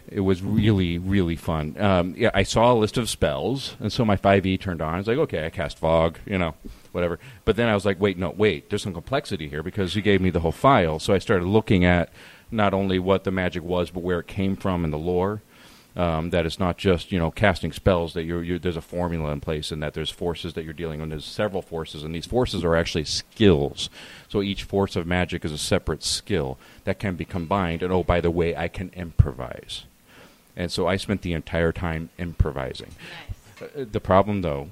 [0.06, 1.80] It was really, really fun.
[1.80, 4.94] Um, yeah, I saw a list of spells, and so my 5e turned on.
[4.94, 6.54] I was like, okay, I cast fog, you know,
[6.92, 7.18] whatever.
[7.46, 10.20] But then I was like, wait, no, wait, there's some complexity here because you gave
[10.20, 10.98] me the whole file.
[10.98, 12.10] So I started looking at
[12.50, 15.42] not only what the magic was, but where it came from and the lore.
[15.96, 18.14] Um, that it's not just you know casting spells.
[18.14, 21.00] That you're, you're, there's a formula in place, and that there's forces that you're dealing
[21.00, 21.10] with.
[21.10, 23.88] There's several forces, and these forces are actually skills.
[24.28, 27.80] So each force of magic is a separate skill that can be combined.
[27.82, 29.84] And oh, by the way, I can improvise.
[30.56, 32.90] And so I spent the entire time improvising.
[33.60, 34.68] Uh, the problem, though,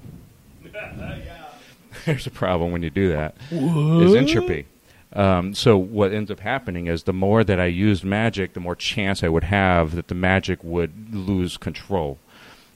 [2.05, 3.35] there's a problem when you do that.
[3.49, 4.17] Is What?
[4.17, 4.65] entropy.
[5.15, 8.75] Um, so what ends up happening is the more that I used magic, the more
[8.75, 12.17] chance I would have that the magic would lose control,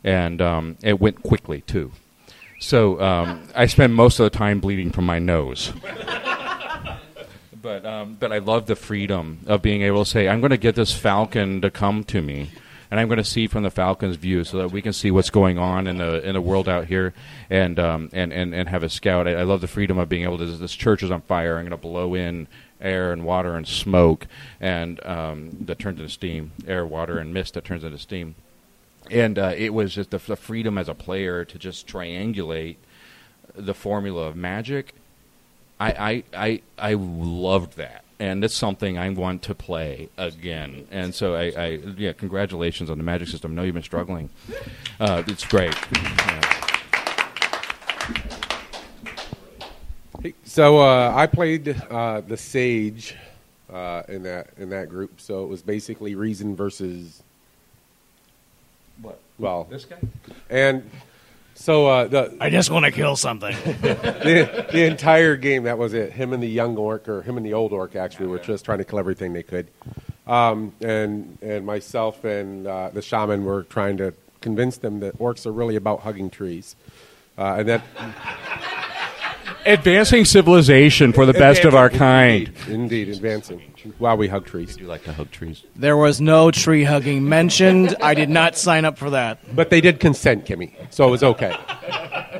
[0.03, 1.91] and um, it went quickly too.
[2.59, 5.73] So um, I spent most of the time bleeding from my nose.
[7.61, 10.57] but um, but I love the freedom of being able to say, I'm going to
[10.57, 12.51] get this falcon to come to me,
[12.89, 15.30] and I'm going to see from the falcon's view, so that we can see what's
[15.30, 17.14] going on in the in the world out here,
[17.49, 19.27] and um, and, and and have a scout.
[19.27, 20.45] I, I love the freedom of being able to.
[20.45, 21.57] This church is on fire.
[21.57, 22.47] I'm going to blow in
[22.80, 24.27] air and water and smoke,
[24.59, 26.51] and um, that turns into steam.
[26.68, 28.35] Air, water, and mist that turns into steam.
[29.09, 32.76] And uh, it was just the, the freedom as a player to just triangulate
[33.55, 34.93] the formula of magic.
[35.80, 38.03] I, I, I, I loved that.
[38.19, 40.88] And it's something I want to play again.
[40.89, 41.68] And so, I, I
[41.98, 43.52] yeah, congratulations on the magic system.
[43.52, 44.30] I know you've been struggling.
[44.99, 45.76] Uh, it's great.
[45.91, 46.57] Yeah.
[50.44, 53.15] So uh, I played uh, the Sage
[53.72, 55.22] uh, in that in that group.
[55.22, 57.22] So it was basically Reason versus
[59.02, 59.19] What?
[59.38, 59.98] Well, This guy?
[60.49, 60.89] And
[61.57, 63.55] so uh, the I just want to kill something.
[63.81, 66.13] the, the entire game that was it.
[66.13, 68.77] Him and the young orc, or him and the old orc, actually, were just trying
[68.77, 69.67] to kill everything they could.
[70.27, 75.47] Um, and and myself and uh, the shaman were trying to convince them that orcs
[75.47, 76.75] are really about hugging trees,
[77.38, 77.81] uh, and that
[79.65, 82.53] Advancing civilization for the best of our kind.
[82.69, 83.59] Indeed, advancing
[83.97, 84.76] while we hug trees.
[84.76, 85.64] do like to hug trees.
[85.76, 87.95] There was no tree hugging mentioned.
[88.01, 89.55] I did not sign up for that.
[89.55, 91.55] But they did consent, Kimmy, so it was okay.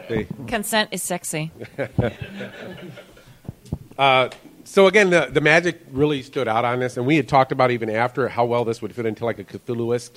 [0.10, 1.52] They- Consent is sexy.
[3.98, 4.30] Uh,
[4.64, 7.72] so again, the, the magic really stood out on this, and we had talked about
[7.72, 10.11] even after how well this would fit into like a Cthulhuist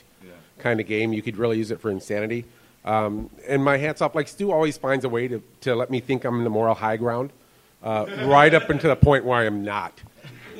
[0.59, 1.12] kind of game.
[1.15, 2.44] You could really use it for insanity.
[2.85, 6.01] Um, and my hats off, like Stu always finds a way to, to let me
[6.01, 7.31] think I'm in the moral high ground,
[7.82, 9.98] uh, right up until the point where I am not.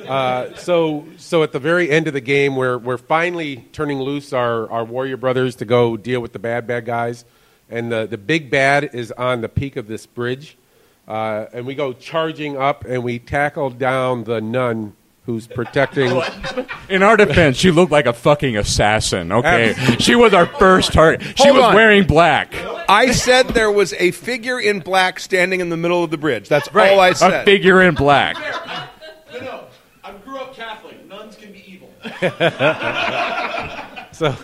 [0.07, 4.33] Uh, so, so at the very end of the game, we're, we're finally turning loose
[4.33, 7.25] our, our warrior brothers to go deal with the bad, bad guys.
[7.69, 10.57] And the, the big bad is on the peak of this bridge.
[11.07, 14.93] Uh, and we go charging up and we tackle down the nun
[15.25, 16.21] who's protecting.
[16.89, 19.31] In our defense, she looked like a fucking assassin.
[19.31, 21.21] Okay, she was our first target.
[21.37, 21.75] She Hold was on.
[21.75, 22.53] wearing black.
[22.89, 26.49] I said there was a figure in black standing in the middle of the bridge.
[26.49, 27.33] That's all I A said.
[27.41, 28.35] A figure in black.
[29.31, 29.63] No, no.
[30.03, 31.07] I grew up Catholic.
[31.07, 31.89] Nuns can be evil.
[34.11, 34.35] so,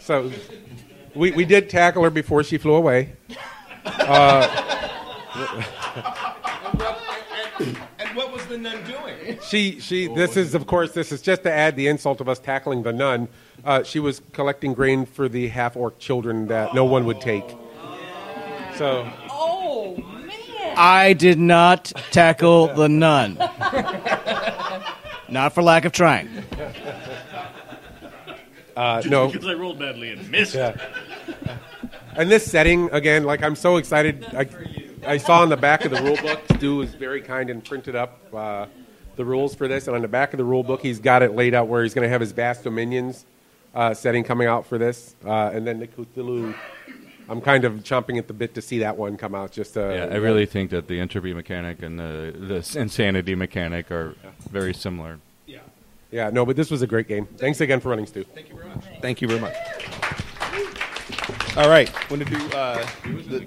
[0.00, 0.32] so
[1.14, 3.12] we, we did tackle her before she flew away.
[3.84, 4.48] Uh,
[7.98, 9.38] and what was the nun doing?
[9.42, 12.38] she she this is of course this is just to add the insult of us
[12.38, 13.28] tackling the nun.
[13.64, 17.48] Uh, she was collecting grain for the half orc children that no one would take.
[18.76, 20.74] So Oh man!
[20.76, 23.38] I did not tackle the nun.
[25.32, 26.28] Not for lack of trying.
[28.76, 30.54] uh, no, Because I rolled badly and missed.
[30.54, 30.76] Yeah.
[32.14, 34.26] And this setting again, like I'm so excited.
[34.34, 34.46] I,
[35.06, 37.96] I saw on the back of the rule book, Stu was very kind and printed
[37.96, 38.66] up uh,
[39.16, 39.86] the rules for this.
[39.86, 41.94] And on the back of the rule book, he's got it laid out where he's
[41.94, 43.24] going to have his vast dominions
[43.74, 46.54] uh, setting coming out for this, uh, and then the Cthulhu.
[47.32, 49.52] I'm kind of chomping at the bit to see that one come out.
[49.52, 53.90] Just uh, Yeah, I really think that the entropy mechanic and the, the insanity mechanic
[53.90, 54.14] are
[54.50, 55.18] very similar.
[55.46, 55.60] Yeah,
[56.10, 57.24] yeah, no, but this was a great game.
[57.38, 58.24] Thanks again for running, Stu.
[58.34, 58.84] Thank you very much.
[59.00, 59.54] Thank you very much.
[61.56, 63.46] All right, want to do uh, the,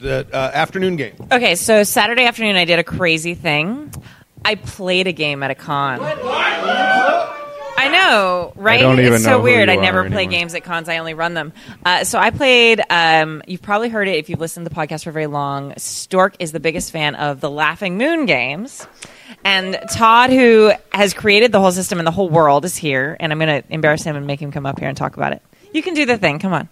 [0.00, 1.14] the uh, afternoon game.
[1.30, 3.92] Okay, so Saturday afternoon, I did a crazy thing.
[4.46, 6.00] I played a game at a con.
[7.84, 8.80] I know, right?
[8.80, 9.68] don't even it's so weird.
[9.68, 10.30] I never play anymore.
[10.30, 10.88] games at cons.
[10.88, 11.52] I only run them.
[11.84, 12.80] Uh, so I played.
[12.88, 15.74] Um, you've probably heard it if you've listened to the podcast for very long.
[15.76, 18.86] Stork is the biggest fan of the Laughing Moon games,
[19.44, 23.16] and Todd, who has created the whole system and the whole world, is here.
[23.20, 25.32] And I'm going to embarrass him and make him come up here and talk about
[25.32, 25.42] it.
[25.72, 26.38] You can do the thing.
[26.38, 26.68] Come on.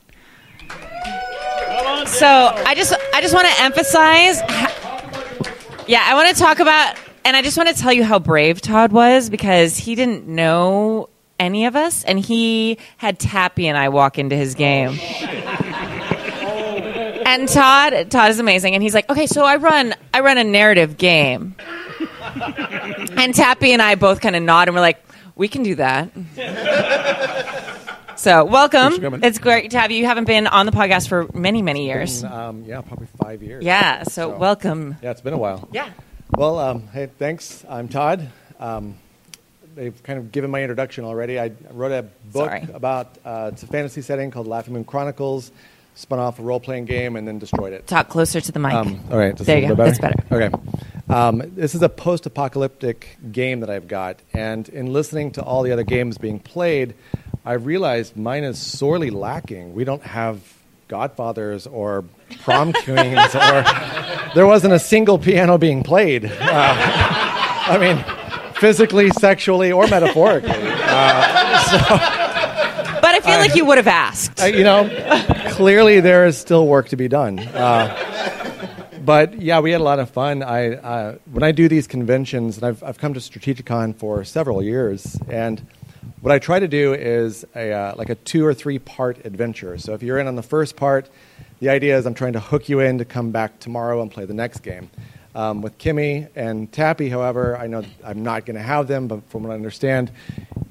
[2.06, 4.40] So I just I just want to emphasize.
[5.88, 8.60] Yeah, I want to talk about, and I just want to tell you how brave
[8.60, 11.08] Todd was because he didn't know
[11.38, 14.98] any of us, and he had Tappy and I walk into his game.
[17.24, 20.44] And Todd, Todd is amazing, and he's like, okay, so I run, I run a
[20.44, 21.54] narrative game,
[23.16, 25.02] and Tappy and I both kind of nod, and we're like,
[25.34, 26.10] we can do that.
[28.16, 28.80] so, welcome.
[28.80, 29.20] Thanks for coming.
[29.24, 29.98] It's great to have you.
[29.98, 32.22] You haven't been on the podcast for many, many years.
[32.22, 33.64] Been, um, yeah, probably five years.
[33.64, 34.96] Yeah, so welcome.
[35.02, 35.68] Yeah, it's been a while.
[35.72, 35.88] Yeah.
[36.36, 37.62] Well, um, hey, thanks.
[37.68, 38.26] I'm Todd.
[38.58, 38.96] Um,
[39.74, 41.38] they've kind of given my introduction already.
[41.38, 42.02] I wrote a
[42.32, 42.66] book Sorry.
[42.72, 45.52] about uh, it's a fantasy setting called Laughing Moon Chronicles.
[45.94, 47.86] Spun off a role playing game and then destroyed it.
[47.86, 48.72] Talk closer to the mic.
[48.72, 49.74] Um, all right, there you go.
[49.74, 49.90] better?
[49.90, 50.24] That's better.
[50.34, 51.14] Okay.
[51.14, 54.18] Um, this is a post apocalyptic game that I've got.
[54.32, 56.94] And in listening to all the other games being played,
[57.44, 59.74] I realized mine is sorely lacking.
[59.74, 60.40] We don't have
[60.88, 62.04] Godfathers or
[62.40, 63.64] prom queens, or
[64.34, 66.24] there wasn't a single piano being played.
[66.26, 66.74] Uh,
[67.64, 70.50] I mean, physically, sexually, or metaphorically.
[70.54, 71.78] Uh, so,
[73.00, 74.40] But I feel like you would have asked.
[74.40, 74.88] I- you know,
[75.50, 77.38] clearly there is still work to be done.
[77.38, 78.08] Uh,
[79.04, 80.42] but yeah, we had a lot of fun.
[80.44, 84.62] I uh, when I do these conventions, and I've I've come to Strategicon for several
[84.62, 85.60] years, and
[86.20, 89.76] what I try to do is a uh, like a two or three part adventure.
[89.78, 91.08] So if you're in on the first part,
[91.62, 94.24] the idea is I'm trying to hook you in to come back tomorrow and play
[94.24, 94.90] the next game.
[95.32, 99.22] Um, with Kimmy and Tappy, however, I know I'm not going to have them, but
[99.30, 100.10] from what I understand,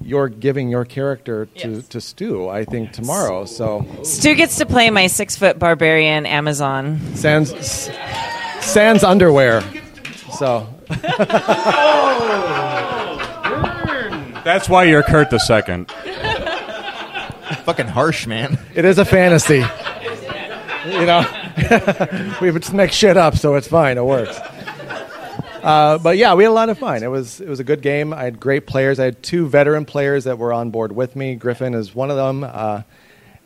[0.02, 3.46] you're giving your character to, to Stu, I think, tomorrow.
[3.46, 7.00] So Stu gets to play my six foot barbarian Amazon.
[7.14, 7.90] Sans,
[8.60, 9.62] sans underwear.
[10.38, 10.68] So
[14.44, 15.90] That's why you're Kurt the second.
[17.64, 18.58] Fucking harsh, man.
[18.74, 19.64] it is a fantasy.
[20.86, 23.98] You know, we would make shit up, so it's fine.
[23.98, 24.38] It works.
[25.62, 27.02] Uh, but yeah, we had a lot of fun.
[27.04, 28.12] It was it was a good game.
[28.12, 28.98] I had great players.
[28.98, 31.36] I had two veteran players that were on board with me.
[31.36, 32.42] Griffin is one of them.
[32.42, 32.82] Uh,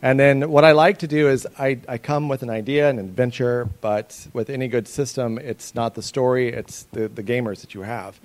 [0.01, 2.99] and then what I like to do is I, I come with an idea, an
[2.99, 7.73] adventure, but with any good system, it's not the story, it's the, the gamers that
[7.73, 8.19] you have.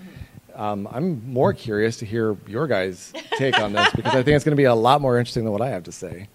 [0.55, 4.45] Um, I'm more curious to hear your guys' take on this because I think it's
[4.45, 6.29] going to be a lot more interesting than what I have to say.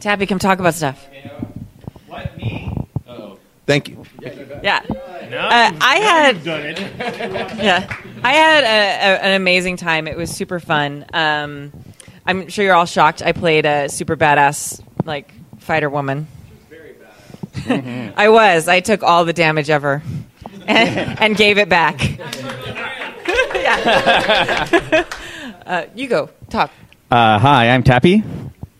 [0.00, 1.06] Tappy, come talk about stuff.
[2.06, 2.72] What me?
[3.06, 3.38] Oh.
[3.66, 4.04] Thank you.
[4.62, 4.80] Yeah.
[4.88, 6.44] Uh, I had.
[7.58, 7.86] yeah,
[8.24, 10.08] I had a, a, an amazing time.
[10.08, 11.04] It was super fun.
[11.12, 11.72] Um,
[12.26, 13.22] I'm sure you're all shocked.
[13.22, 16.26] I played a super badass like fighter woman.
[16.70, 18.14] Very badass.
[18.16, 18.68] I was.
[18.68, 20.02] I took all the damage ever,
[20.66, 22.18] and, and gave it back.
[23.54, 25.04] yeah.
[25.66, 26.70] uh, you go talk.
[27.10, 28.22] Uh, hi, I'm Tappy,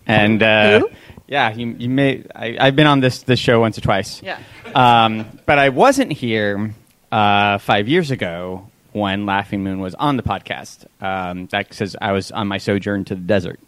[0.07, 0.82] and uh,
[1.29, 4.23] yeah, you, you may I, I've been on this this show once or twice.
[4.23, 4.39] Yeah.
[4.75, 6.75] Um, but I wasn't here
[7.13, 10.87] uh, five years ago when Laughing Moon was on the podcast.
[11.03, 13.61] Um, that says I was on my sojourn to the desert.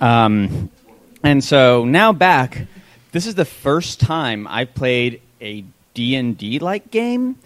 [0.00, 0.70] Um,
[1.24, 2.66] and so now back,
[3.10, 5.64] this is the first time I've played a
[5.94, 7.36] D&D like game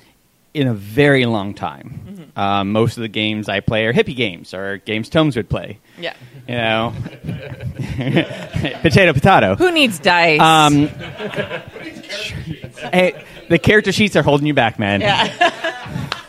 [0.54, 1.98] in a very long time.
[2.34, 5.78] Um, most of the games I play are hippie games or games Tomes would play.
[5.98, 6.14] Yeah.
[6.48, 6.94] You know,
[8.82, 9.54] potato, potato.
[9.56, 10.40] Who needs dice?
[10.40, 10.86] Um,
[12.92, 15.02] hey, the character sheets are holding you back, man.
[15.02, 16.08] Yeah.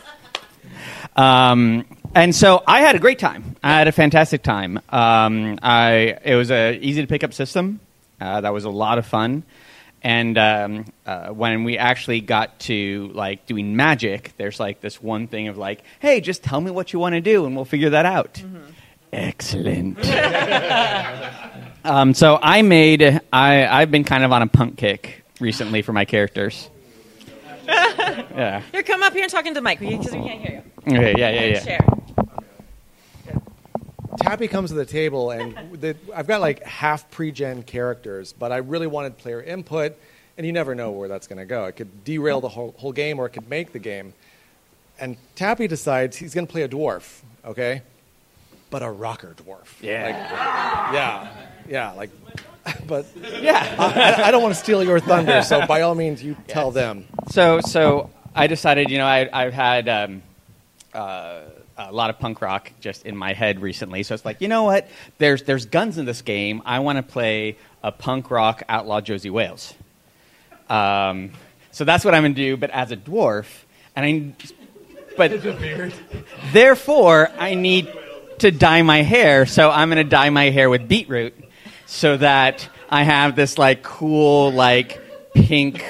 [1.16, 1.84] Um,
[2.14, 3.54] and so I had a great time.
[3.62, 4.80] I had a fantastic time.
[4.88, 7.78] Um, I it was a easy to pick up system.
[8.20, 9.44] Uh, that was a lot of fun.
[10.04, 15.28] And um, uh, when we actually got to like doing magic, there's like this one
[15.28, 17.90] thing of like, hey, just tell me what you want to do, and we'll figure
[17.90, 18.42] that out.
[19.14, 19.98] Excellent.
[21.84, 23.20] um, so I made.
[23.32, 26.68] I I've been kind of on a punk kick recently for my characters.
[27.66, 28.60] yeah.
[28.72, 30.92] Here, come up here and talk into the mic because we can't hear you.
[30.92, 31.14] Okay.
[31.16, 31.30] Yeah.
[31.30, 31.44] Yeah.
[31.46, 31.60] Yeah.
[31.60, 31.88] Share.
[34.20, 38.58] Tappy comes to the table, and the, I've got like half pre-gen characters, but I
[38.58, 39.96] really wanted player input,
[40.36, 41.64] and you never know where that's going to go.
[41.64, 44.14] It could derail the whole, whole game, or it could make the game.
[44.98, 47.82] And Tappy decides he's going to play a dwarf, okay,
[48.70, 49.80] but a rocker dwarf.
[49.80, 50.04] Yeah.
[50.04, 51.28] Like, yeah,
[51.68, 52.10] yeah, like,
[52.86, 53.06] but
[53.40, 56.70] yeah, I, I don't want to steal your thunder, so by all means, you tell
[56.70, 57.06] them.
[57.30, 60.22] So, so I decided, you know, I, I've had um,
[60.92, 61.40] uh,
[61.76, 64.02] a lot of punk rock just in my head recently.
[64.02, 64.88] So it's like, you know what?
[65.18, 66.62] There's there's guns in this game.
[66.64, 69.74] I want to play a punk rock outlaw Josie Wales.
[70.68, 71.32] Um,
[71.72, 73.46] so that's what I'm gonna do, but as a dwarf,
[73.96, 74.46] and I,
[75.16, 75.42] but
[76.52, 77.92] therefore I need
[78.38, 79.46] to dye my hair.
[79.46, 81.34] So I'm gonna dye my hair with beetroot,
[81.86, 85.00] so that I have this like cool like
[85.34, 85.84] pink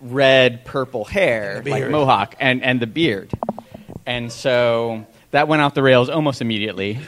[0.00, 3.30] red purple hair like mohawk and and the beard
[4.06, 6.98] and so that went off the rails almost immediately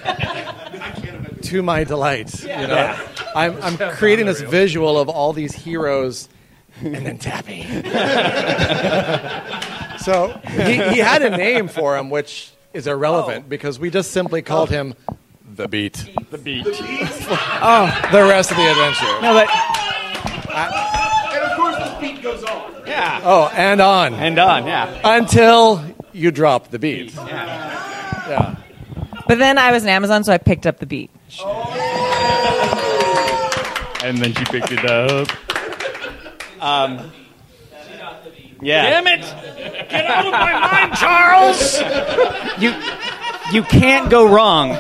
[1.42, 2.42] to my delight.
[2.42, 3.08] You know, Yeah.
[3.34, 6.28] I'm, I'm creating this visual of all these heroes,
[6.82, 7.62] and then Tappy.
[9.98, 13.48] so he, he had a name for him, which is irrelevant oh.
[13.48, 14.94] because we just simply called him
[15.54, 16.04] the beat.
[16.30, 16.66] The beat.
[16.66, 19.20] oh, the rest of the adventure.
[19.22, 19.48] No, but
[20.54, 22.72] And of course, the beat goes on.
[22.86, 23.20] Yeah.
[23.24, 24.14] Oh, and on.
[24.14, 25.00] And on, yeah.
[25.04, 25.84] Until
[26.18, 27.14] you drop the beat.
[27.14, 28.28] Yeah.
[28.28, 28.56] Yeah.
[29.26, 31.10] But then I was on Amazon, so I picked up the beat.
[34.02, 35.28] And then she picked it up.
[36.62, 37.12] Um,
[38.60, 38.90] yeah.
[38.90, 39.20] Damn it!
[39.90, 41.80] Get out of my mind, Charles!
[42.60, 42.74] You
[43.52, 44.70] you can't go wrong.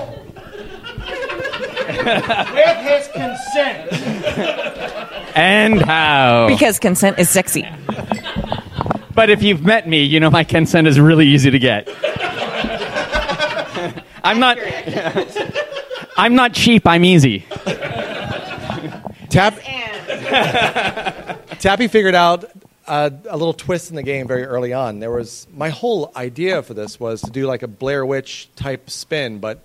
[1.88, 3.92] With his consent.
[5.36, 6.48] And how?
[6.48, 7.66] Because consent is sexy.
[9.18, 11.88] But if you've met me, you know my consent is really easy to get.
[14.22, 14.58] I'm not.
[16.16, 16.86] I'm not cheap.
[16.86, 17.44] I'm easy.
[19.28, 19.58] Tap.
[21.58, 22.44] Tappy figured out
[22.86, 25.00] uh, a little twist in the game very early on.
[25.00, 28.88] There was my whole idea for this was to do like a Blair Witch type
[28.88, 29.64] spin, but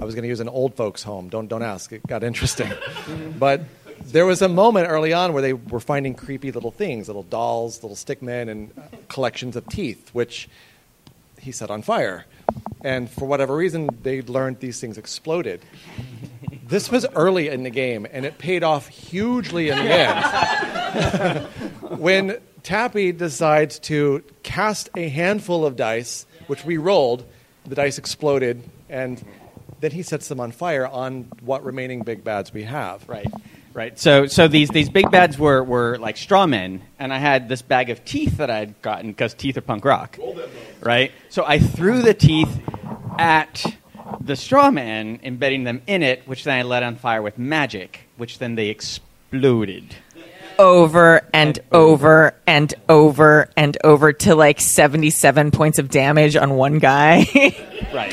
[0.00, 1.30] I was going to use an old folks' home.
[1.30, 1.92] Don't don't ask.
[1.92, 2.70] It got interesting,
[3.40, 3.62] but
[4.04, 7.82] there was a moment early on where they were finding creepy little things, little dolls,
[7.82, 10.48] little stickmen, and uh, collections of teeth, which
[11.40, 12.26] he set on fire.
[12.82, 15.62] And for whatever reason, they learned these things exploded.
[16.66, 21.46] This was early in the game, and it paid off hugely in the end.
[21.98, 27.26] when Tappy decides to cast a handful of dice, which we rolled,
[27.66, 29.22] the dice exploded, and
[29.80, 33.06] then he sets them on fire on what remaining big bads we have.
[33.08, 33.30] Right.
[33.74, 33.98] Right.
[33.98, 37.60] So, so these, these big bads were, were like straw men, and I had this
[37.60, 40.16] bag of teeth that I'd gotten because teeth are punk rock.
[40.80, 41.10] Right.
[41.28, 42.60] So I threw the teeth
[43.18, 43.64] at
[44.20, 48.00] the straw man, embedding them in it, which then I let on fire with magic,
[48.16, 49.96] which then they exploded.
[50.56, 56.78] Over and over and over and over to like 77 points of damage on one
[56.78, 57.26] guy.
[57.92, 58.12] Right.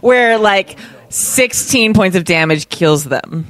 [0.00, 0.78] Where like
[1.10, 3.46] 16 points of damage kills them.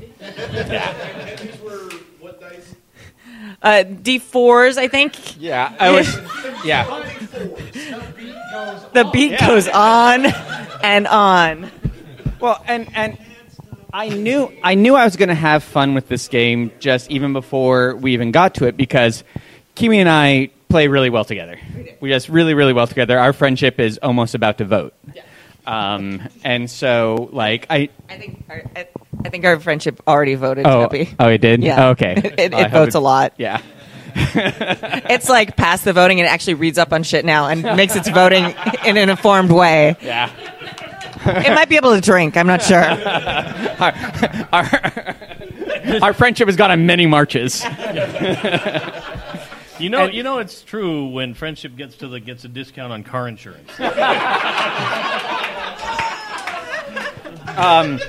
[3.63, 5.41] Uh, D4s, I think.
[5.41, 6.19] Yeah, I was.
[6.65, 6.85] Yeah.
[8.93, 9.47] The beat Yeah.
[9.49, 10.27] goes on
[10.85, 11.71] and on.
[12.41, 13.19] Well, and and
[13.93, 17.33] I knew I knew I was going to have fun with this game just even
[17.33, 19.25] before we even got to it because
[19.75, 21.59] Kimmy and I play really well together.
[22.01, 23.19] We just really really well together.
[23.19, 24.95] Our friendship is almost about to vote.
[25.67, 28.87] Um, and so like I I think I,
[29.25, 31.15] I think our friendship already voted oh Happy.
[31.19, 31.87] oh it did Yeah.
[31.87, 33.35] Oh, okay It, it, I it hope votes a lot.
[33.37, 33.61] yeah
[34.15, 37.95] It's like past the voting and it actually reads up on shit now and makes
[37.97, 38.45] its voting
[38.87, 39.97] in an informed way.
[40.03, 40.31] yeah
[41.25, 42.37] It might be able to drink.
[42.37, 42.83] I'm not sure.
[42.83, 43.95] our,
[44.53, 45.17] our,
[46.03, 47.63] our friendship has gone on many marches.
[49.79, 52.93] You know, And- you know, it's true when friendship gets to the gets a discount
[52.93, 53.71] on car insurance.
[57.57, 58.01] Um,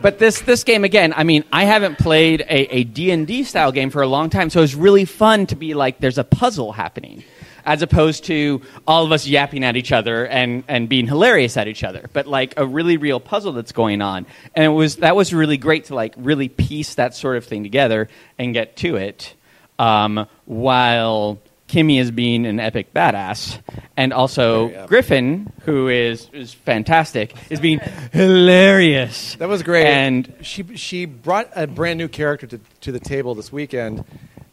[0.00, 3.90] but this this game again, I mean, I haven't played a, a D&D style game
[3.90, 7.24] for a long time, so it's really fun to be like there's a puzzle happening
[7.68, 11.68] as opposed to all of us yapping at each other and, and being hilarious at
[11.68, 14.24] each other, but like a really real puzzle that's going on.
[14.54, 17.62] And it was that was really great to like really piece that sort of thing
[17.62, 18.08] together
[18.38, 19.34] and get to it
[19.78, 21.38] um, while
[21.68, 23.60] Kimmy is being an epic badass,
[23.96, 24.86] and also Very.
[24.86, 27.80] Griffin, who is is fantastic, is being
[28.12, 29.34] hilarious.
[29.36, 29.86] That was great.
[29.86, 34.04] And she she brought a brand new character to, to the table this weekend.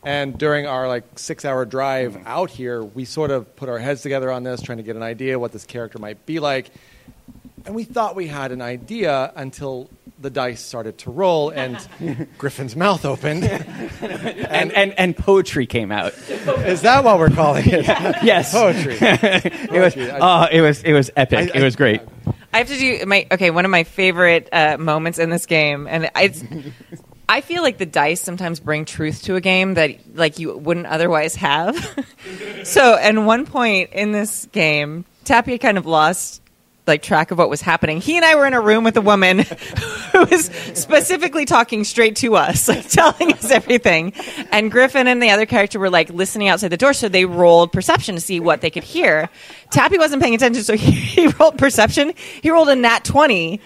[0.03, 2.27] And during our like six hour drive mm-hmm.
[2.27, 5.03] out here, we sort of put our heads together on this, trying to get an
[5.03, 6.69] idea what this character might be like.
[7.65, 9.89] And we thought we had an idea until
[10.19, 11.77] the dice started to roll and
[12.37, 13.43] Griffin's mouth opened.
[14.01, 16.13] and, and and poetry came out.
[16.29, 17.85] Is that what we're calling it?
[18.23, 18.97] yes, Poetry.
[19.01, 19.93] it was.
[19.93, 20.11] Poetry.
[20.11, 20.83] I- Oh, it was.
[20.83, 21.51] It was epic.
[21.53, 22.01] I- it was great.
[22.53, 23.51] I have to do my okay.
[23.51, 26.33] One of my favorite uh, moments in this game, and I,
[27.27, 30.85] I feel like the dice sometimes bring truth to a game that like you wouldn't
[30.85, 31.75] otherwise have.
[32.63, 36.41] so, at one point in this game, Tappy kind of lost
[36.87, 37.99] like track of what was happening.
[37.99, 39.39] He and I were in a room with a woman
[40.11, 44.13] who was specifically talking straight to us, like telling us everything.
[44.51, 47.71] And Griffin and the other character were like listening outside the door, so they rolled
[47.71, 49.29] perception to see what they could hear.
[49.71, 52.13] Tappy wasn't paying attention, so he, he rolled perception.
[52.41, 53.61] He rolled a nat twenty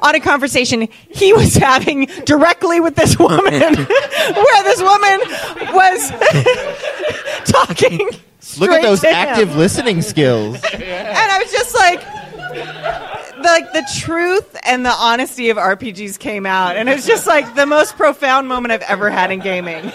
[0.00, 5.20] on a conversation he was having directly with this woman, where this woman
[5.74, 6.10] was
[7.44, 8.08] talking.
[8.58, 10.62] Look at those active listening skills.
[10.72, 12.00] And I was just like,
[12.54, 17.26] the, like the truth and the honesty of RPGs came out, and it was just
[17.26, 19.90] like the most profound moment I've ever had in gaming.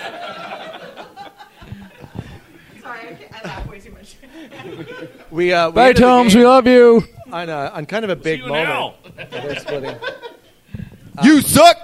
[2.81, 4.15] Sorry, I laugh way too much.
[5.31, 6.33] We, uh, we Bye, ended the Tomes.
[6.33, 7.03] game- We love you.
[7.31, 8.95] I, on, a, on kind of a big you moment.
[9.17, 9.29] now.
[9.69, 9.99] They're.
[11.23, 11.77] You suck.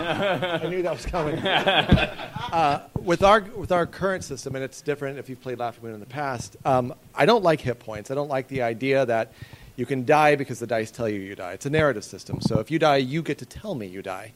[0.00, 1.40] I knew that was coming.
[2.50, 5.94] Uh, with our with our current system, and it's different if you've played Laughing Moon
[5.94, 6.56] in the past.
[6.64, 8.10] Um, I don't like hit points.
[8.10, 9.32] I don't like the idea that
[9.76, 11.52] you can die because the dice tell you you die.
[11.52, 12.40] It's a narrative system.
[12.40, 14.32] So if you die, you get to tell me you die.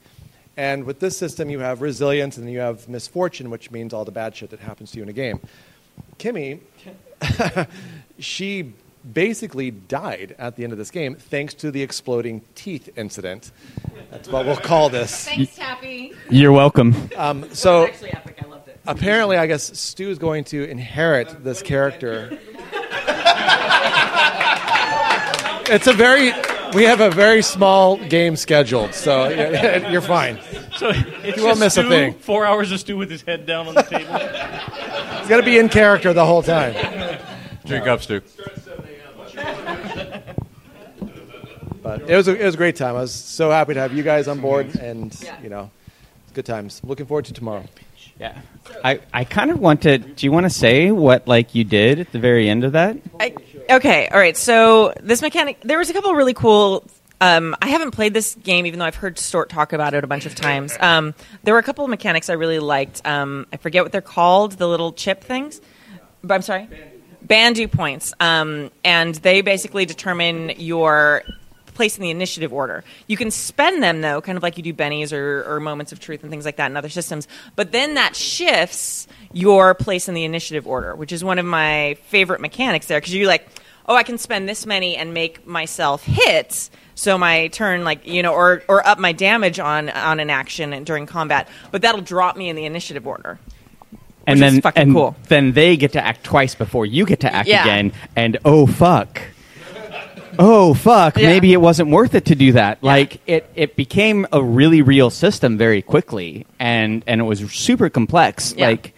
[0.56, 4.12] And with this system, you have resilience and you have misfortune, which means all the
[4.12, 5.40] bad shit that happens to you in a game.
[6.18, 6.60] Kimmy,
[8.18, 8.72] she
[9.12, 13.52] basically died at the end of this game thanks to the exploding teeth incident.
[14.10, 15.24] That's what we'll call this.
[15.28, 16.12] Thanks, Tappy.
[16.30, 16.94] You're welcome.
[17.16, 18.38] Um, so Actually, epic.
[18.42, 18.80] I loved it.
[18.86, 22.38] apparently, I guess Stu is going to inherit this character.
[25.70, 26.32] it's a very.
[26.74, 29.28] We have a very small game scheduled, so
[29.90, 30.40] you're fine.
[30.76, 32.14] So it's You won't just miss a thing.
[32.14, 34.18] Four hours of Stu with his head down on the table.
[35.18, 36.74] He's got to be in character the whole time.
[37.64, 38.22] Drink up, Stu.
[41.84, 42.96] But it was a, it was a great time.
[42.96, 45.70] I was so happy to have you guys on board, and you know,
[46.32, 46.80] good times.
[46.82, 47.66] Looking forward to tomorrow.
[48.18, 48.40] Yeah.
[48.82, 49.98] I, I kind of want to.
[49.98, 52.96] Do you want to say what like you did at the very end of that?
[53.20, 53.34] I,
[53.68, 54.34] okay, all right.
[54.34, 56.84] So this mechanic, there was a couple of really cool.
[57.20, 60.06] Um, I haven't played this game, even though I've heard Stort talk about it a
[60.06, 60.74] bunch of times.
[60.80, 63.06] Um, there were a couple of mechanics I really liked.
[63.06, 65.60] Um, I forget what they're called, the little chip things.
[66.22, 66.66] But I'm sorry,
[67.20, 71.22] Bandu points, um, and they basically determine your
[71.74, 72.84] place in the initiative order.
[73.06, 76.00] You can spend them though, kind of like you do bennies or, or moments of
[76.00, 77.28] truth and things like that in other systems.
[77.56, 81.96] But then that shifts your place in the initiative order, which is one of my
[82.06, 83.46] favorite mechanics there because you're like,
[83.86, 86.70] oh, I can spend this many and make myself hit.
[86.94, 90.84] So my turn, like you know, or or up my damage on on an action
[90.84, 93.38] during combat, but that'll drop me in the initiative order.
[94.26, 95.16] And Which then fucking and cool.
[95.28, 97.62] then they get to act twice before you get to act Yeah.
[97.62, 97.92] again.
[98.16, 99.20] And oh fuck.
[100.38, 101.16] Oh fuck!
[101.16, 101.28] Yeah.
[101.28, 102.82] Maybe it wasn't worth it to do that.
[102.82, 107.88] Like it, it became a really real system very quickly, and and it was super
[107.90, 108.54] complex.
[108.56, 108.66] Yeah.
[108.68, 108.94] Like,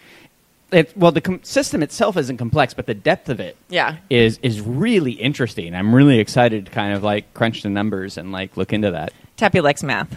[0.71, 3.97] it well, the com- system itself isn't complex, but the depth of it Yeah.
[4.09, 5.73] is is really interesting.
[5.75, 9.13] I'm really excited to kind of like crunch the numbers and like look into that.
[9.37, 10.09] Tappy likes math.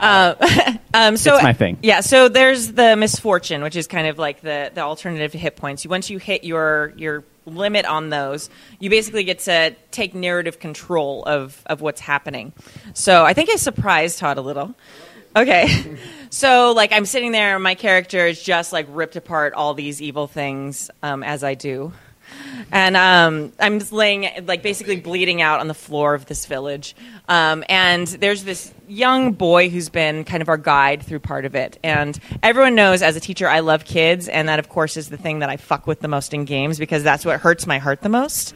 [0.00, 0.34] Uh,
[0.94, 1.78] um, so It's my thing.
[1.82, 2.00] Yeah.
[2.00, 5.86] So there's the misfortune, which is kind of like the the alternative to hit points.
[5.86, 11.24] Once you hit your your limit on those, you basically get to take narrative control
[11.24, 12.52] of of what's happening.
[12.94, 14.74] So I think I surprised Todd a little.
[15.34, 15.96] Okay.
[16.34, 20.26] So, like, I'm sitting there, my character is just like ripped apart all these evil
[20.26, 21.92] things um, as I do.
[22.70, 26.96] And um, I'm just laying, like, basically bleeding out on the floor of this village.
[27.28, 31.54] Um, and there's this young boy who's been kind of our guide through part of
[31.54, 31.78] it.
[31.82, 34.28] And everyone knows as a teacher, I love kids.
[34.28, 36.78] And that, of course, is the thing that I fuck with the most in games
[36.78, 38.54] because that's what hurts my heart the most.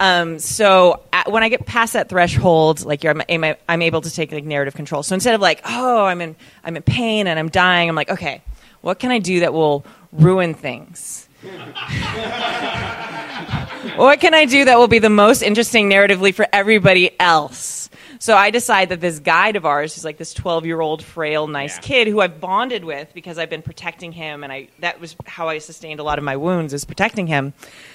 [0.00, 3.22] Um, so at, when I get past that threshold, like I'm,
[3.68, 5.02] I'm able to take like narrative control.
[5.02, 8.10] So instead of like, oh, I'm in, I'm in pain and I'm dying, I'm like,
[8.10, 8.42] okay,
[8.80, 11.27] what can I do that will ruin things?
[13.96, 17.88] what can I do that will be the most interesting narratively for everybody else?
[18.20, 21.46] So I decide that this guide of ours is like this 12 year old frail,
[21.46, 25.14] nice kid who I've bonded with because I've been protecting him, and I that was
[25.26, 27.52] how I sustained a lot of my wounds is protecting him.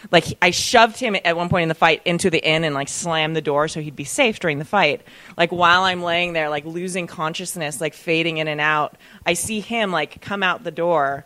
[0.10, 2.88] Like I shoved him at one point in the fight into the inn and like
[2.88, 5.02] slammed the door so he'd be safe during the fight.
[5.38, 8.96] Like while I'm laying there, like losing consciousness, like fading in and out,
[9.26, 11.26] I see him like come out the door.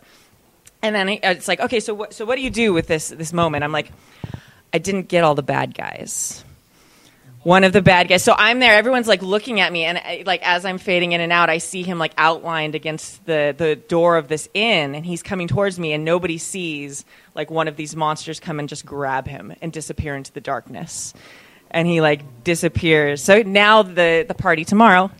[0.82, 2.14] And then it's like, okay, so what?
[2.14, 3.64] So what do you do with this this moment?
[3.64, 3.90] I'm like,
[4.72, 6.44] I didn't get all the bad guys.
[7.42, 8.22] One of the bad guys.
[8.22, 8.74] So I'm there.
[8.74, 11.58] Everyone's like looking at me, and I, like as I'm fading in and out, I
[11.58, 15.78] see him like outlined against the the door of this inn, and he's coming towards
[15.78, 19.72] me, and nobody sees like one of these monsters come and just grab him and
[19.72, 21.14] disappear into the darkness,
[21.70, 23.22] and he like disappears.
[23.22, 25.10] So now the the party tomorrow.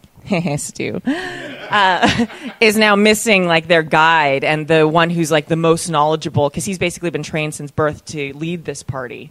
[0.59, 2.27] Stu uh,
[2.61, 6.65] is now missing like their guide and the one who's like the most knowledgeable because
[6.65, 9.31] he's basically been trained since birth to lead this party.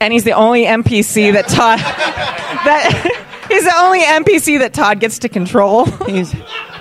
[0.00, 5.20] And he's the only NPC that Todd that he's the only NPC that Todd gets
[5.20, 5.86] to control.
[6.06, 6.34] He's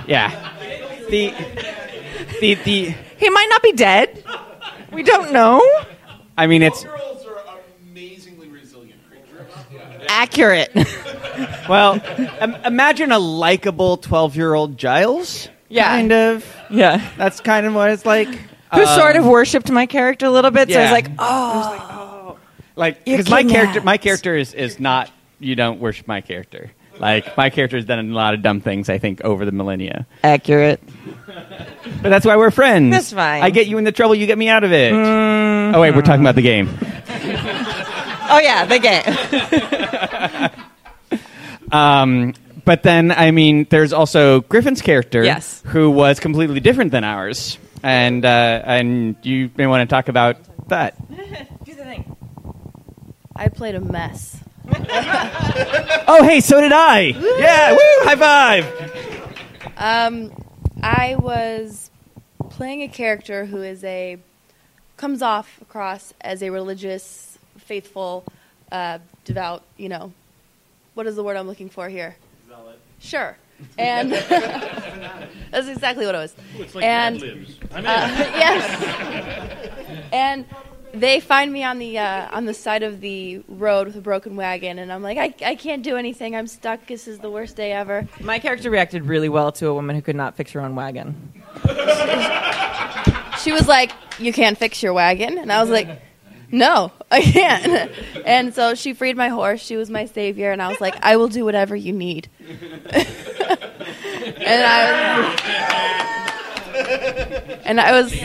[0.07, 0.29] yeah.
[1.09, 1.33] The
[2.41, 4.23] the the he might not be dead.
[4.91, 5.61] We don't know.
[6.37, 6.85] I mean, it's
[10.13, 10.71] Accurate.
[11.69, 11.99] well.
[12.41, 15.49] Im- imagine a likable twelve-year-old Giles.
[15.69, 15.87] Yeah.
[15.87, 16.55] kind of.
[16.69, 18.27] Yeah, that's kind of what it's like.
[18.27, 20.69] Who Um, sort of worshipped my character a little bit.
[20.69, 22.37] So I was like, oh,
[22.75, 26.71] like You're because my character my character is, is not you don't worship my character
[26.99, 30.05] like my character has done a lot of dumb things i think over the millennia
[30.23, 30.79] accurate
[31.27, 33.43] but that's why we're friends That's fine.
[33.43, 36.21] i get you into trouble you get me out of it oh wait we're talking
[36.21, 36.69] about the game
[38.33, 40.49] Oh yeah, the game.
[41.71, 42.33] Um,
[42.65, 45.63] but then, I mean, there's also Griffin's character, Yes.
[45.65, 50.37] who was completely different than ours, and uh, and you may want to talk about
[50.67, 50.95] that.
[51.65, 52.15] Do the thing.
[53.35, 54.39] I played a mess.
[56.07, 56.99] oh, hey, so did I.
[57.39, 59.73] Yeah, woo, high five.
[59.75, 60.31] Um,
[60.83, 61.89] I was
[62.51, 64.17] playing a character who is a
[64.97, 67.32] comes off across as a religious,
[67.63, 68.23] faithful,
[68.71, 69.63] uh, devout.
[69.77, 70.13] You know,
[70.93, 72.15] what is the word I'm looking for here?
[72.47, 72.79] Zealot.
[72.99, 73.37] Sure.
[73.77, 74.11] And
[75.51, 76.35] that's exactly what it was.
[76.57, 77.59] Looks like and Mad Libs.
[77.73, 77.87] I'm uh,
[78.35, 80.03] yes.
[80.11, 80.45] and
[80.93, 84.35] they find me on the uh, on the side of the road with a broken
[84.35, 86.35] wagon, and I'm like, I, I can't do anything.
[86.35, 86.87] I'm stuck.
[86.87, 88.07] This is the worst day ever.
[88.19, 91.15] My character reacted really well to a woman who could not fix her own wagon.
[93.41, 95.87] She was like, "You can't fix your wagon," and I was like,
[96.53, 97.91] "No, I can't."
[98.25, 99.61] And so she freed my horse.
[99.61, 102.29] She was my savior, and I was like, "I will do whatever you need."
[102.89, 103.03] and
[104.63, 105.39] I was,
[107.65, 108.15] and I was,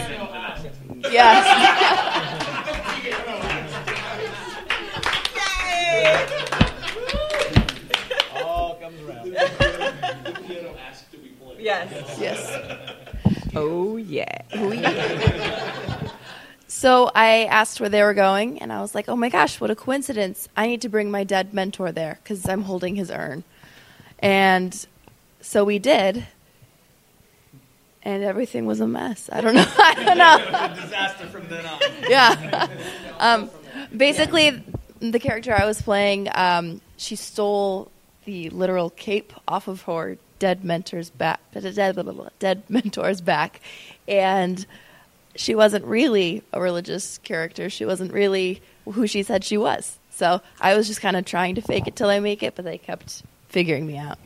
[1.10, 2.44] yes.
[11.58, 12.18] Yes.
[12.18, 12.52] Yes.
[13.54, 14.42] Oh yeah.
[14.54, 15.97] Oh yeah.
[16.78, 19.68] So I asked where they were going, and I was like, "Oh my gosh, what
[19.68, 20.48] a coincidence!
[20.56, 23.42] I need to bring my dead mentor there because I'm holding his urn."
[24.20, 24.86] And
[25.40, 26.24] so we did,
[28.04, 29.28] and everything was a mess.
[29.32, 29.66] I don't know.
[29.76, 30.80] I don't know.
[30.80, 31.80] disaster from then on.
[32.08, 32.68] yeah.
[33.18, 33.50] Um,
[33.96, 34.62] basically,
[35.00, 37.90] the character I was playing, um, she stole
[38.24, 41.64] the literal cape off of her dead mentor's back, dead,
[42.38, 43.62] dead mentor's back,
[44.06, 44.64] and
[45.38, 47.70] she wasn't really a religious character.
[47.70, 49.98] She wasn't really who she said she was.
[50.10, 52.64] So I was just kind of trying to fake it till I make it, but
[52.64, 54.18] they kept figuring me out.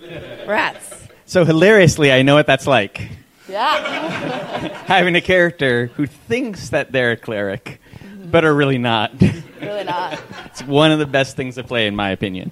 [0.46, 1.08] Rats.
[1.26, 3.06] So hilariously, I know what that's like.
[3.48, 4.68] Yeah.
[4.86, 8.30] Having a character who thinks that they're a cleric, mm-hmm.
[8.30, 9.12] but are really not.
[9.60, 10.20] really not.
[10.46, 12.50] It's one of the best things to play, in my opinion.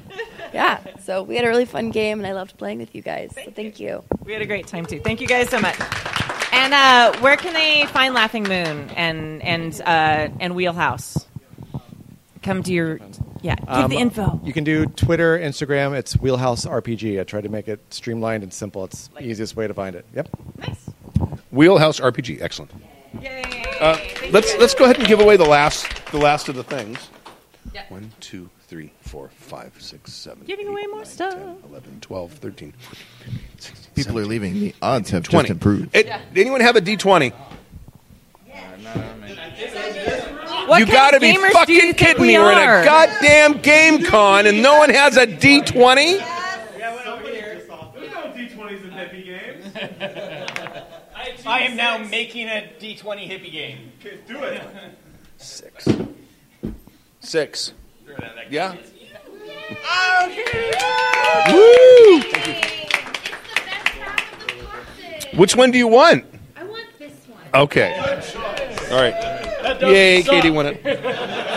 [0.53, 0.79] Yeah.
[1.05, 3.35] So we had a really fun game, and I loved playing with you guys.
[3.43, 4.05] So thank you.
[4.25, 5.01] We had a great time too.
[5.01, 5.79] Thank you guys so much.
[6.57, 11.27] And uh, where can they find Laughing Moon and and uh, and Wheelhouse?
[12.43, 13.01] Come to your
[13.43, 13.57] yeah.
[13.57, 14.41] Give Um, the info.
[14.45, 15.95] You can do Twitter, Instagram.
[15.97, 17.21] It's Wheelhouse RPG.
[17.21, 18.85] I tried to make it streamlined and simple.
[18.85, 20.07] It's the easiest way to find it.
[20.15, 20.29] Yep.
[20.59, 20.91] Nice.
[21.51, 22.71] Wheelhouse RPG, excellent.
[23.81, 23.99] Uh,
[24.31, 26.99] let's let's go ahead and give away the last the last of the things.
[27.89, 31.39] One, two, three, four, five, six, seven, Giving away more stuff.
[31.69, 32.75] 11, 12, 13.
[33.95, 34.53] People are leaving.
[34.55, 35.43] The odds have 20.
[35.45, 35.95] just improved.
[35.95, 37.33] It, Anyone have a D20?
[40.67, 42.39] What you gotta be fucking you think kidding we me.
[42.41, 46.21] We're in a goddamn game con and no one has a D20?
[51.47, 53.93] I am now making a D20 hippie game.
[54.27, 54.63] Do it.
[55.37, 55.87] Six.
[57.21, 57.73] Six.
[58.51, 58.77] Yeah?
[61.53, 62.21] Woo!
[65.37, 66.25] Which one do you want?
[66.57, 67.63] I want this one.
[67.63, 67.93] Okay.
[68.91, 69.81] All right.
[69.83, 70.31] Yay, suck.
[70.35, 70.81] Katie won it.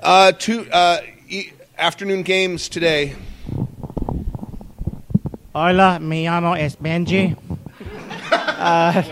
[0.00, 3.14] Uh, two uh, e- afternoon games today.
[5.52, 7.36] Hola, me llamo es Benji.
[8.32, 9.02] uh,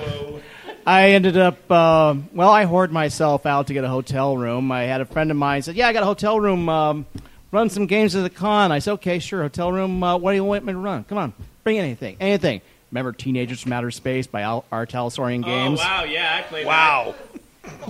[0.87, 4.71] I ended up, uh, well, I hoard myself out to get a hotel room.
[4.71, 6.69] I had a friend of mine said, "Yeah, I got a hotel room.
[6.69, 7.07] Um,
[7.51, 9.43] run some games at the con." I said, "Okay, sure.
[9.43, 10.03] Hotel room.
[10.03, 11.03] Uh, what do you want me to run?
[11.05, 11.33] Come on,
[11.65, 12.61] bring anything, anything."
[12.93, 14.87] Remember Teenagers from Outer Space by Al- R.
[14.87, 15.81] Talsorian Games?
[15.83, 17.17] Oh, wow, yeah, I played Wow.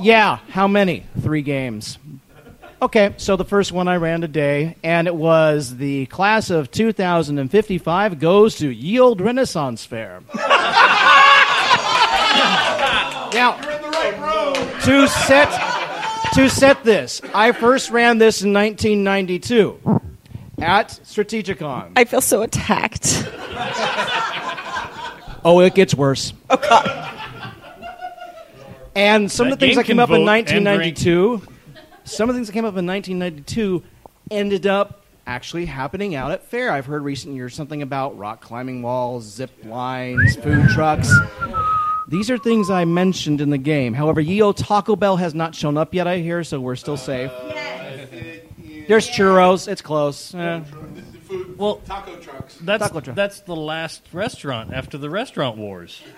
[0.01, 1.05] Yeah, how many?
[1.21, 1.99] Three games.
[2.81, 8.19] Okay, so the first one I ran today, and it was the class of 2055
[8.19, 10.23] goes to Yield Renaissance Fair.
[13.37, 13.57] now,
[14.81, 19.79] to set to set this, I first ran this in 1992
[20.59, 21.93] at Strategicon.
[21.97, 23.29] I feel so attacked.
[25.47, 26.33] Oh, it gets worse.
[26.51, 27.07] Oh God.
[28.97, 31.41] And some That of the things that came up in 1992,
[32.03, 33.85] some of the things that came up in 1992
[34.33, 36.73] ended up actually happening out at fair.
[36.73, 41.13] I've heard recent years something about rock climbing walls, zip lines, food trucks.
[42.09, 43.93] These are things I mentioned in the game.
[43.93, 47.33] However, Yeo Taco Bell has not shown up yet, I hear, so we're still safe.
[48.87, 49.67] There's churros.
[49.67, 50.33] It's close.
[50.35, 50.63] Eh.
[51.57, 52.57] Well, taco trucks.
[52.63, 53.17] That's Taco truck.
[53.17, 56.01] that's the last restaurant after the restaurant wars.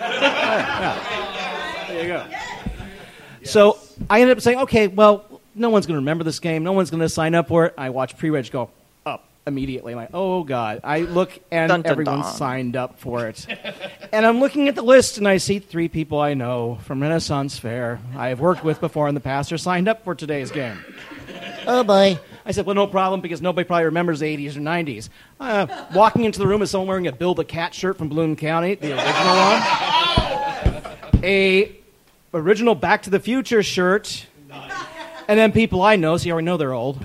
[1.88, 2.26] There you go.
[3.44, 3.78] So
[4.10, 6.62] I ended up saying, okay, well, no one's going to remember this game.
[6.62, 7.74] No one's going to sign up for it.
[7.78, 8.74] I watch pre-reg go up
[9.48, 9.92] immediately.
[9.94, 10.80] I'm like, oh god.
[10.84, 12.34] I look and Dun, dun, everyone's dun.
[12.36, 13.44] signed up for it.
[14.12, 17.58] and I'm looking at the list and I see three people I know from Renaissance
[17.58, 20.78] Fair I have worked with before in the past are signed up for today's game.
[21.66, 22.18] Oh boy.
[22.46, 25.10] I said, well, no problem because nobody probably remembers the 80s or 90s.
[25.38, 28.36] Uh, walking into the room is someone wearing a Bill the Cat shirt from Bloom
[28.36, 31.22] County, the original one.
[31.22, 31.76] A
[32.32, 34.26] original Back to the Future shirt.
[35.28, 37.04] And then people I know, so you already know they're old.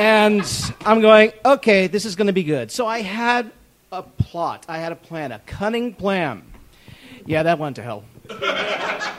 [0.00, 2.70] And I'm going, okay, this is going to be good.
[2.70, 3.50] So I had
[3.92, 6.42] a plot, I had a plan, a cunning plan.
[7.26, 8.04] Yeah, that went to hell.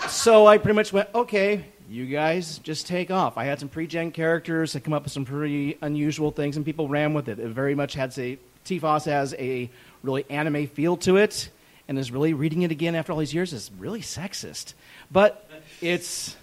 [0.10, 3.38] so I pretty much went, okay, you guys just take off.
[3.38, 6.88] I had some pre-gen characters that come up with some pretty unusual things, and people
[6.88, 7.38] ran with it.
[7.38, 9.70] It very much had a T-Foss has a
[10.02, 11.52] really anime feel to it,
[11.88, 14.74] and is really reading it again after all these years is really sexist,
[15.12, 15.48] but
[15.80, 16.36] it's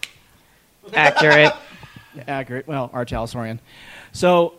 [0.95, 1.55] Accurate.
[2.29, 2.69] accurate.
[2.69, 3.05] Well, R.
[3.05, 3.59] Talsorian.
[4.13, 4.55] So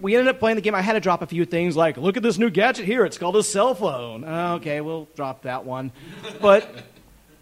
[0.00, 0.74] we ended up playing the game.
[0.74, 3.04] I had to drop a few things like, look at this new gadget here.
[3.04, 4.24] It's called a cell phone.
[4.24, 5.92] Uh, okay, we'll drop that one.
[6.40, 6.68] But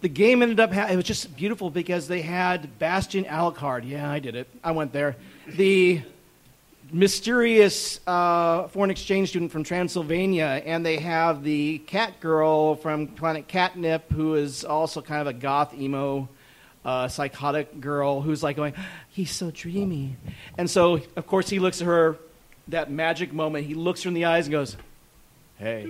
[0.01, 3.87] the game ended up, ha- it was just beautiful because they had Bastion Alucard.
[3.87, 4.47] Yeah, I did it.
[4.63, 5.15] I went there.
[5.47, 6.01] The
[6.91, 13.47] mysterious uh, foreign exchange student from Transylvania, and they have the cat girl from Planet
[13.47, 16.29] Catnip, who is also kind of a goth emo
[16.85, 18.73] uh, psychotic girl who's like going,
[19.09, 20.15] he's so dreamy.
[20.57, 22.17] And so, of course, he looks at her,
[22.67, 24.77] that magic moment, he looks her in the eyes and goes,
[25.57, 25.89] hey.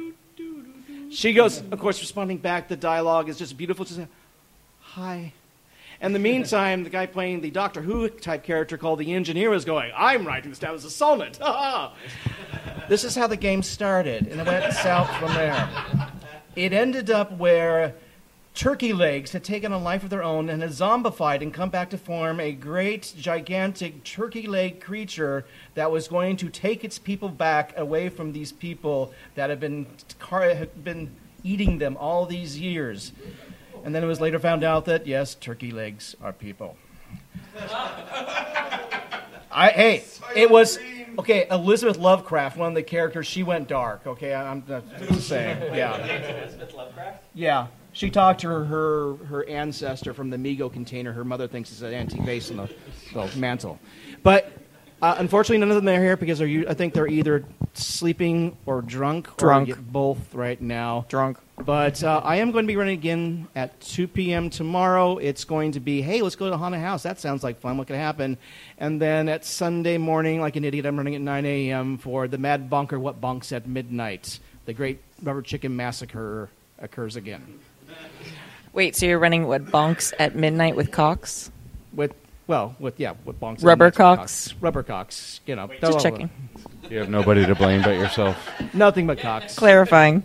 [1.11, 2.67] She goes, of course, responding back.
[2.67, 3.85] The dialogue is just beautiful.
[3.85, 4.01] Just,
[4.81, 5.33] hi.
[6.01, 9.53] And in the meantime, the guy playing the Doctor Who type character called the Engineer
[9.53, 11.39] is going, I'm writing this down as a sonnet.
[12.89, 15.69] this is how the game started, and it went south from there.
[16.55, 17.95] It ended up where
[18.55, 21.89] turkey legs had taken a life of their own and had zombified and come back
[21.89, 25.45] to form a great, gigantic turkey leg creature
[25.75, 29.85] that was going to take its people back away from these people that had been,
[30.19, 31.11] car- had been
[31.43, 33.11] eating them all these years.
[33.83, 36.77] And then it was later found out that, yes, turkey legs are people.
[39.51, 40.03] I, hey,
[40.35, 40.79] it was
[41.19, 41.47] okay.
[41.49, 44.05] Elizabeth Lovecraft, one of the characters, she went dark.
[44.05, 45.73] Okay, I'm just saying.
[45.73, 45.95] Yeah,
[46.41, 47.23] Elizabeth Lovecraft?
[47.33, 47.67] yeah.
[47.95, 51.13] She talked to her, her her ancestor from the Mi-Go container.
[51.13, 52.69] Her mother thinks it's an antique vase on the,
[53.13, 53.79] the mantle,
[54.21, 54.51] but
[55.01, 58.81] uh, unfortunately, none of them are here because they're, I think they're either sleeping or
[58.81, 59.69] drunk, Drunk.
[59.69, 61.05] or both right now.
[61.09, 61.37] Drunk.
[61.57, 64.49] But uh, I am going to be running again at 2 p.m.
[64.49, 65.17] tomorrow.
[65.17, 67.03] It's going to be, hey, let's go to the Haunted House.
[67.03, 67.77] That sounds like fun.
[67.77, 68.37] What could happen?
[68.77, 71.97] And then at Sunday morning, like an idiot, I'm running at 9 a.m.
[71.97, 74.39] for the Mad Bunker What Bunks at Midnight.
[74.65, 76.49] The Great Rubber Chicken Massacre
[76.79, 77.59] occurs again.
[78.75, 81.49] Wait, so you're running what bonks at midnight with Cox?
[81.93, 82.13] With
[82.45, 83.63] well, with yeah, with bonks.
[83.63, 84.53] Rubber Midnight with cocks?
[84.59, 85.39] Rubber cocks.
[85.45, 86.29] You know, Just checking.
[86.89, 88.37] You have nobody to blame but yourself.
[88.73, 89.55] Nothing but cocks.
[89.55, 90.23] Clarifying.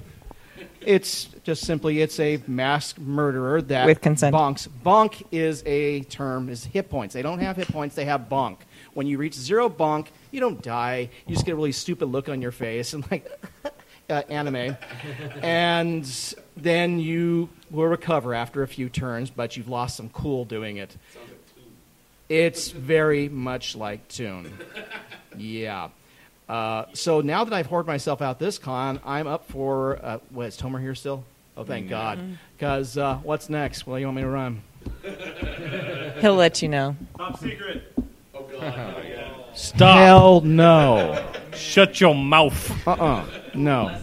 [0.81, 4.35] It's just simply it's a masked murderer that With consent.
[4.35, 4.69] bonks.
[4.85, 7.15] Bonk is a term is hit points.
[7.15, 7.95] They don't have hit points.
[7.95, 8.57] They have bonk.
[8.95, 11.09] When you reach zero bonk, you don't die.
[11.25, 13.31] You just get a really stupid look on your face and like
[14.11, 14.77] uh, anime,
[15.41, 20.77] and then you will recover after a few turns, but you've lost some cool doing
[20.77, 20.97] it.
[22.29, 24.53] It's very much like Toon.
[25.37, 25.91] Yeah.
[26.49, 30.05] Uh, so now that I've hoarded myself out this con, I'm up for.
[30.05, 31.23] Uh, what is Tomer here still?
[31.57, 32.37] Oh, thank God.
[32.57, 33.87] Because uh, what's next?
[33.87, 34.63] Well, you want me to run?
[36.21, 36.97] He'll let you know.
[37.17, 37.93] Top secret.
[38.35, 39.05] Oh god.
[39.55, 39.99] Stop.
[39.99, 41.33] Hell no.
[41.55, 42.87] Shut your mouth.
[42.89, 43.97] Uh uh No.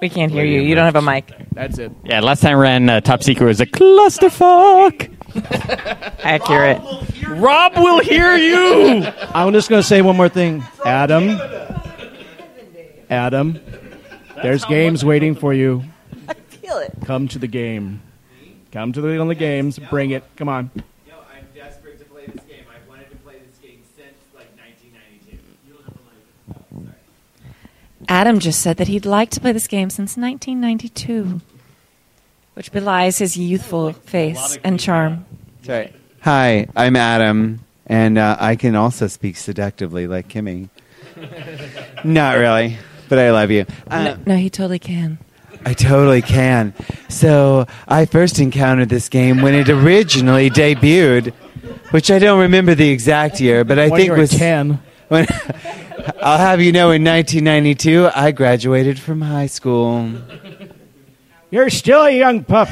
[0.00, 0.60] We can't hear you.
[0.60, 1.32] You don't have a mic.
[1.52, 1.90] That's it.
[2.04, 5.12] Yeah, last time I ran uh, Top Secret was a clusterfuck.
[6.24, 6.80] Accurate.
[7.28, 9.04] Rob will hear you.
[9.34, 10.64] I'm just going to say one more thing.
[10.84, 11.40] Adam.
[13.10, 13.60] Adam.
[14.42, 15.82] There's games waiting for you.
[16.28, 16.92] I feel it.
[17.04, 18.00] Come to the game.
[18.70, 19.78] Come to the on the games.
[19.78, 20.22] Bring it.
[20.36, 20.70] Come on.
[21.06, 22.64] Yo, I'm desperate to play this game.
[22.72, 25.38] I've wanted to play this game since like 1992.
[25.66, 25.96] You don't have
[26.70, 26.94] a mic.
[28.08, 31.40] Adam just said that he'd like to play this game since 1992,
[32.54, 35.26] which belies his youthful face and charm.
[35.62, 35.92] Sorry.
[36.22, 40.70] Hi, I'm Adam, and uh, I can also speak seductively like Kimmy.
[42.04, 42.78] Not really,
[43.08, 43.66] but I love you.
[43.88, 45.18] Uh, no, no, he totally can.
[45.66, 46.72] I totally can.
[47.08, 51.34] So I first encountered this game when it originally debuted,
[51.90, 54.80] which I don't remember the exact year, but I When think you were was 10.
[55.08, 55.26] When
[56.22, 60.12] I'll have you know, in 1992, I graduated from high school.
[61.50, 62.68] You're still a young pup.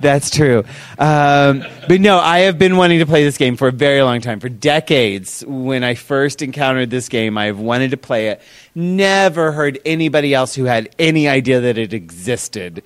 [0.00, 0.64] That's true.
[0.98, 4.20] Um, but no, I have been wanting to play this game for a very long
[4.20, 5.44] time, for decades.
[5.46, 8.42] When I first encountered this game, I've wanted to play it.
[8.74, 12.82] Never heard anybody else who had any idea that it existed.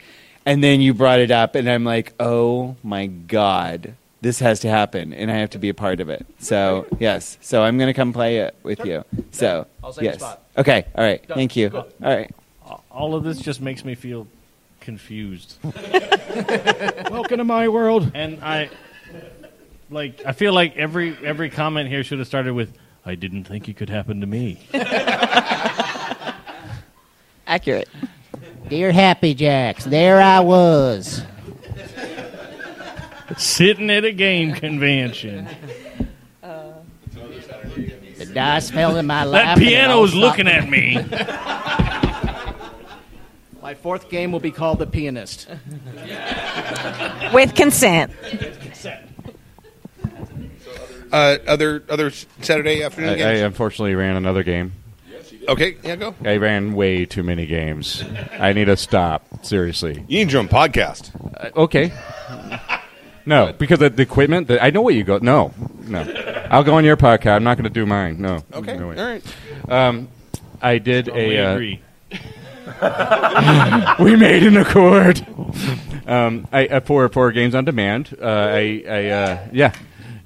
[0.46, 4.68] And then you brought it up, and I'm like, oh my God, this has to
[4.68, 6.26] happen, and I have to be a part of it.
[6.38, 7.38] So, yes.
[7.40, 9.04] So I'm going to come play it with you.
[9.30, 10.16] So, I'll take yes.
[10.16, 10.42] spot.
[10.58, 11.26] Okay, all right.
[11.26, 11.36] Done.
[11.36, 11.70] Thank you.
[11.70, 11.86] Go.
[12.02, 12.30] All right.
[12.90, 14.26] All of this just makes me feel
[14.80, 15.56] confused.
[15.62, 18.10] Welcome to my world.
[18.14, 18.70] And I,
[19.90, 23.68] like, I feel like every every comment here should have started with, "I didn't think
[23.68, 24.60] it could happen to me."
[27.46, 27.88] Accurate.
[28.68, 31.22] Dear Happy Jacks, there I was.
[33.36, 35.48] Sitting at a game convention.
[38.20, 39.56] The dice fell in my lap.
[39.56, 40.96] That piano is looking at me.
[43.62, 45.48] My fourth game will be called The Pianist.
[47.32, 48.12] With consent.
[51.12, 53.40] Uh, other other Saturday afternoon I games.
[53.40, 54.72] I unfortunately ran another game.
[55.48, 56.14] Okay, yeah, go.
[56.24, 58.04] I ran way too many games.
[58.32, 59.26] I need to stop.
[59.44, 60.04] Seriously.
[60.08, 61.10] You need your own podcast.
[61.36, 61.92] Uh, okay.
[63.26, 64.48] No, because of the equipment.
[64.48, 65.18] The, I know what you go.
[65.18, 65.52] No,
[65.86, 66.00] no.
[66.50, 67.36] I'll go on your podcast.
[67.36, 68.20] I'm not going to do mine.
[68.20, 68.42] No.
[68.52, 69.22] Okay, No all right.
[69.68, 70.08] Um,
[70.60, 71.46] I did Strongly a.
[71.46, 71.80] Uh, agree.
[74.00, 75.24] we made an accord.
[76.06, 78.16] Um, I uh, for for games on demand.
[78.20, 79.74] Uh, I, I uh, yeah.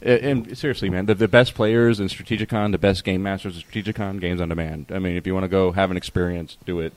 [0.05, 3.63] Uh, And seriously, man, the, the best players in Strategicon, the best game masters in
[3.63, 4.87] Strategicon, games on demand.
[4.93, 6.93] I mean, if you want to go have an experience, do it.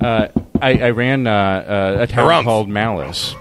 [0.00, 0.28] Uh,
[0.60, 2.44] I, I ran uh, uh, a town Harumph.
[2.44, 3.34] called Malice.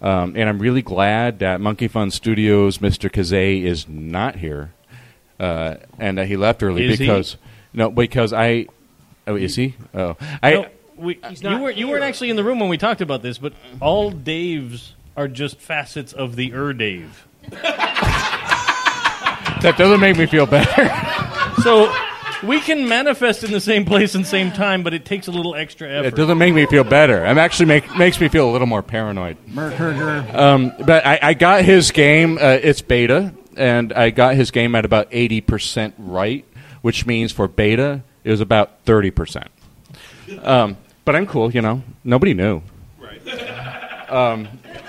[0.00, 3.10] Um, and I'm really glad that Monkey Fun Studios' Mr.
[3.10, 4.72] Kazay is not here,
[5.40, 7.06] uh, and that he left early Is he?
[7.06, 7.36] because
[7.72, 8.66] no, because I.
[9.26, 9.74] Oh, is he?
[9.94, 10.52] Oh, I.
[10.52, 10.66] No,
[10.96, 13.52] we, you, were, you weren't actually in the room when we talked about this, but
[13.80, 17.26] all Daves are just facets of the Ur Dave.
[19.62, 20.84] That doesn't make me feel better.
[21.62, 21.92] So
[22.42, 25.54] we can manifest in the same place and same time, but it takes a little
[25.54, 26.08] extra effort.
[26.08, 27.24] It doesn't make me feel better.
[27.24, 29.36] It actually make, makes me feel a little more paranoid.
[29.56, 32.38] Um, but I, I got his game.
[32.38, 36.44] Uh, it's beta, and I got his game at about eighty percent right,
[36.82, 39.48] which means for beta it was about thirty percent.
[40.42, 41.82] Um, but I'm cool, you know.
[42.04, 42.62] Nobody knew.
[42.98, 44.10] Right.
[44.10, 44.48] Um,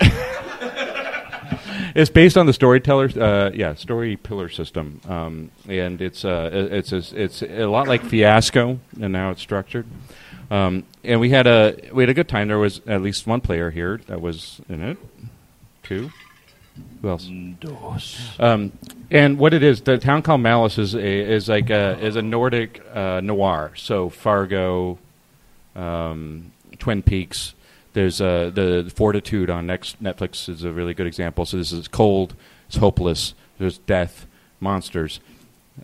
[1.94, 6.92] it's based on the storyteller, uh, yeah, story pillar system, um, and it's uh, it's
[6.92, 9.86] it's it's a lot like Fiasco, and now it's structured.
[10.50, 12.48] Um, and we had a we had a good time.
[12.48, 14.98] There was at least one player here that was in it.
[15.82, 16.10] Two.
[17.02, 17.28] Who else?
[18.38, 18.72] Um,
[19.10, 22.22] and what it is, the town called Malice is a, is like a is a
[22.22, 23.72] Nordic uh, noir.
[23.76, 24.98] So Fargo,
[25.74, 27.54] um, Twin Peaks.
[27.98, 31.44] There's uh, the Fortitude on next Netflix is a really good example.
[31.44, 32.36] So this is cold,
[32.68, 33.34] it's hopeless.
[33.58, 34.24] There's death,
[34.60, 35.18] monsters,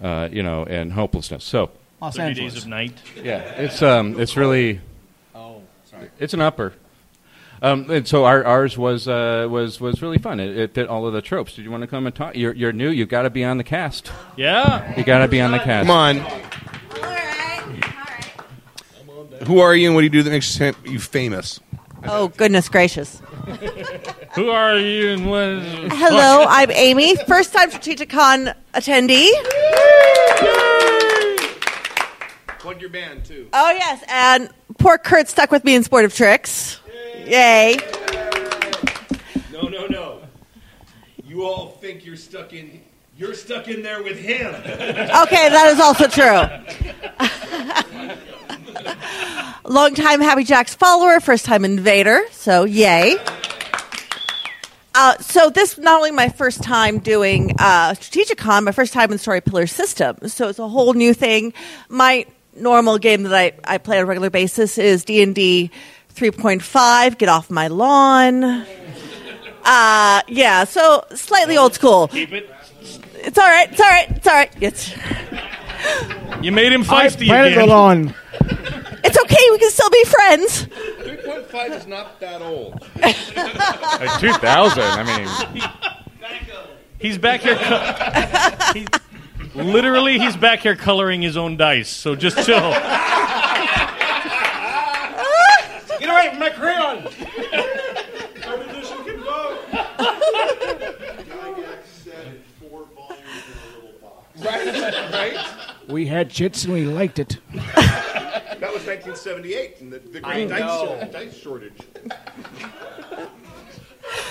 [0.01, 1.43] uh, you know, and hopelessness.
[1.43, 2.55] So Los 30 Angeles.
[2.55, 2.97] Days of Night.
[3.21, 4.81] yeah, it's um, it's really.
[5.35, 6.09] Oh, sorry.
[6.21, 6.75] It's an upper.
[7.61, 10.39] Um, and so our, ours was uh, was was really fun.
[10.39, 11.57] It, it fit all of the tropes.
[11.57, 12.37] Did you want to come and talk?
[12.37, 12.91] You're, you're new.
[12.91, 14.13] You've got to be on the cast.
[14.37, 14.97] Yeah.
[14.97, 15.89] You got to be on the cast.
[15.89, 16.21] Come on.
[16.21, 16.45] All right.
[16.95, 17.03] All
[19.33, 19.43] right.
[19.49, 21.59] Who are you and what do you do that makes you famous?
[22.07, 23.21] Oh, goodness gracious.
[24.35, 25.93] Who are you and what?
[25.93, 29.31] Hello, I'm Amy, first time Strategicon attendee.
[32.59, 33.49] Plug your band too.
[33.53, 36.81] Oh, yes, and poor Kurt stuck with me in Sportive Tricks.
[37.25, 37.77] Yay.
[39.53, 40.21] No, no, no.
[41.25, 42.81] You all think you're stuck in.
[43.17, 44.55] You're stuck in there with him.
[44.55, 46.49] Okay, that is also true.
[49.65, 53.17] Longtime Happy Jacks follower, first time invader, so yay.
[54.97, 59.19] Uh, so this not only my first time doing uh, Strategicon, my first time in
[59.19, 60.17] Story Pillar System.
[60.29, 61.53] So it's a whole new thing.
[61.89, 65.71] My normal game that I, I play on a regular basis is D and D
[66.15, 67.19] 3.5.
[67.19, 68.45] Get off my lawn.
[69.65, 72.07] Uh, yeah, so slightly old school.
[72.09, 72.51] Keep it.
[73.15, 73.73] It's all right.
[73.73, 74.11] It's all right.
[74.11, 74.53] It's all right.
[74.61, 74.95] It's,
[76.45, 77.59] You made him I feisty planted again.
[77.69, 78.15] the lawn.
[79.25, 79.51] It's okay.
[79.51, 80.67] We can still be friends.
[80.67, 82.81] 3.5 is not that old.
[82.97, 84.83] Like 2000.
[84.83, 85.29] I mean,
[87.05, 87.57] He's back here.
[87.57, 88.89] Co- he's,
[89.55, 91.91] literally, he's back here coloring his own dice.
[91.91, 92.71] So just chill.
[96.01, 97.03] Get away from my crayon!
[97.03, 97.25] can
[104.37, 105.74] Right, right.
[105.89, 107.39] We had chits and we liked it.
[108.61, 111.09] That was 1978, and the, the great I dice, know.
[111.13, 111.77] dice shortage.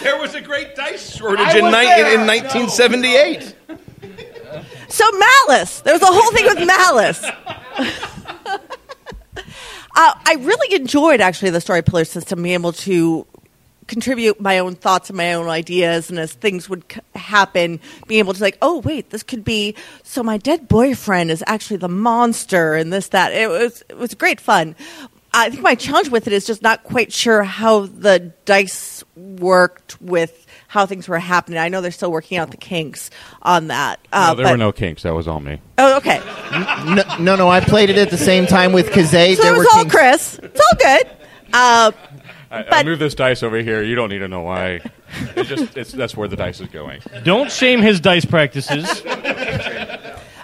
[0.01, 2.13] There was a great dice shortage I in, was ni- there.
[2.15, 3.55] in, in 1978.
[4.87, 5.03] So
[5.47, 5.81] malice.
[5.81, 7.23] There was a whole thing with malice.
[7.75, 8.59] uh,
[9.95, 13.25] I really enjoyed actually the story pillar system, being able to
[13.87, 18.19] contribute my own thoughts and my own ideas, and as things would c- happen, being
[18.19, 19.75] able to like, oh wait, this could be.
[20.03, 23.33] So my dead boyfriend is actually the monster, and this that.
[23.33, 24.75] It was it was great fun.
[25.35, 29.99] I think my challenge with it is just not quite sure how the dice worked
[29.99, 31.57] with how things were happening.
[31.57, 33.09] I know they're still working out the kinks
[33.41, 33.99] on that.
[34.11, 35.01] Uh, no, there but- were no kinks.
[35.03, 35.59] That was all me.
[35.79, 36.19] Oh, okay.
[36.51, 39.35] No, no, no, I played it at the same time with Kazay.
[39.35, 40.39] So there it was were all kinks- Chris.
[40.43, 41.09] It's all good.
[41.51, 41.91] Uh,
[42.53, 43.81] I, I But- moved this dice over here.
[43.81, 44.79] You don't need to know why.
[45.35, 47.01] It just it's, that's where the dice is going.
[47.23, 49.01] Don't shame his dice practices.
[49.01, 49.13] but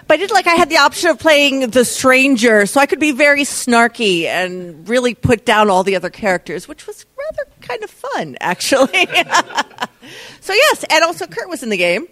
[0.08, 3.10] I did like I had the option of playing the stranger, so I could be
[3.10, 7.90] very snarky and really put down all the other characters, which was rather kind of
[7.90, 9.06] fun, actually.
[10.40, 12.06] so yes, and also Kurt was in the game.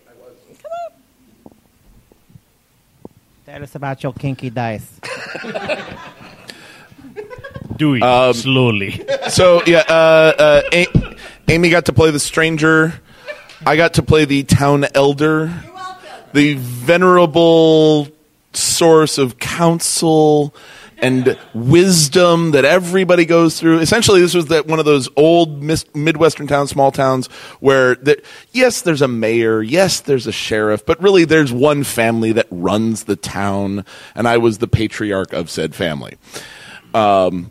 [3.47, 5.01] Tell us about your kinky dice.
[7.77, 9.05] Do it Um, slowly.
[9.28, 9.93] So yeah, uh,
[10.39, 11.16] uh, A-
[11.49, 13.01] Amy got to play the stranger.
[13.65, 15.53] I got to play the town elder,
[16.32, 18.09] the venerable
[18.53, 20.55] source of counsel
[21.01, 23.78] and wisdom that everybody goes through.
[23.78, 27.28] Essentially, this was that one of those old mis- midwestern towns, small towns,
[27.61, 28.20] where the,
[28.53, 33.05] yes, there's a mayor, yes, there's a sheriff, but really there's one family that runs
[33.05, 33.85] the town,
[34.16, 36.16] and I was the patriarch of said family.
[36.94, 37.51] Um,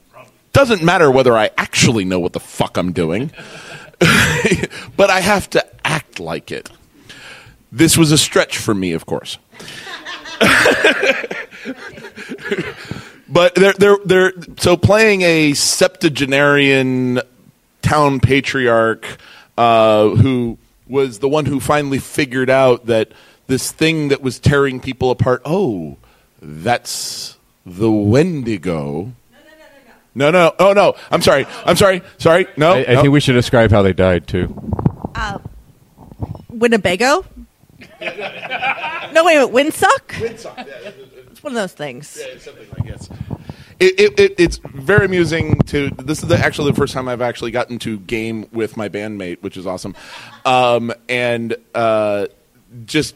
[0.54, 3.32] doesn't matter whether I actually know what the fuck I'm doing,
[4.98, 6.70] but I have to act like it.
[7.72, 9.38] This was a stretch for me, of course.
[13.30, 17.22] but they're, they're, they're, so playing a septuagenarian
[17.82, 19.06] town patriarch
[19.58, 20.58] uh, who
[20.88, 23.12] was the one who finally figured out that
[23.48, 25.98] this thing that was tearing people apart, oh,
[26.42, 29.12] that's the Wendigo.
[30.18, 30.96] No, no, oh no!
[31.12, 31.46] I'm sorry.
[31.64, 32.02] I'm sorry.
[32.18, 32.48] Sorry.
[32.58, 32.72] No.
[32.72, 33.02] I, I no.
[33.04, 34.52] think we should describe how they died too.
[35.14, 35.38] Uh,
[36.50, 37.24] Winnebago?
[38.02, 39.54] no, wait a minute.
[39.54, 40.08] Windsuck?
[40.08, 40.68] Windsuck.
[41.30, 42.18] It's one of those things.
[42.20, 43.10] Yeah, something like this.
[43.80, 45.92] It, it, it, it's very amusing to.
[45.92, 49.44] This is the, actually the first time I've actually gotten to game with my bandmate,
[49.44, 49.96] which is awesome.
[50.46, 52.26] Um, and uh,
[52.86, 53.16] just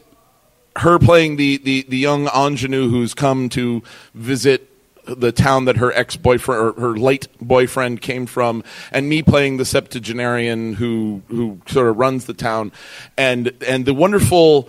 [0.76, 3.82] her playing the, the, the young ingenue who's come to
[4.14, 4.71] visit
[5.04, 9.56] the town that her ex boyfriend or her late boyfriend came from, and me playing
[9.56, 12.72] the septuagenarian who who sort of runs the town,
[13.16, 14.68] and and the wonderful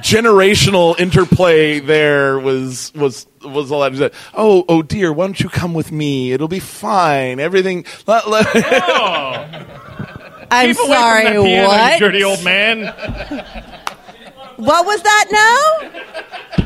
[0.00, 5.48] generational interplay there was was was a lot of oh oh dear why don't you
[5.48, 9.46] come with me it'll be fine everything let- let- oh.
[10.50, 11.98] I'm Keep away from sorry, that piano, you what?
[11.98, 12.84] dirty old man.
[14.56, 15.26] What was that
[16.58, 16.65] now?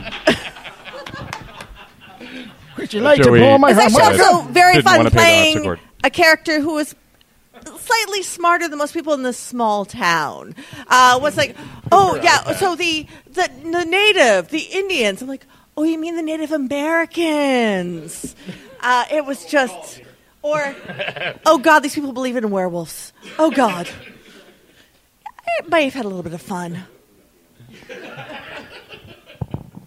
[2.80, 4.24] Would you like Joey- to blow my It's actually harmonica.
[4.32, 5.80] also very Didn't fun wanna pay the playing harpsichord.
[6.04, 6.94] a character who was
[7.78, 10.54] slightly smarter than most people in this small town.
[10.88, 11.56] Uh, was like,
[11.92, 15.20] oh yeah, so the, the the native, the Indians.
[15.22, 15.44] I'm like,
[15.76, 18.34] oh, you mean the Native Americans?
[18.80, 20.00] Uh, it was just,
[20.42, 20.74] or
[21.44, 23.12] oh god, these people believe in werewolves.
[23.38, 23.88] Oh god,
[25.58, 26.84] it might have had a little bit of fun.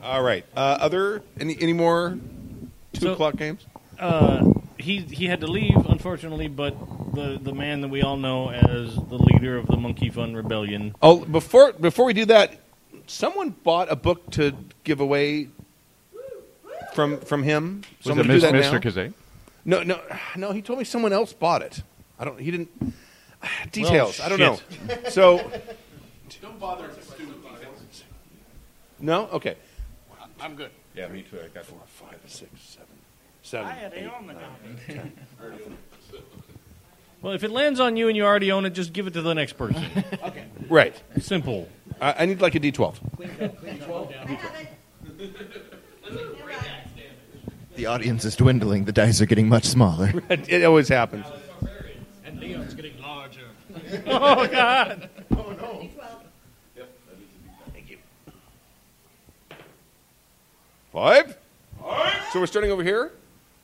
[0.02, 0.46] All right.
[0.56, 2.18] Uh, other any any more
[2.94, 3.66] two So- o'clock games?
[4.00, 6.76] Uh, he he had to leave, unfortunately, but
[7.14, 10.96] the the man that we all know as the leader of the Monkey Fun Rebellion.
[11.02, 12.58] Oh, before before we do that,
[13.08, 14.54] someone bought a book to
[14.84, 15.50] give away
[16.94, 17.84] from from him.
[18.00, 18.72] Was Someone it do Mr.
[18.72, 18.80] now?
[18.80, 19.14] Kazay?
[19.64, 20.02] No, no,
[20.36, 20.52] no.
[20.52, 21.84] He told me someone else bought it.
[22.20, 22.40] I don't.
[22.40, 22.70] He didn't.
[23.72, 24.20] Details.
[24.20, 24.60] I don't know.
[25.10, 25.38] So
[26.42, 26.90] don't bother
[29.00, 29.28] no.
[29.34, 29.56] Okay.
[30.40, 30.72] I'm good.
[30.96, 31.40] Yeah, me too.
[31.44, 32.83] I got four, five, six, seven,
[33.54, 33.94] seven.
[33.94, 35.14] eight, nine, ten.
[37.22, 39.22] Well, if it lands on you and you already own it, just give it to
[39.22, 39.86] the next person.
[40.24, 40.44] okay.
[40.68, 41.02] Right.
[41.22, 41.70] Simple.
[42.02, 43.00] I, I need like a D twelve.
[47.76, 48.86] The audience is dwindling.
[48.86, 50.14] The dice are getting much smaller.
[50.30, 51.26] it always happens.
[52.24, 53.48] And Leon's getting larger.
[54.06, 55.10] oh God!
[55.32, 55.90] Oh no.
[57.74, 57.98] Thank you.
[60.92, 61.36] Five.
[62.32, 63.12] So we're starting over here.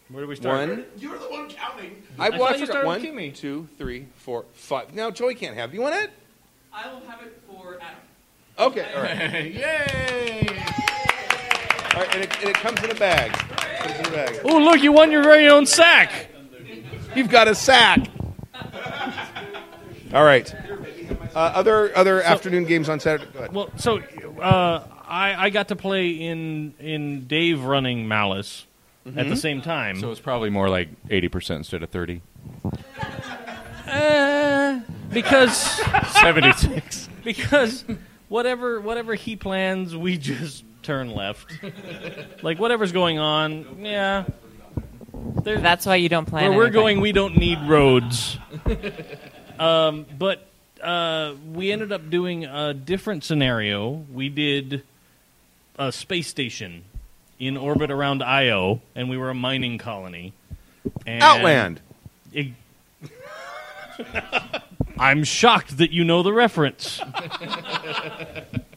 [0.09, 0.69] Where do we start?
[0.69, 0.85] One.
[0.97, 2.01] You're the one counting.
[2.17, 2.81] I, I well, I thought you forgot.
[2.81, 4.95] started One, with two, three, four, five.
[4.95, 5.73] Now Joey can't have.
[5.73, 6.09] You want it?
[6.73, 7.99] I will have it for Adam.
[8.57, 8.87] Okay.
[8.95, 9.53] All right.
[9.53, 10.47] Yay!
[11.93, 13.31] All right, and it, and it comes in a bag.
[13.33, 14.39] Comes bag.
[14.43, 14.81] Oh, look!
[14.81, 16.29] You won your very own sack.
[17.15, 18.07] You've got a sack.
[20.13, 20.53] All right.
[21.35, 23.31] Uh, other other afternoon games on Saturday.
[23.31, 23.53] Go ahead.
[23.53, 23.99] Well, so
[24.41, 28.65] uh, I, I got to play in in Dave running Malice
[29.05, 29.29] at Mhm.
[29.29, 29.99] the same time.
[29.99, 32.21] So it's probably more like 80% instead of 30.
[33.87, 34.79] Uh,
[35.11, 35.57] because
[36.21, 37.07] 76.
[37.23, 37.83] Because
[38.29, 41.51] whatever whatever he plans, we just turn left.
[42.41, 44.23] like whatever's going on, yeah.
[45.43, 46.49] There's- That's why you don't plan.
[46.51, 46.81] Where we're anything.
[46.81, 48.37] going, we don't need roads.
[49.59, 50.47] um, but
[50.81, 53.89] uh, we ended up doing a different scenario.
[54.11, 54.83] We did
[55.77, 56.83] a space station
[57.39, 60.33] in orbit around Io, and we were a mining colony.
[61.05, 61.81] And Outland.
[62.33, 62.53] It-
[64.99, 67.01] I'm shocked that you know the reference.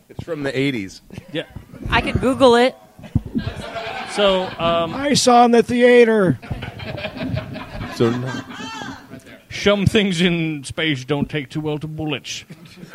[0.08, 1.00] it's from the 80s.
[1.32, 1.44] Yeah.
[1.90, 2.76] I could Google it.
[4.12, 6.38] So um, I saw in the theater.
[7.96, 8.12] So
[9.50, 12.44] some things in space don't take too well to bullets.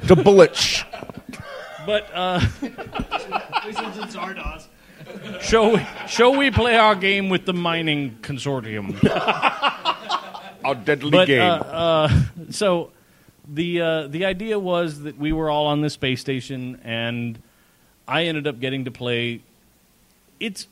[0.07, 0.83] To bullets.
[1.85, 2.39] But uh,
[5.41, 8.95] shall we, shall we play our game with the mining consortium?
[10.63, 11.41] Our deadly but, game.
[11.41, 12.09] Uh, uh,
[12.49, 12.91] so
[13.47, 17.41] the uh, the idea was that we were all on the space station, and
[18.07, 19.41] I ended up getting to play.
[20.39, 20.67] It's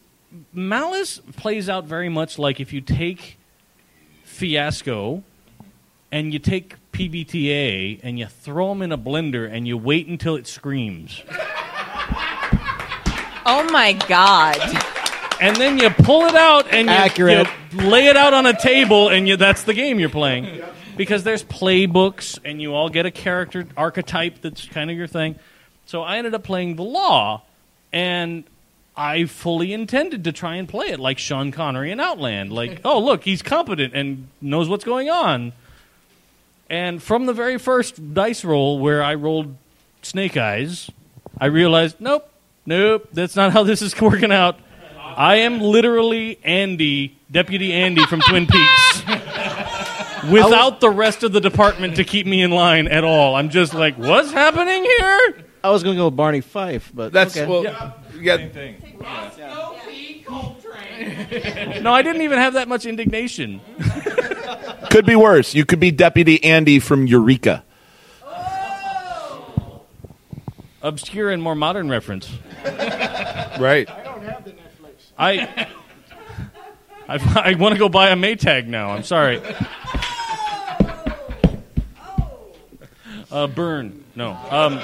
[0.51, 3.37] Malice plays out very much like if you take
[4.23, 5.23] Fiasco
[6.11, 10.35] and you take PBTA and you throw them in a blender and you wait until
[10.35, 11.23] it screams.
[13.45, 14.57] Oh my god!
[15.39, 17.47] and then you pull it out and you, Accurate.
[17.71, 20.63] you lay it out on a table, and you, that's the game you're playing.
[20.97, 25.35] Because there's playbooks, and you all get a character archetype that's kind of your thing.
[25.85, 27.43] So I ended up playing the law,
[27.91, 28.45] and
[28.95, 32.53] I fully intended to try and play it like Sean Connery in Outland.
[32.53, 35.51] Like, oh look, he's competent and knows what's going on.
[36.69, 39.55] And from the very first dice roll where I rolled
[40.01, 40.89] Snake Eyes,
[41.39, 42.27] I realized, nope,
[42.65, 44.59] nope, that's not how this is working out.
[44.97, 49.03] I am literally Andy, Deputy Andy from Twin Peaks.
[50.29, 53.35] Without the rest of the department to keep me in line at all.
[53.35, 55.43] I'm just like, what's happening here?
[55.63, 57.45] I was going to go with Barney Fife, but That's okay.
[57.47, 57.91] well, Yeah.
[58.19, 58.37] yeah.
[61.81, 63.61] No, I didn't even have that much indignation.
[64.89, 65.53] Could be worse.
[65.53, 67.63] You could be Deputy Andy from Eureka.
[70.85, 72.29] Obscure and more modern reference.
[73.57, 73.89] Right.
[73.89, 75.05] I don't have the Netflix.
[75.17, 75.67] I,
[77.07, 78.89] I I want to go buy a Maytag now.
[78.91, 79.41] I'm sorry.
[83.31, 84.03] Uh, burn.
[84.15, 84.31] No.
[84.49, 84.77] Um,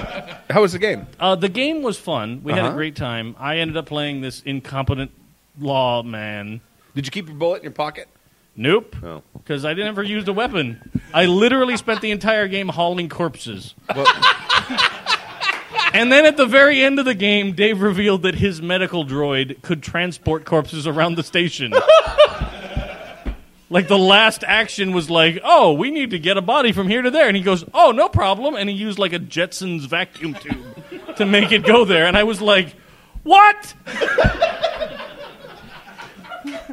[0.49, 1.05] How was the game?
[1.19, 2.41] Uh, the game was fun.
[2.43, 2.75] We had a Uh-huh.
[2.75, 3.35] great time.
[3.39, 5.11] I ended up playing this incompetent
[5.59, 6.61] law man.
[6.95, 8.07] Did you keep your bullet in your pocket?
[8.55, 8.95] Nope.
[9.03, 9.21] Oh.
[9.33, 11.01] Because I never used a weapon.
[11.13, 13.73] I literally spent the entire game hauling corpses.
[15.93, 19.61] And then at the very end of the game, Dave revealed that his medical droid
[19.61, 21.73] could transport corpses around the station.
[23.69, 27.01] like the last action was like, "Oh, we need to get a body from here
[27.01, 30.35] to there," and he goes, "Oh, no problem," and he used like a Jetsons vacuum
[30.35, 32.75] tube to make it go there, and I was like,
[33.23, 33.73] "What?"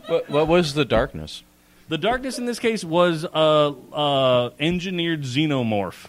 [0.09, 1.43] What, what was the darkness?
[1.89, 6.09] The darkness in this case was a uh, uh, engineered xenomorph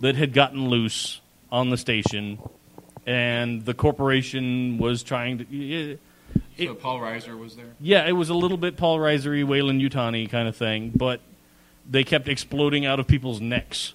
[0.00, 1.19] that had gotten loose
[1.52, 2.38] on the station,
[3.06, 5.46] and the corporation was trying to.
[5.50, 6.00] It,
[6.58, 7.74] So Paul Reiser was there.
[7.80, 11.20] yeah, it was a little bit Paul Reisery, Weyland-Yutani kind of thing, but
[11.88, 13.94] they kept exploding out of people's necks.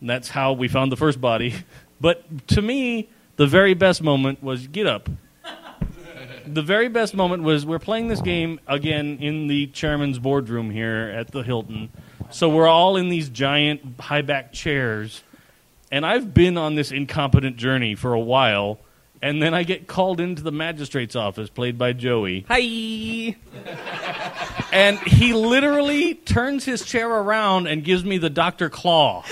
[0.00, 1.54] And that's how we found the first body.
[2.00, 5.10] But to me, the very best moment was get up.
[6.46, 11.12] the very best moment was we're playing this game again in the chairman's boardroom here
[11.12, 11.90] at the Hilton.
[12.30, 15.24] So we're all in these giant high back chairs.
[15.90, 18.80] And I've been on this incompetent journey for a while.
[19.20, 22.44] And then I get called into the magistrate's office, played by Joey.
[22.48, 23.36] Hi.
[24.70, 28.68] And he literally turns his chair around and gives me the Dr.
[28.68, 29.24] Claw.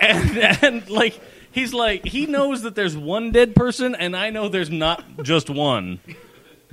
[0.00, 1.20] and, and like
[1.52, 5.48] he's like he knows that there's one dead person and I know there's not just
[5.48, 6.00] one.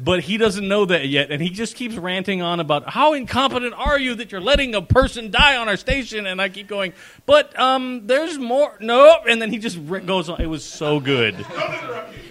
[0.03, 3.73] But he doesn't know that yet, and he just keeps ranting on about how incompetent
[3.75, 6.25] are you that you're letting a person die on our station.
[6.25, 6.93] And I keep going,
[7.25, 8.77] but um, there's more.
[8.79, 9.23] Nope.
[9.29, 10.41] And then he just re- goes on.
[10.41, 11.35] It was so good.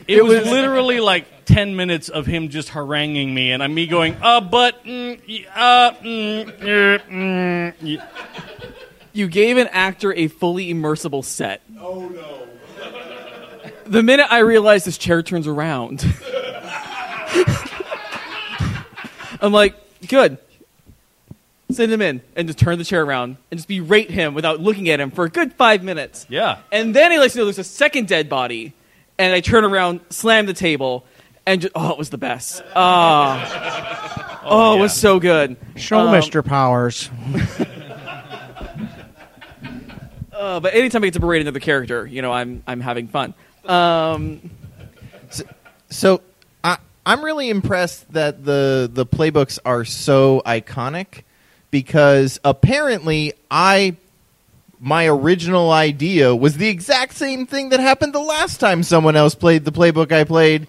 [0.09, 4.17] It, was, literally like ten minutes of him just haranguing me, and I'm me going,
[4.21, 5.21] uh, but, mm,
[5.55, 8.09] uh, mm, uh, mm, y-
[9.13, 11.63] You gave an actor a fully immersible set.
[11.79, 12.47] Oh no.
[13.87, 16.01] The minute I realized this chair turns around,
[19.41, 19.75] I'm like,
[20.09, 20.39] good.
[21.71, 24.89] send him in, and just turn the chair around and just berate him without looking
[24.91, 26.27] at him for a good five minutes.
[26.29, 26.59] Yeah.
[26.73, 28.73] And then he lets me know there's a second dead body,
[29.19, 31.05] and I turn around, slam the table,
[31.47, 32.63] and just, oh, it was the best.
[32.77, 34.41] Ah.
[34.45, 35.57] oh, it was so good.
[35.77, 36.45] Show Um, Mr.
[36.45, 37.09] Powers.
[40.33, 43.35] Uh, but anytime I get to berate another character, you know, I'm I'm having fun.
[43.67, 44.51] Um,
[45.91, 46.21] So I,
[47.11, 51.25] I'm really impressed that the the playbooks are so iconic
[51.73, 53.97] because apparently I
[54.79, 59.35] my original idea was the exact same thing that happened the last time someone else
[59.35, 60.69] played the playbook I played.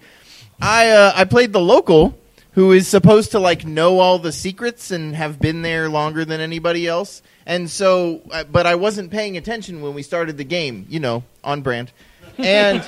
[0.60, 2.18] I uh, I played the local
[2.54, 6.40] who is supposed to like know all the secrets and have been there longer than
[6.40, 7.22] anybody else.
[7.46, 11.22] And so uh, but I wasn't paying attention when we started the game, you know,
[11.44, 11.92] on brand.
[12.38, 12.84] And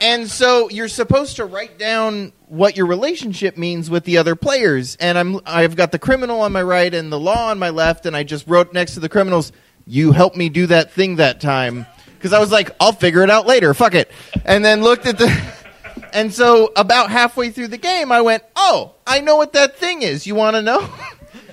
[0.00, 4.96] and so you're supposed to write down what your relationship means with the other players.
[4.96, 8.06] And I'm I've got the criminal on my right and the law on my left,
[8.06, 9.52] and I just wrote next to the criminals,
[9.86, 11.86] "You helped me do that thing that time,"
[12.16, 13.74] because I was like, "I'll figure it out later.
[13.74, 14.10] Fuck it."
[14.44, 15.30] And then looked at the.
[16.12, 20.02] And so about halfway through the game, I went, "Oh, I know what that thing
[20.02, 20.26] is.
[20.26, 20.88] You want to know?"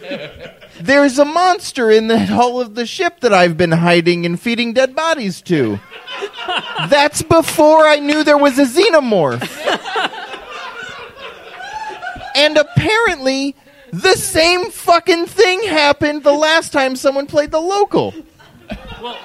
[0.79, 4.73] There's a monster in the hull of the ship that I've been hiding and feeding
[4.73, 5.79] dead bodies to.
[6.89, 9.41] That's before I knew there was a xenomorph.
[12.35, 13.55] and apparently,
[13.91, 18.13] the same fucking thing happened the last time someone played the local.
[19.01, 19.17] Well,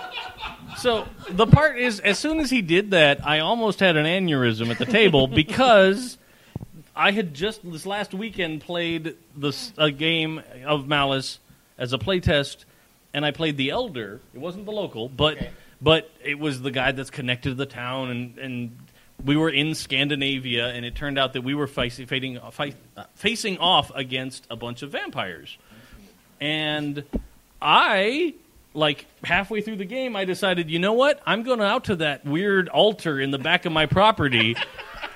[0.79, 4.71] so the part is, as soon as he did that, I almost had an aneurysm
[4.71, 6.19] at the table because
[6.95, 11.39] I had just this last weekend played this a game of Malice
[11.83, 12.65] as a playtest,
[13.13, 14.21] and I played the Elder.
[14.33, 15.37] It wasn't the local, but
[15.83, 18.79] but it was the guy that's connected to the town, and and
[19.23, 23.59] we were in Scandinavia, and it turned out that we were facing facing, uh, facing
[23.59, 25.59] off against a bunch of vampires,
[26.41, 27.03] and
[27.61, 28.35] I
[28.75, 31.21] like halfway through the game, I decided, you know what?
[31.27, 34.57] I'm going out to that weird altar in the back of my property,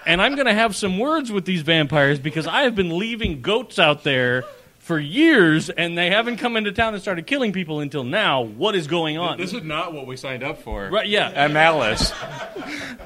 [0.05, 3.41] and I'm going to have some words with these vampires because I have been leaving
[3.41, 4.45] goats out there
[4.87, 8.43] for years, and they haven't come into town and started killing people until now.
[8.43, 9.37] What is going on?
[9.37, 10.89] This is not what we signed up for.
[10.89, 11.29] Right, yeah.
[11.35, 12.13] At Malice.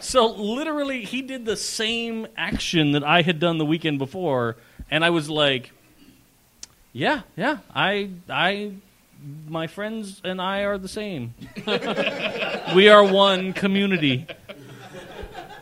[0.01, 4.57] So literally, he did the same action that I had done the weekend before,
[4.91, 5.73] and I was like,
[6.95, 8.73] "Yeah, yeah, I, I,
[9.47, 11.35] my friends and I are the same.
[12.75, 14.27] we are one community."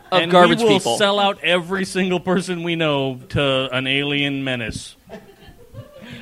[0.09, 0.97] Of and garbage we will people.
[0.97, 4.95] sell out every single person we know to an alien menace.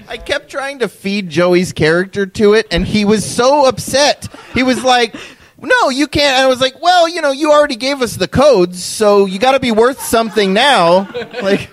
[0.10, 4.28] I kept trying to feed Joey's character to it, and he was so upset.
[4.54, 5.16] He was like,
[5.60, 8.84] "No, you can't." I was like, "Well, you know, you already gave us the codes,
[8.84, 11.10] so you got to be worth something now."
[11.42, 11.70] Like,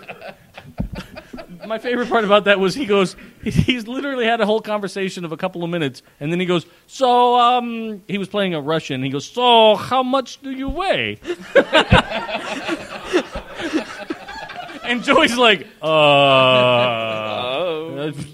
[1.67, 5.33] My favorite part about that was he goes, he's literally had a whole conversation of
[5.33, 9.03] a couple of minutes, and then he goes, so um, he was playing a Russian.
[9.03, 11.19] He goes, so how much do you weigh?
[14.85, 15.91] and Joey's like, uh,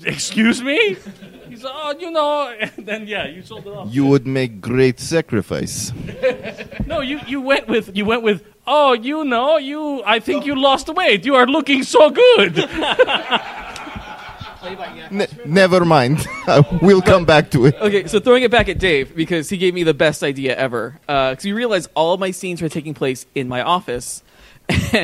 [0.05, 0.97] excuse me.
[1.49, 3.89] He's, like, oh, you know, and then yeah, you sold it off.
[3.93, 5.93] you would make great sacrifice.
[6.87, 8.43] No, you, you went with you went with.
[8.67, 10.03] Oh, you know, you.
[10.05, 11.25] I think you lost weight.
[11.25, 12.57] You are looking so good.
[15.11, 16.27] Ne- never mind.
[16.83, 17.77] we'll come back to it.
[17.77, 20.99] Okay, so throwing it back at Dave because he gave me the best idea ever.
[21.07, 24.23] Because you realize all of my scenes were taking place in my office.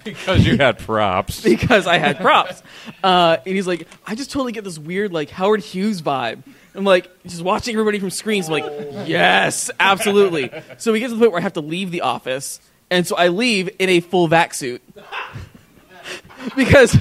[0.04, 1.40] because you had props.
[1.44, 2.62] because I had props.
[3.02, 6.42] Uh, and he's like, I just totally get this weird like Howard Hughes vibe.
[6.74, 8.48] I'm like, just watching everybody from screens.
[8.48, 10.50] I'm like, yes, absolutely.
[10.76, 12.60] So we get to the point where I have to leave the office,
[12.90, 14.80] and so I leave in a full vac suit
[16.56, 16.96] because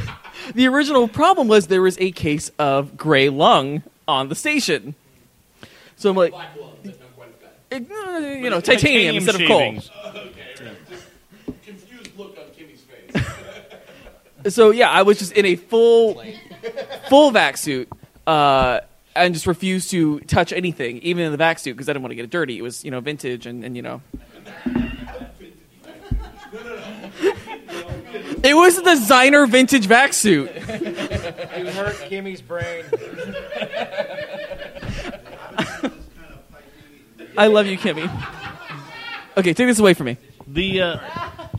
[0.55, 4.95] the original problem was there was a case of gray lung on the station.
[5.97, 7.77] So I'm like, uh,
[8.19, 9.79] you know, titanium instead of coal.
[14.49, 16.23] So yeah, I was just in a full
[17.09, 17.89] full vac suit,
[18.25, 18.81] uh,
[19.15, 22.11] and just refused to touch anything, even in the vac suit, because I didn't want
[22.11, 22.57] to get it dirty.
[22.57, 24.01] It was you know vintage, and, and you know.
[28.43, 30.53] It was a designer vintage vac suit.
[30.55, 30.61] You
[31.71, 32.85] hurt Kimmy's brain.
[37.37, 38.09] I love you, Kimmy.
[39.37, 40.17] Okay, take this away from me.
[40.47, 40.99] The uh,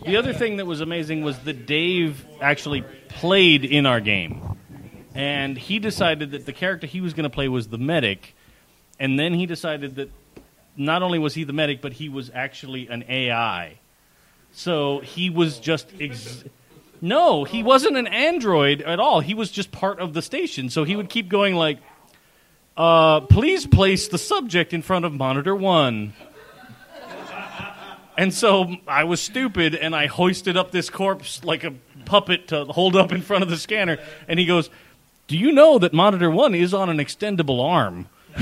[0.04, 4.56] the other thing that was amazing was that Dave actually played in our game,
[5.14, 8.34] and he decided that the character he was going to play was the medic,
[8.98, 10.10] and then he decided that
[10.76, 13.78] not only was he the medic, but he was actually an AI.
[14.52, 16.44] So he was just ex-
[17.00, 19.20] no, he wasn't an android at all.
[19.20, 20.70] He was just part of the station.
[20.70, 21.78] So he would keep going like,
[22.76, 26.14] uh, please place the subject in front of monitor one.
[28.18, 31.72] And so I was stupid and I hoisted up this corpse like a
[32.04, 33.98] puppet to hold up in front of the scanner.
[34.26, 34.70] And he goes,
[35.28, 38.08] Do you know that monitor one is on an extendable arm?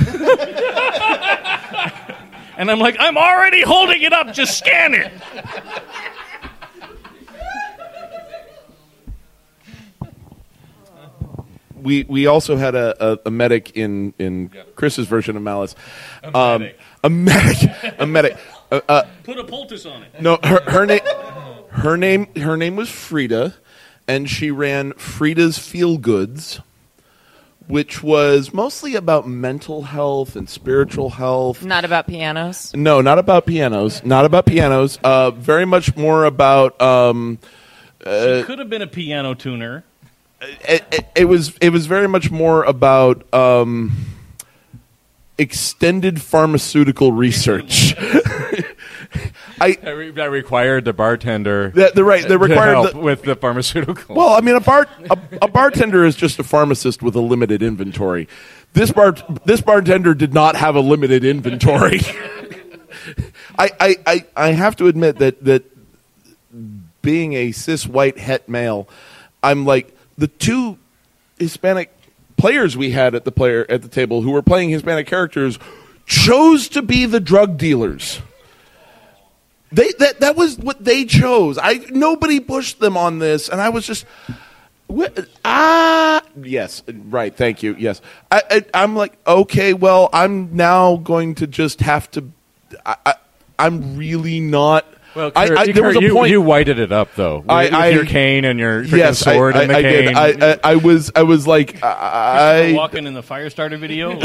[2.57, 5.13] and I'm like, I'm already holding it up, just scan it.
[11.75, 15.75] we we also had a, a, a medic in in Chris's version of Malice.
[16.23, 16.79] A Um, medic.
[17.05, 17.71] a medic.
[17.99, 18.37] A medic.
[18.71, 20.21] Uh, uh, Put a poultice on it.
[20.21, 21.01] no, her, her name
[21.71, 23.55] her name her name was Frida,
[24.09, 26.61] and she ran Frida's Feel Goods,
[27.69, 31.65] which was mostly about mental health and spiritual health.
[31.65, 32.75] Not about pianos.
[32.75, 34.05] No, not about pianos.
[34.05, 34.99] Not about pianos.
[35.05, 36.81] Uh, very much more about.
[36.81, 37.39] Um,
[38.03, 39.85] She uh, could have been a piano tuner.
[40.41, 43.93] it, it, it was it was very much more about um,
[45.39, 47.95] extended pharmaceutical research.
[49.61, 51.71] I that, re- that required the bartender.
[51.75, 54.15] That- the right- that required help the- with the pharmaceutical.
[54.15, 57.63] well, I mean, a bar a, a bartender is just a pharmacist with a limited
[57.63, 58.29] inventory.
[58.75, 59.15] This bar
[59.45, 62.01] this bartender did not have a limited inventory.
[63.59, 65.65] I, I, I, I have to admit that that
[67.01, 68.89] being a cis white het male,
[69.43, 70.77] I'm like the two
[71.39, 71.96] Hispanic
[72.37, 75.59] players we had at the player at the table who were playing Hispanic characters
[76.07, 78.21] chose to be the drug dealers.
[79.73, 81.59] They that that was what they chose.
[81.59, 84.07] I nobody pushed them on this, and I was just
[85.45, 88.01] ah yes right thank you yes
[88.31, 92.31] I, I'm like okay well I'm now going to just have to
[92.85, 93.15] I, I
[93.59, 94.87] I'm really not.
[95.17, 96.31] Well, Kurt, I, you, there was a you, point.
[96.31, 97.39] you whited it up though.
[97.39, 99.83] With, I- with I- your cane and your yes, I- sword I, and the I
[99.83, 100.05] cane.
[100.09, 100.15] did.
[100.15, 104.11] I, I, I was I was like I, walking in the fire starter video.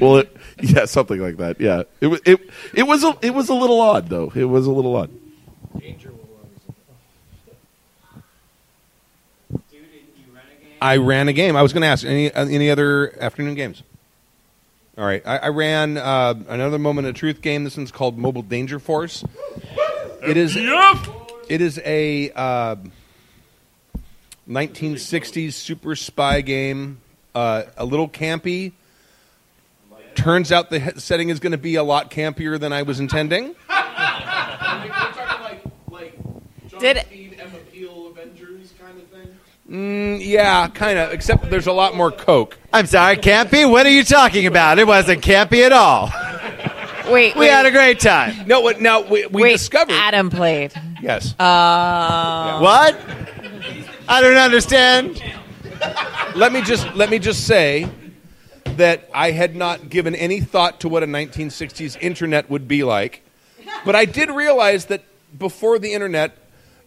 [0.00, 1.58] well, it, yeah, something like that.
[1.58, 2.40] Yeah, it was it
[2.74, 4.30] it was a it was a little odd though.
[4.34, 5.08] It was a little odd.
[10.82, 11.56] I ran a game.
[11.56, 13.82] I was going to ask any uh, any other afternoon games.
[14.96, 17.64] All right, I, I ran uh, another Moment of Truth game.
[17.64, 19.24] This one's called Mobile Danger Force.
[20.22, 20.56] It is
[21.48, 22.76] it is a uh,
[24.48, 27.00] 1960s super spy game.
[27.34, 28.72] Uh, a little campy.
[30.14, 33.00] Turns out the he- setting is going to be a lot campier than I was
[33.00, 33.56] intending.
[36.78, 39.36] Did Emma Peel Avengers kind of thing.
[39.74, 41.12] Mm, yeah, kind of.
[41.12, 42.56] Except there's a lot more coke.
[42.72, 43.68] I'm sorry, campy.
[43.68, 44.78] What are you talking about?
[44.78, 46.12] It wasn't campy at all.
[47.12, 48.46] Wait, We had a great time.
[48.46, 48.80] No, what?
[48.80, 49.92] Now we, we Wait, discovered.
[49.92, 50.72] Adam played.
[51.02, 51.34] Yes.
[51.40, 52.98] Uh, What?
[54.08, 55.20] I don't understand.
[56.36, 57.88] let me just let me just say
[58.76, 63.22] that I had not given any thought to what a 1960s internet would be like,
[63.84, 65.02] but I did realize that
[65.36, 66.36] before the internet,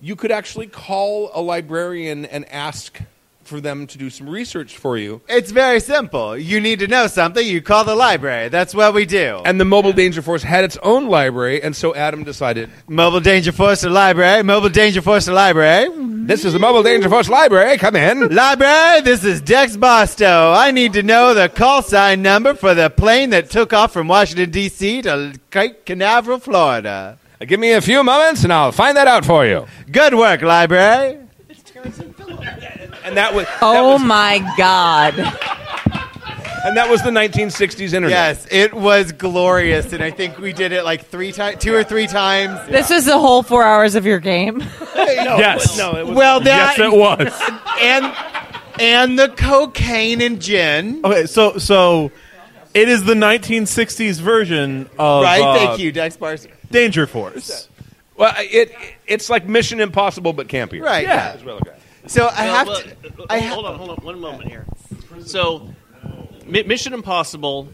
[0.02, 3.00] you could actually call a librarian and ask
[3.48, 5.22] for them to do some research for you.
[5.30, 6.38] It's very simple.
[6.38, 8.50] You need to know something, you call the library.
[8.50, 9.42] That's what we do.
[9.46, 13.54] And the Mobile Danger Force had its own library, and so Adam decided Mobile Danger
[13.54, 14.44] Force to library.
[14.44, 15.88] Mobile Danger Force to library.
[16.26, 17.78] this is the Mobile Danger Force library.
[17.78, 18.36] Come in.
[18.36, 20.54] Library, this is Dex Bosto.
[20.56, 24.10] I need to know the call sign number for the plane that took off from
[24.10, 25.04] Washington, D.C.
[25.04, 27.18] to Cape Canaveral, Florida.
[27.46, 29.68] Give me a few moments, and I'll find that out for you.
[29.92, 31.20] Good work, library.
[33.04, 35.14] And that was oh my God.
[36.66, 38.10] and that was the 1960s internet.
[38.10, 41.84] Yes, it was glorious, and I think we did it like three times, two or
[41.84, 42.68] three times.
[42.68, 44.60] This was the whole four hours of your game.
[44.96, 45.78] yes.
[45.78, 47.34] No, it was, well, that yes, it was.
[47.82, 48.16] and
[48.80, 51.02] and the cocaine and gin.
[51.06, 52.12] Okay, so so
[52.74, 56.52] it is the 1960s version of right, uh, thank you, Dex Barson.
[56.72, 57.70] Danger Force.
[58.16, 58.72] Well, it
[59.06, 60.82] it's like Mission Impossible but campier.
[60.84, 61.34] Right, yeah.
[61.34, 61.80] That's what I look at.
[62.12, 63.22] So I Well, have well, to.
[63.24, 64.66] uh, I hold on, hold on, one moment here.
[65.26, 65.70] So,
[66.46, 67.68] Mi- Mission Impossible,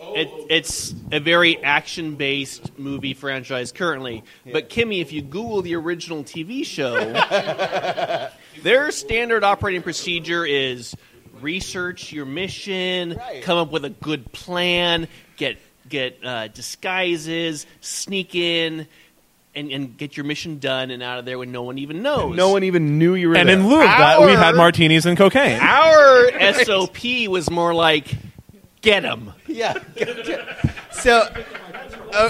[0.00, 4.22] it, it's a very action-based movie franchise currently.
[4.50, 6.94] But Kimmy, if you Google the original TV show,
[8.62, 10.94] their standard operating procedure is
[11.40, 15.58] research your mission, come up with a good plan, get
[15.88, 18.86] get uh, disguises, sneak in.
[19.56, 22.34] And, and get your mission done and out of there when no one even knows.
[22.34, 23.56] No one even knew you were And there.
[23.56, 25.60] in lieu of that, we had martinis and cocaine.
[25.60, 28.16] Our SOP was more like,
[28.80, 29.32] get them.
[29.46, 29.74] Yeah.
[30.90, 31.28] So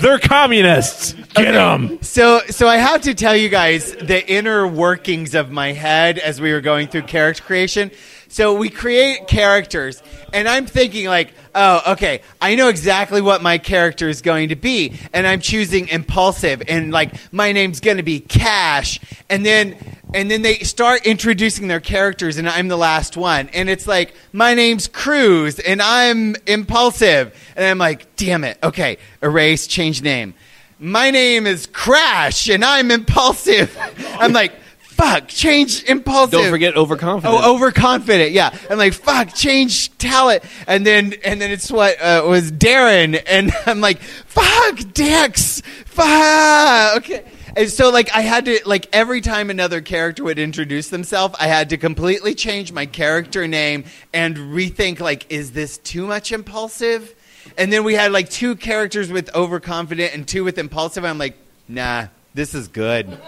[0.03, 1.15] They're communists.
[1.35, 1.99] Get them.
[2.03, 6.43] So, so I have to tell you guys the inner workings of my head as
[6.43, 7.91] we were going through character creation.
[8.35, 10.03] So we create characters,
[10.33, 14.57] and I'm thinking like, oh, okay, I know exactly what my character is going to
[14.57, 18.99] be, and I'm choosing impulsive, and like my name's going to be Cash,
[19.31, 19.77] and then
[20.15, 24.13] and then they start introducing their characters, and I'm the last one, and it's like
[24.33, 30.35] my name's Cruz, and I'm impulsive, and I'm like, damn it, okay, erase, change name.
[30.81, 33.79] My name is Crash, and I'm impulsive.
[34.19, 34.55] I'm like.
[34.95, 36.39] Fuck, change impulsive.
[36.39, 37.43] Don't forget overconfident.
[37.43, 38.31] Oh, overconfident.
[38.31, 43.21] Yeah, I'm like, fuck, change talent, and then and then it's what uh, was Darren,
[43.27, 46.99] and I'm like, fuck, Dex, fuck.
[46.99, 47.25] Okay,
[47.57, 51.49] and so like I had to like every time another character would introduce themselves, I
[51.49, 57.13] had to completely change my character name and rethink like, is this too much impulsive?
[57.59, 61.05] And then we had like two characters with overconfident and two with impulsive.
[61.05, 63.19] I'm like, nah, this is good.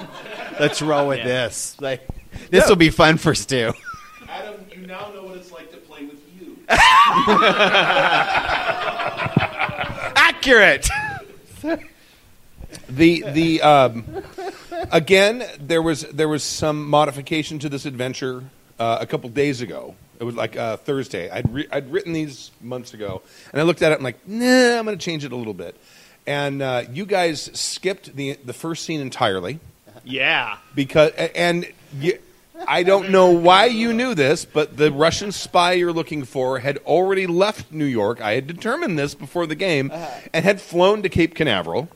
[0.59, 1.77] Let's roll with this.
[1.81, 2.07] Like,
[2.51, 3.73] this will be fun for Stu.
[4.29, 6.59] Adam, you now know what it's like to play with you.
[10.17, 10.89] Accurate.
[12.89, 14.05] the the um,
[14.91, 18.45] again there was there was some modification to this adventure
[18.79, 19.95] uh, a couple days ago.
[20.19, 21.31] It was like uh, Thursday.
[21.31, 23.23] I'd re- I'd written these months ago,
[23.53, 23.99] and I looked at it.
[23.99, 25.77] and I'm like, nah, I'm going to change it a little bit.
[26.27, 29.61] And uh, you guys skipped the the first scene entirely
[30.05, 30.57] Yeah.
[30.75, 31.67] because and
[31.99, 32.19] you,
[32.67, 36.79] I don't know why you knew this, but the Russian spy you're looking for had
[36.79, 38.21] already left New York.
[38.21, 39.93] I had determined this before the game,
[40.33, 41.89] and had flown to Cape Canaveral.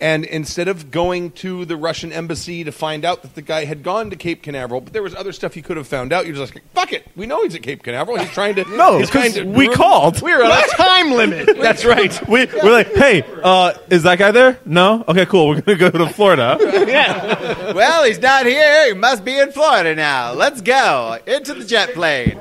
[0.00, 3.82] And instead of going to the Russian embassy to find out that the guy had
[3.82, 6.34] gone to Cape Canaveral, but there was other stuff you could have found out, you're
[6.34, 8.16] just like, "Fuck it, we know he's at Cape Canaveral.
[8.16, 10.22] He's trying to No, he's trying because to we ruin- called.
[10.22, 11.54] We're on a time limit.
[11.60, 12.28] That's right.
[12.28, 14.58] We, we're like, hey, uh, is that guy there?
[14.64, 15.04] No?
[15.06, 15.48] Okay, cool.
[15.48, 16.56] We're going to go to Florida.
[16.88, 17.72] yeah.
[17.74, 18.86] Well, he's not here.
[18.88, 20.32] He must be in Florida now.
[20.32, 22.40] Let's go into the jet plane.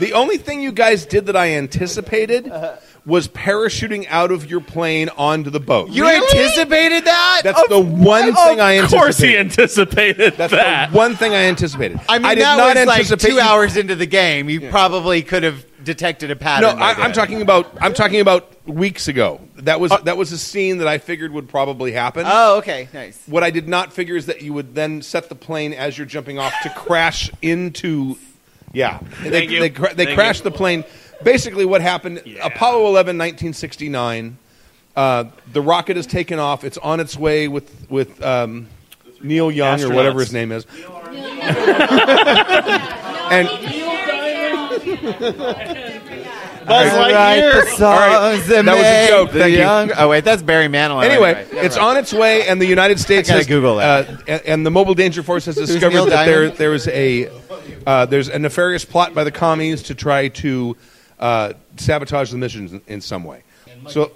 [0.00, 2.50] The only thing you guys did that I anticipated
[3.06, 5.90] was parachuting out of your plane onto the boat.
[5.90, 7.40] You anticipated that?
[7.44, 8.84] That's the one thing I anticipated.
[8.84, 10.90] Of course he anticipated That's that.
[10.90, 12.00] the one thing I anticipated.
[12.08, 14.50] I mean, did that not was like anticipate two you- hours into the game.
[14.50, 16.78] You probably could have detected a No, pattern.
[16.80, 17.12] by I, I'm then.
[17.12, 17.68] talking about.
[17.80, 19.40] I'm talking about weeks ago.
[19.58, 22.24] That was uh, that was a scene that I figured would probably happen.
[22.28, 23.22] Oh, okay, nice.
[23.26, 26.08] What I did not figure is that you would then set the plane as you're
[26.08, 28.16] jumping off to crash into.
[28.72, 29.60] Yeah, they, Thank you.
[29.60, 30.84] they, cra- they Thank crashed the plane.
[31.22, 32.18] Basically, what happened?
[32.42, 34.38] Apollo 11, 1969.
[34.94, 36.64] Uh, the rocket is taken off.
[36.64, 38.68] It's on its way with with um,
[39.22, 40.66] Neil Young or whatever his name is.
[43.30, 43.48] and
[46.66, 47.52] Buzz Lightyear.
[47.52, 48.46] The songs All right.
[48.46, 49.30] that That was a joke.
[49.30, 49.58] Thank you.
[49.58, 51.04] young- Oh wait, that's Barry Manilow.
[51.04, 54.08] Anyway, it's on its way, and the United States gotta has Google that.
[54.08, 56.58] Uh, and, and the Mobile Danger Force has discovered Neil that there Diamond?
[56.58, 57.30] there is a
[57.86, 60.76] uh, there's a nefarious plot by the commies to try to
[61.18, 63.42] uh, sabotage the missions in, in some way.
[63.88, 64.12] So,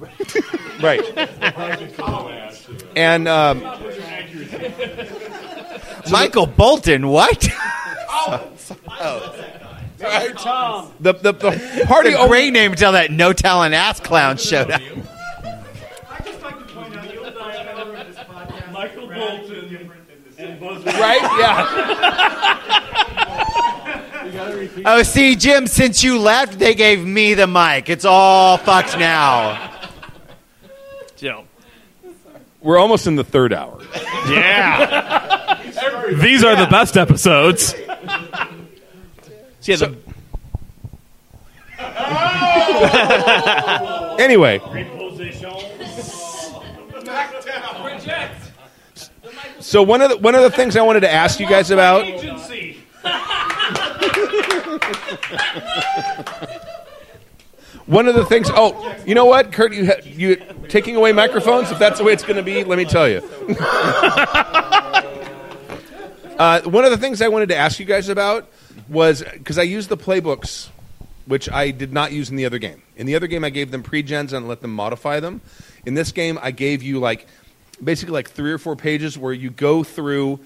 [0.80, 1.02] right,
[2.96, 3.60] and um,
[6.10, 7.08] Michael Bolton.
[7.08, 7.48] What?
[9.00, 9.34] Oh.
[9.96, 10.92] Sorry, Tom.
[11.00, 14.70] the the, the party It's a great name until that no talent ass clown showed
[14.70, 14.82] up.
[18.72, 19.90] Michael Bolton
[20.38, 21.22] and Buzz right?
[21.38, 22.84] Yeah.
[24.84, 27.88] Oh, see, Jim, since you left, they gave me the mic.
[27.88, 29.72] It's all fucked now.
[31.16, 31.44] Joe.
[32.60, 33.80] We're almost in the third hour.
[34.28, 35.62] Yeah.
[36.12, 37.74] These are the best episodes.
[39.60, 39.96] See, the,
[44.18, 44.58] Anyway,
[49.60, 52.04] so one of the one of the things I wanted to ask you guys about.
[52.04, 52.78] Agency.
[57.88, 58.50] One of the things.
[58.52, 59.72] Oh, you know what, Kurt?
[59.72, 60.36] You ha- you
[60.68, 61.70] taking away microphones?
[61.70, 63.18] If that's the way it's going to be, let me tell you.
[66.38, 68.46] uh, one of the things I wanted to ask you guys about
[68.90, 70.68] was because I used the playbooks,
[71.24, 72.82] which I did not use in the other game.
[72.96, 75.40] In the other game, I gave them pre-gens and let them modify them.
[75.86, 77.26] In this game, I gave you like
[77.82, 80.40] basically like three or four pages where you go through,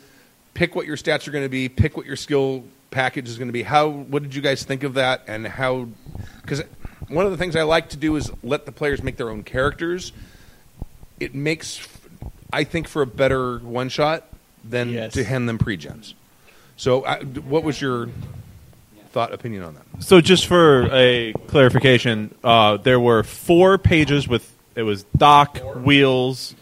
[0.55, 2.63] pick what your stats are going to be, pick what your skill
[2.93, 3.63] package is going to be.
[3.65, 3.89] How?
[3.89, 5.23] What did you guys think of that?
[5.27, 5.89] And how?
[6.43, 6.63] Because
[7.09, 9.43] one of the things I like to do is let the players make their own
[9.43, 10.13] characters.
[11.19, 11.87] It makes,
[12.53, 14.25] I think, for a better one shot
[14.65, 15.15] than Yes.
[15.15, 16.15] to hand them pre-gens.
[16.77, 18.09] So, I, what was your
[19.11, 20.03] thought, opinion on that?
[20.03, 26.55] So, just for a clarification, uh, there were four pages with it was Doc, Wheels,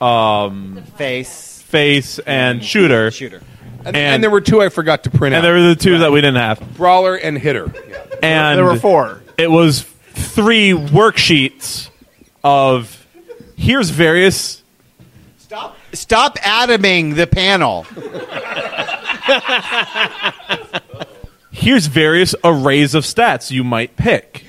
[0.00, 3.10] um, Face, face, and Shooter.
[3.10, 3.42] Shooter.
[3.84, 5.48] And, and there were two I forgot to print and out.
[5.48, 6.76] there were the two that we didn't have.
[6.76, 7.72] Brawler and Hitter.
[8.22, 9.22] And There were four.
[9.38, 11.90] It was three worksheets
[12.42, 13.06] of
[13.56, 14.62] here's various.
[15.38, 17.86] Stop Stop atoming the panel.
[21.50, 24.44] Here's various arrays of stats you might pick.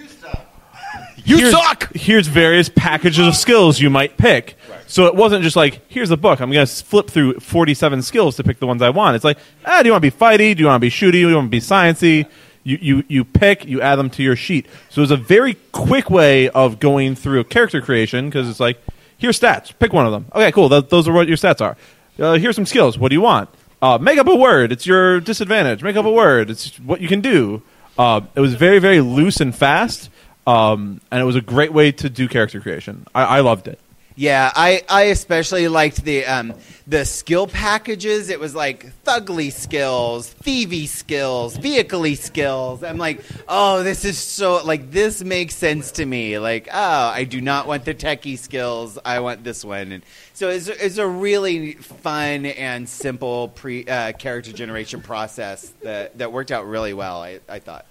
[1.26, 1.94] You here's, suck!
[1.96, 4.58] Here's various packages of skills you might pick.
[4.90, 6.42] So it wasn't just like, here's a book.
[6.42, 9.16] I'm going to flip through 47 skills to pick the ones I want.
[9.16, 10.56] It's like, ah, do you want to be fighty?
[10.56, 11.12] Do you want to be shooty?
[11.12, 12.28] Do you want to be sciency?
[12.64, 14.66] You, you, you pick, you add them to your sheet.
[14.90, 18.82] So it's a very quick way of going through character creation because it's like,
[19.20, 19.72] here's stats.
[19.78, 20.26] Pick one of them.
[20.34, 20.70] Okay, cool.
[20.70, 21.78] Th- those are what your stats are.
[22.18, 22.98] Uh, here's some skills.
[22.98, 23.48] What do you want?
[23.84, 24.72] Uh, make up a word.
[24.72, 25.84] It's your disadvantage.
[25.84, 26.50] Make up a word.
[26.50, 27.62] It's what you can do.
[27.96, 30.10] Uh, it was very, very loose and fast,
[30.48, 33.06] um, and it was a great way to do character creation.
[33.14, 33.80] I, I loved it.
[34.20, 36.54] Yeah, I, I especially liked the um,
[36.86, 38.28] the skill packages.
[38.28, 42.84] It was like thugly skills, thievy skills, vehicle skills.
[42.84, 46.38] I'm like, oh, this is so like this makes sense to me.
[46.38, 49.00] Like, oh, I do not want the techie skills.
[49.06, 49.94] I want this one.
[49.94, 56.18] And so it's, it's a really fun and simple pre uh, character generation process that
[56.18, 57.24] that worked out really well.
[57.24, 57.86] I, I thought.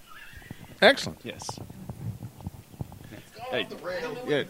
[0.82, 1.20] Excellent.
[1.24, 1.58] Yes.
[3.50, 3.66] Hey,
[4.26, 4.44] yeah.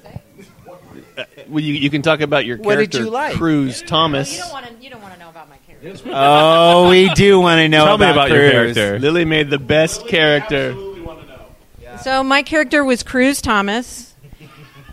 [1.17, 3.35] Uh, well, you, you can talk about your What did character, you like?
[3.35, 4.33] Cruz Thomas.
[4.37, 4.75] You don't want to.
[4.85, 6.11] You don't want to know about my character.
[6.13, 8.75] Oh, we do want to know Tell me about about your Cruz.
[8.75, 8.99] character.
[8.99, 10.75] Lily made the best character.
[12.03, 14.15] So my character was Cruz Thomas.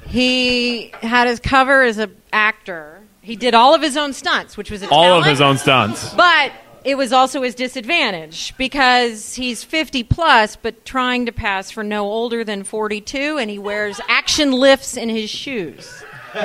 [0.07, 3.01] He had his cover as an actor.
[3.21, 5.27] He did all of his own stunts, which was a All of talent.
[5.27, 6.13] his own stunts.
[6.13, 6.51] But
[6.85, 12.05] it was also his disadvantage because he's 50 plus, but trying to pass for no
[12.05, 16.03] older than 42, and he wears action lifts in his shoes.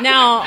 [0.00, 0.42] Now,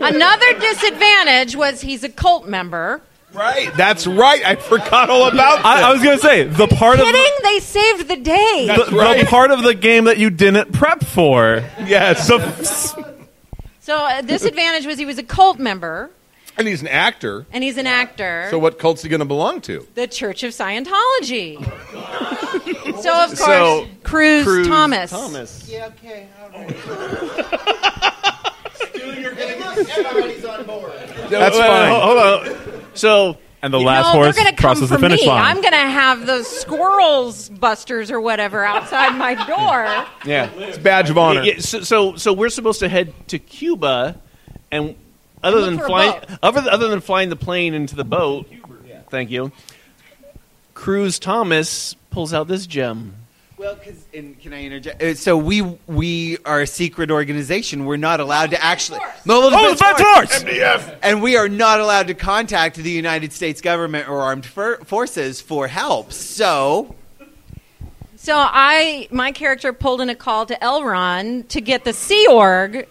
[0.00, 3.00] another disadvantage was he's a cult member.
[3.32, 3.74] Right.
[3.74, 4.44] That's right.
[4.44, 5.66] I forgot all about that.
[5.66, 7.32] I, I was going to say the part of Kidding?
[7.42, 8.66] They saved the day.
[8.68, 11.64] the, the part of the game that you didn't prep for.
[11.84, 12.28] Yes.
[13.80, 16.10] So uh, disadvantage was he was a cult member,
[16.58, 17.44] And he's an actor.
[17.52, 18.46] and he's an actor.
[18.50, 19.86] So what cult's he going to belong to?
[19.94, 21.56] the Church of Scientology.
[22.88, 25.10] Oh, so of course, So, Cruz, Cruz Thomas.
[25.10, 25.68] Thomas.
[25.68, 26.28] Yeah, okay.
[31.28, 32.00] That's Wait, fine.
[32.00, 32.82] Hold on.
[32.94, 35.28] So, and the No, last they're horse going to come crosses for the finish me.
[35.28, 35.44] line.
[35.44, 40.06] I'm going to have those squirrels busters or whatever outside my door.
[40.24, 41.42] Yeah, it's badge of honor.
[41.42, 44.20] Yeah, so, so, so we're supposed to head to Cuba,
[44.70, 44.94] and
[45.46, 48.46] other look than flying, other, other than flying the plane into the boat,
[49.10, 49.52] thank you.
[50.74, 53.14] Cruz Thomas pulls out this gem.
[53.58, 55.02] Well, because can I interject?
[55.02, 57.86] Uh, So we we are a secret organization.
[57.86, 59.00] We're not allowed to actually.
[59.24, 60.44] Mobile Oh, Defense Defense Force!
[60.44, 60.96] MDF.
[61.02, 65.40] And we are not allowed to contact the United States government or armed for- forces
[65.40, 66.12] for help.
[66.12, 66.94] So
[68.16, 70.84] So I, my character pulled in a call to L.
[70.84, 72.86] Ron to get the Sea Org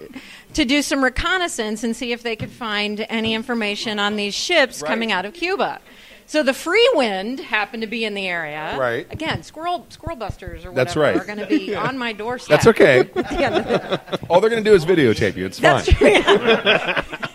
[0.56, 4.82] to do some reconnaissance and see if they could find any information on these ships
[4.82, 5.80] coming out of Cuba.
[6.28, 8.76] So the Free Wind happened to be in the area.
[8.80, 9.06] Right.
[9.12, 11.16] Again, squirrel squirrel busters or whatever That's right.
[11.18, 12.62] are going to be on my doorstep.
[12.62, 13.04] That's okay.
[13.14, 15.46] The All they're going to do is videotape you.
[15.46, 15.84] It's fine.
[15.84, 17.35] That's true.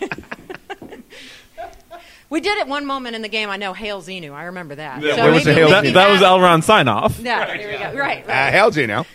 [2.31, 3.49] we did at one moment in the game.
[3.51, 4.31] I know Hail Xenu.
[4.31, 5.01] I remember that.
[5.03, 6.39] Yeah, so where was maybe Hail we'll that, that was L.
[6.39, 7.19] Ron sign off.
[7.19, 7.91] Yeah, there we go.
[8.01, 8.23] Right.
[8.25, 8.53] Uh, right.
[8.53, 9.05] how's he now?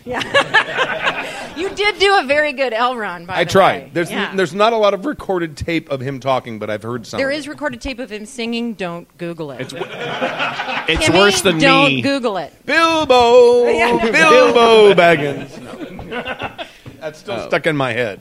[1.57, 2.97] You did do a very good L.
[2.97, 3.83] Ron, by I the tried.
[3.85, 3.91] way.
[3.95, 4.35] There's Yeah.
[4.37, 7.17] there's not a lot of recorded tape of him talking, but I've heard some.
[7.19, 8.75] There of is recorded tape of him singing.
[8.75, 9.63] Don't Google it.
[9.63, 9.73] It's,
[10.89, 11.63] It's Kimmy, worse than me.
[11.63, 12.01] don't.
[12.03, 12.53] Google it.
[12.53, 12.67] it.
[12.67, 14.11] Bilbo, Yeah.
[14.11, 16.07] Bilbo Baggins.
[16.07, 16.65] No.
[17.01, 17.49] That's still Oh.
[17.49, 18.21] stuck in my head.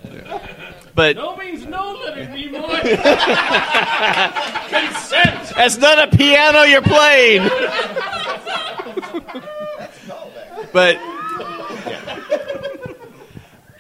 [0.96, 2.70] But No means no, let it be more.
[4.70, 5.56] Consent.
[5.56, 7.44] that's not a piano you're playing.
[10.72, 10.98] but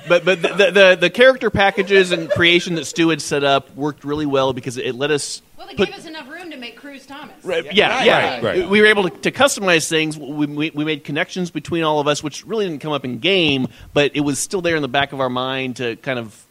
[0.07, 3.73] but but the, the the the character packages and creation that Stu had set up
[3.75, 6.57] worked really well because it let us Well, they put gave us enough room to
[6.57, 7.33] make Cruz Thomas.
[7.43, 8.33] Right, yeah, yeah.
[8.33, 8.69] Right, right.
[8.69, 10.17] We were able to, to customize things.
[10.17, 13.19] We, we, we made connections between all of us, which really didn't come up in
[13.19, 16.44] game, but it was still there in the back of our mind to kind of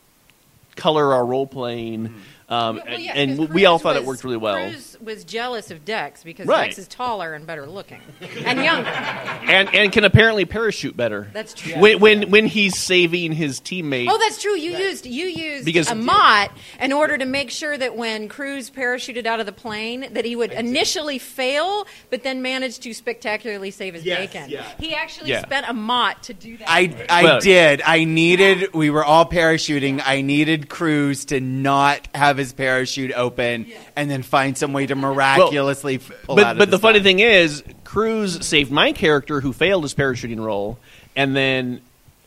[0.77, 2.15] color our role playing.
[2.49, 4.71] Um, Well, yeah, and we all thought it worked really well.
[5.05, 6.67] Was jealous of Dex because Right.
[6.67, 8.01] Dex is taller and better looking
[8.45, 8.89] and younger.
[8.89, 11.29] and and can apparently parachute better.
[11.33, 11.75] That's true.
[11.81, 14.07] When when, when he's saving his teammate.
[14.11, 14.57] Oh, that's true.
[14.57, 16.51] You used you used Because- a mot
[16.81, 20.37] in order to make sure that when Cruz parachuted out of the plane, that he
[20.37, 24.51] would initially fail, but then manage to spectacularly save his bacon.
[24.79, 25.43] He actually Yeah.
[25.43, 26.71] spent a mot to do that.
[26.71, 27.83] I, I Well- did.
[27.85, 28.73] I needed.
[28.75, 30.03] We were all parachuting.
[30.05, 33.67] I needed Cruz to not have his parachute open,
[33.97, 37.01] and then find some way to miraculously f pull out but of but the funny
[37.01, 40.79] thing is, Cruz saved my character who failed his parachuting role,
[41.17, 41.81] and then.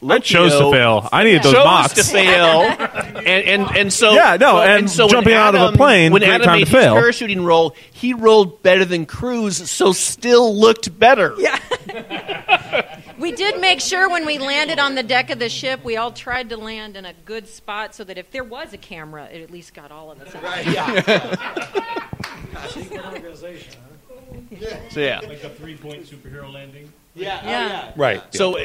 [0.07, 1.09] I chose to Lokio fail.
[1.11, 1.93] I needed those chose mocks.
[1.95, 2.61] to fail,
[3.25, 6.11] and, and and so Yeah, no, so- and so when jumping out of a plane,
[6.13, 6.93] when great Adam time made to his fail.
[6.95, 11.33] parachuting roll, he rolled better than Cruz, so still looked better.
[11.39, 11.59] Yeah.
[13.17, 16.11] We did make sure when we landed on the deck of the ship, we all
[16.11, 19.41] tried to land in a good spot so that if there was a camera, it
[19.41, 20.35] at least got all of us.
[24.89, 26.91] So yeah, like a three-point superhero landing.
[27.15, 27.91] Yeah, oh, yeah.
[27.95, 28.21] Right.
[28.35, 28.57] So,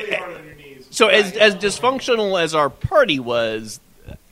[0.90, 3.80] so as as dysfunctional as our party was,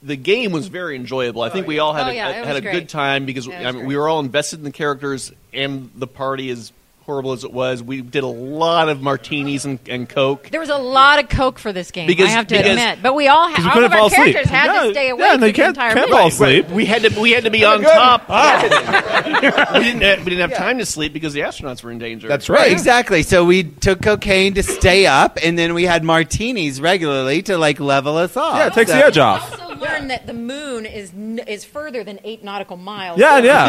[0.02, 1.42] the game was very enjoyable.
[1.42, 2.72] I think we all had Oh, a, yeah, it had was a great.
[2.72, 3.88] good time because Yeah, it was I mean, great.
[3.88, 6.72] we were all invested in the characters and the party as
[7.10, 7.82] horrible as it was.
[7.82, 10.48] We did a lot of martinis and, and coke.
[10.50, 12.06] There was a lot of coke for this game.
[12.06, 13.92] Because- I have to because- admit, but we all Because had we all couldn't of
[13.92, 14.32] our fall asleep.
[14.34, 16.18] characters had Yeah, to stay yeah, awake they for the can't- entire can't movie.
[16.20, 16.68] fall asleep.
[16.68, 18.24] We had to we had to be on top.
[18.28, 19.72] Ah.
[19.74, 22.28] we didn't have, we didn't have time to sleep because the astronauts were in danger.
[22.28, 22.70] That's right.
[22.70, 23.22] Exactly.
[23.24, 27.80] So we took cocaine to stay up, and then we had martinis regularly to like
[27.80, 28.56] level us off.
[28.56, 29.52] Yeah, it takes So- the edge off.
[29.60, 33.18] Also learned that the moon is n- is further than eight nautical miles.
[33.18, 33.68] Yeah, yeah.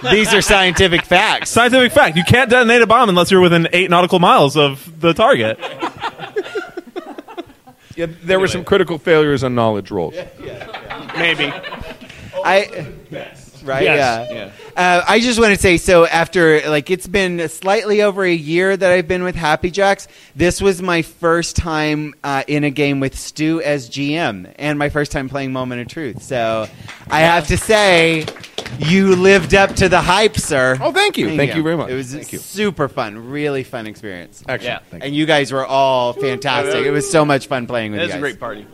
[0.10, 1.50] These are scientific facts.
[1.50, 5.12] Scientific fact: you can't detonate a bomb unless you're within eight nautical miles of the
[5.12, 5.58] target.
[7.94, 10.14] Yeah, there were some critical failures on knowledge rolls.
[11.14, 11.52] Maybe.
[12.42, 12.86] I
[13.62, 14.28] right Yes.
[14.30, 14.50] yeah.
[14.76, 18.76] Uh, I just want to say so after like it's been slightly over a year
[18.76, 20.08] that I've been with Happy Jacks.
[20.34, 24.88] This was my first time uh, in a game with Stu as GM and my
[24.88, 26.22] first time playing Moment of Truth.
[26.22, 26.66] So
[27.10, 28.26] I have to say
[28.78, 30.78] you lived up to the hype, sir.
[30.80, 31.36] Oh, thank you.
[31.36, 31.90] Thank you very much.
[31.90, 32.38] It was Thank you.
[32.38, 34.42] super fun, really fun experience.
[34.48, 34.82] Excellent.
[34.92, 34.98] Yeah.
[35.02, 36.86] And you guys were all fantastic.
[36.86, 38.04] It was so much fun playing with you.
[38.06, 38.66] It you was a great party.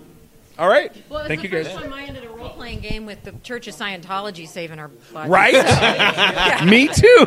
[0.58, 0.92] All right.
[1.08, 1.68] Well, it's Thank the you, guys.
[1.68, 4.88] first time I ended a role playing game with the Church of Scientology saving our
[4.88, 5.28] butts.
[5.28, 5.52] Right?
[5.54, 6.64] Yeah.
[6.68, 7.26] Me too.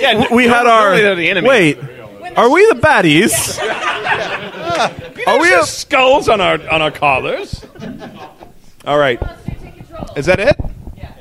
[0.00, 1.48] Yeah, we had our the enemy.
[1.48, 1.78] wait.
[2.36, 3.58] Are we the baddies?
[5.26, 7.64] Are we have skulls on our on our collars?
[8.84, 9.20] All right.
[10.16, 10.56] Is that it?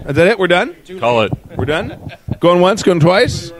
[0.07, 0.37] Is that it?
[0.37, 0.75] We're done.
[0.99, 1.31] Call it.
[1.55, 2.11] We're done.
[2.39, 3.51] Going once, going twice.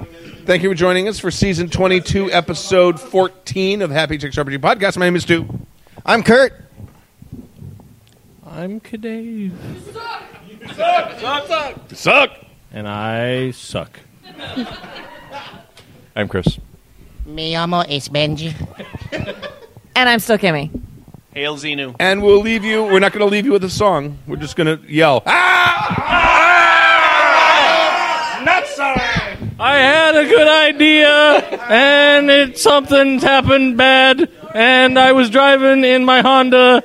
[0.46, 4.98] Thank you for joining us for season 22, episode 14 of Happy Jacks RPG podcast.
[4.98, 5.48] My name is Stu.
[6.06, 6.54] I'm Kurt.
[8.52, 9.52] I'm Kadave.
[9.52, 9.54] You
[9.94, 10.24] suck.
[10.50, 11.20] You suck!
[11.20, 11.48] suck!
[11.48, 11.76] Suck!
[11.94, 12.32] Suck!
[12.72, 14.00] And I suck.
[16.16, 16.58] I'm Chris.
[17.28, 18.56] Me amo es Benji.
[19.96, 20.72] And I'm still Kimmy.
[21.34, 21.96] Hail Xenu.
[22.00, 22.84] And we'll leave you.
[22.84, 24.18] We're not going to leave you with a song.
[24.26, 25.22] We're just going to yell.
[25.28, 25.96] Ah!
[26.00, 27.12] Ah!
[28.44, 28.80] Nuts!
[29.60, 31.10] I had a good idea,
[31.70, 36.82] and it something happened bad, and I was driving in my Honda.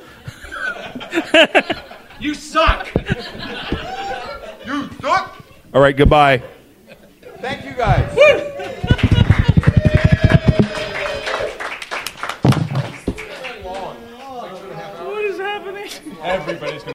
[2.19, 2.87] you suck.
[4.65, 5.43] you suck.
[5.73, 6.41] All right, goodbye.
[7.39, 8.15] Thank you guys.
[15.03, 15.89] what is happening?
[16.23, 16.94] Everybody's going to.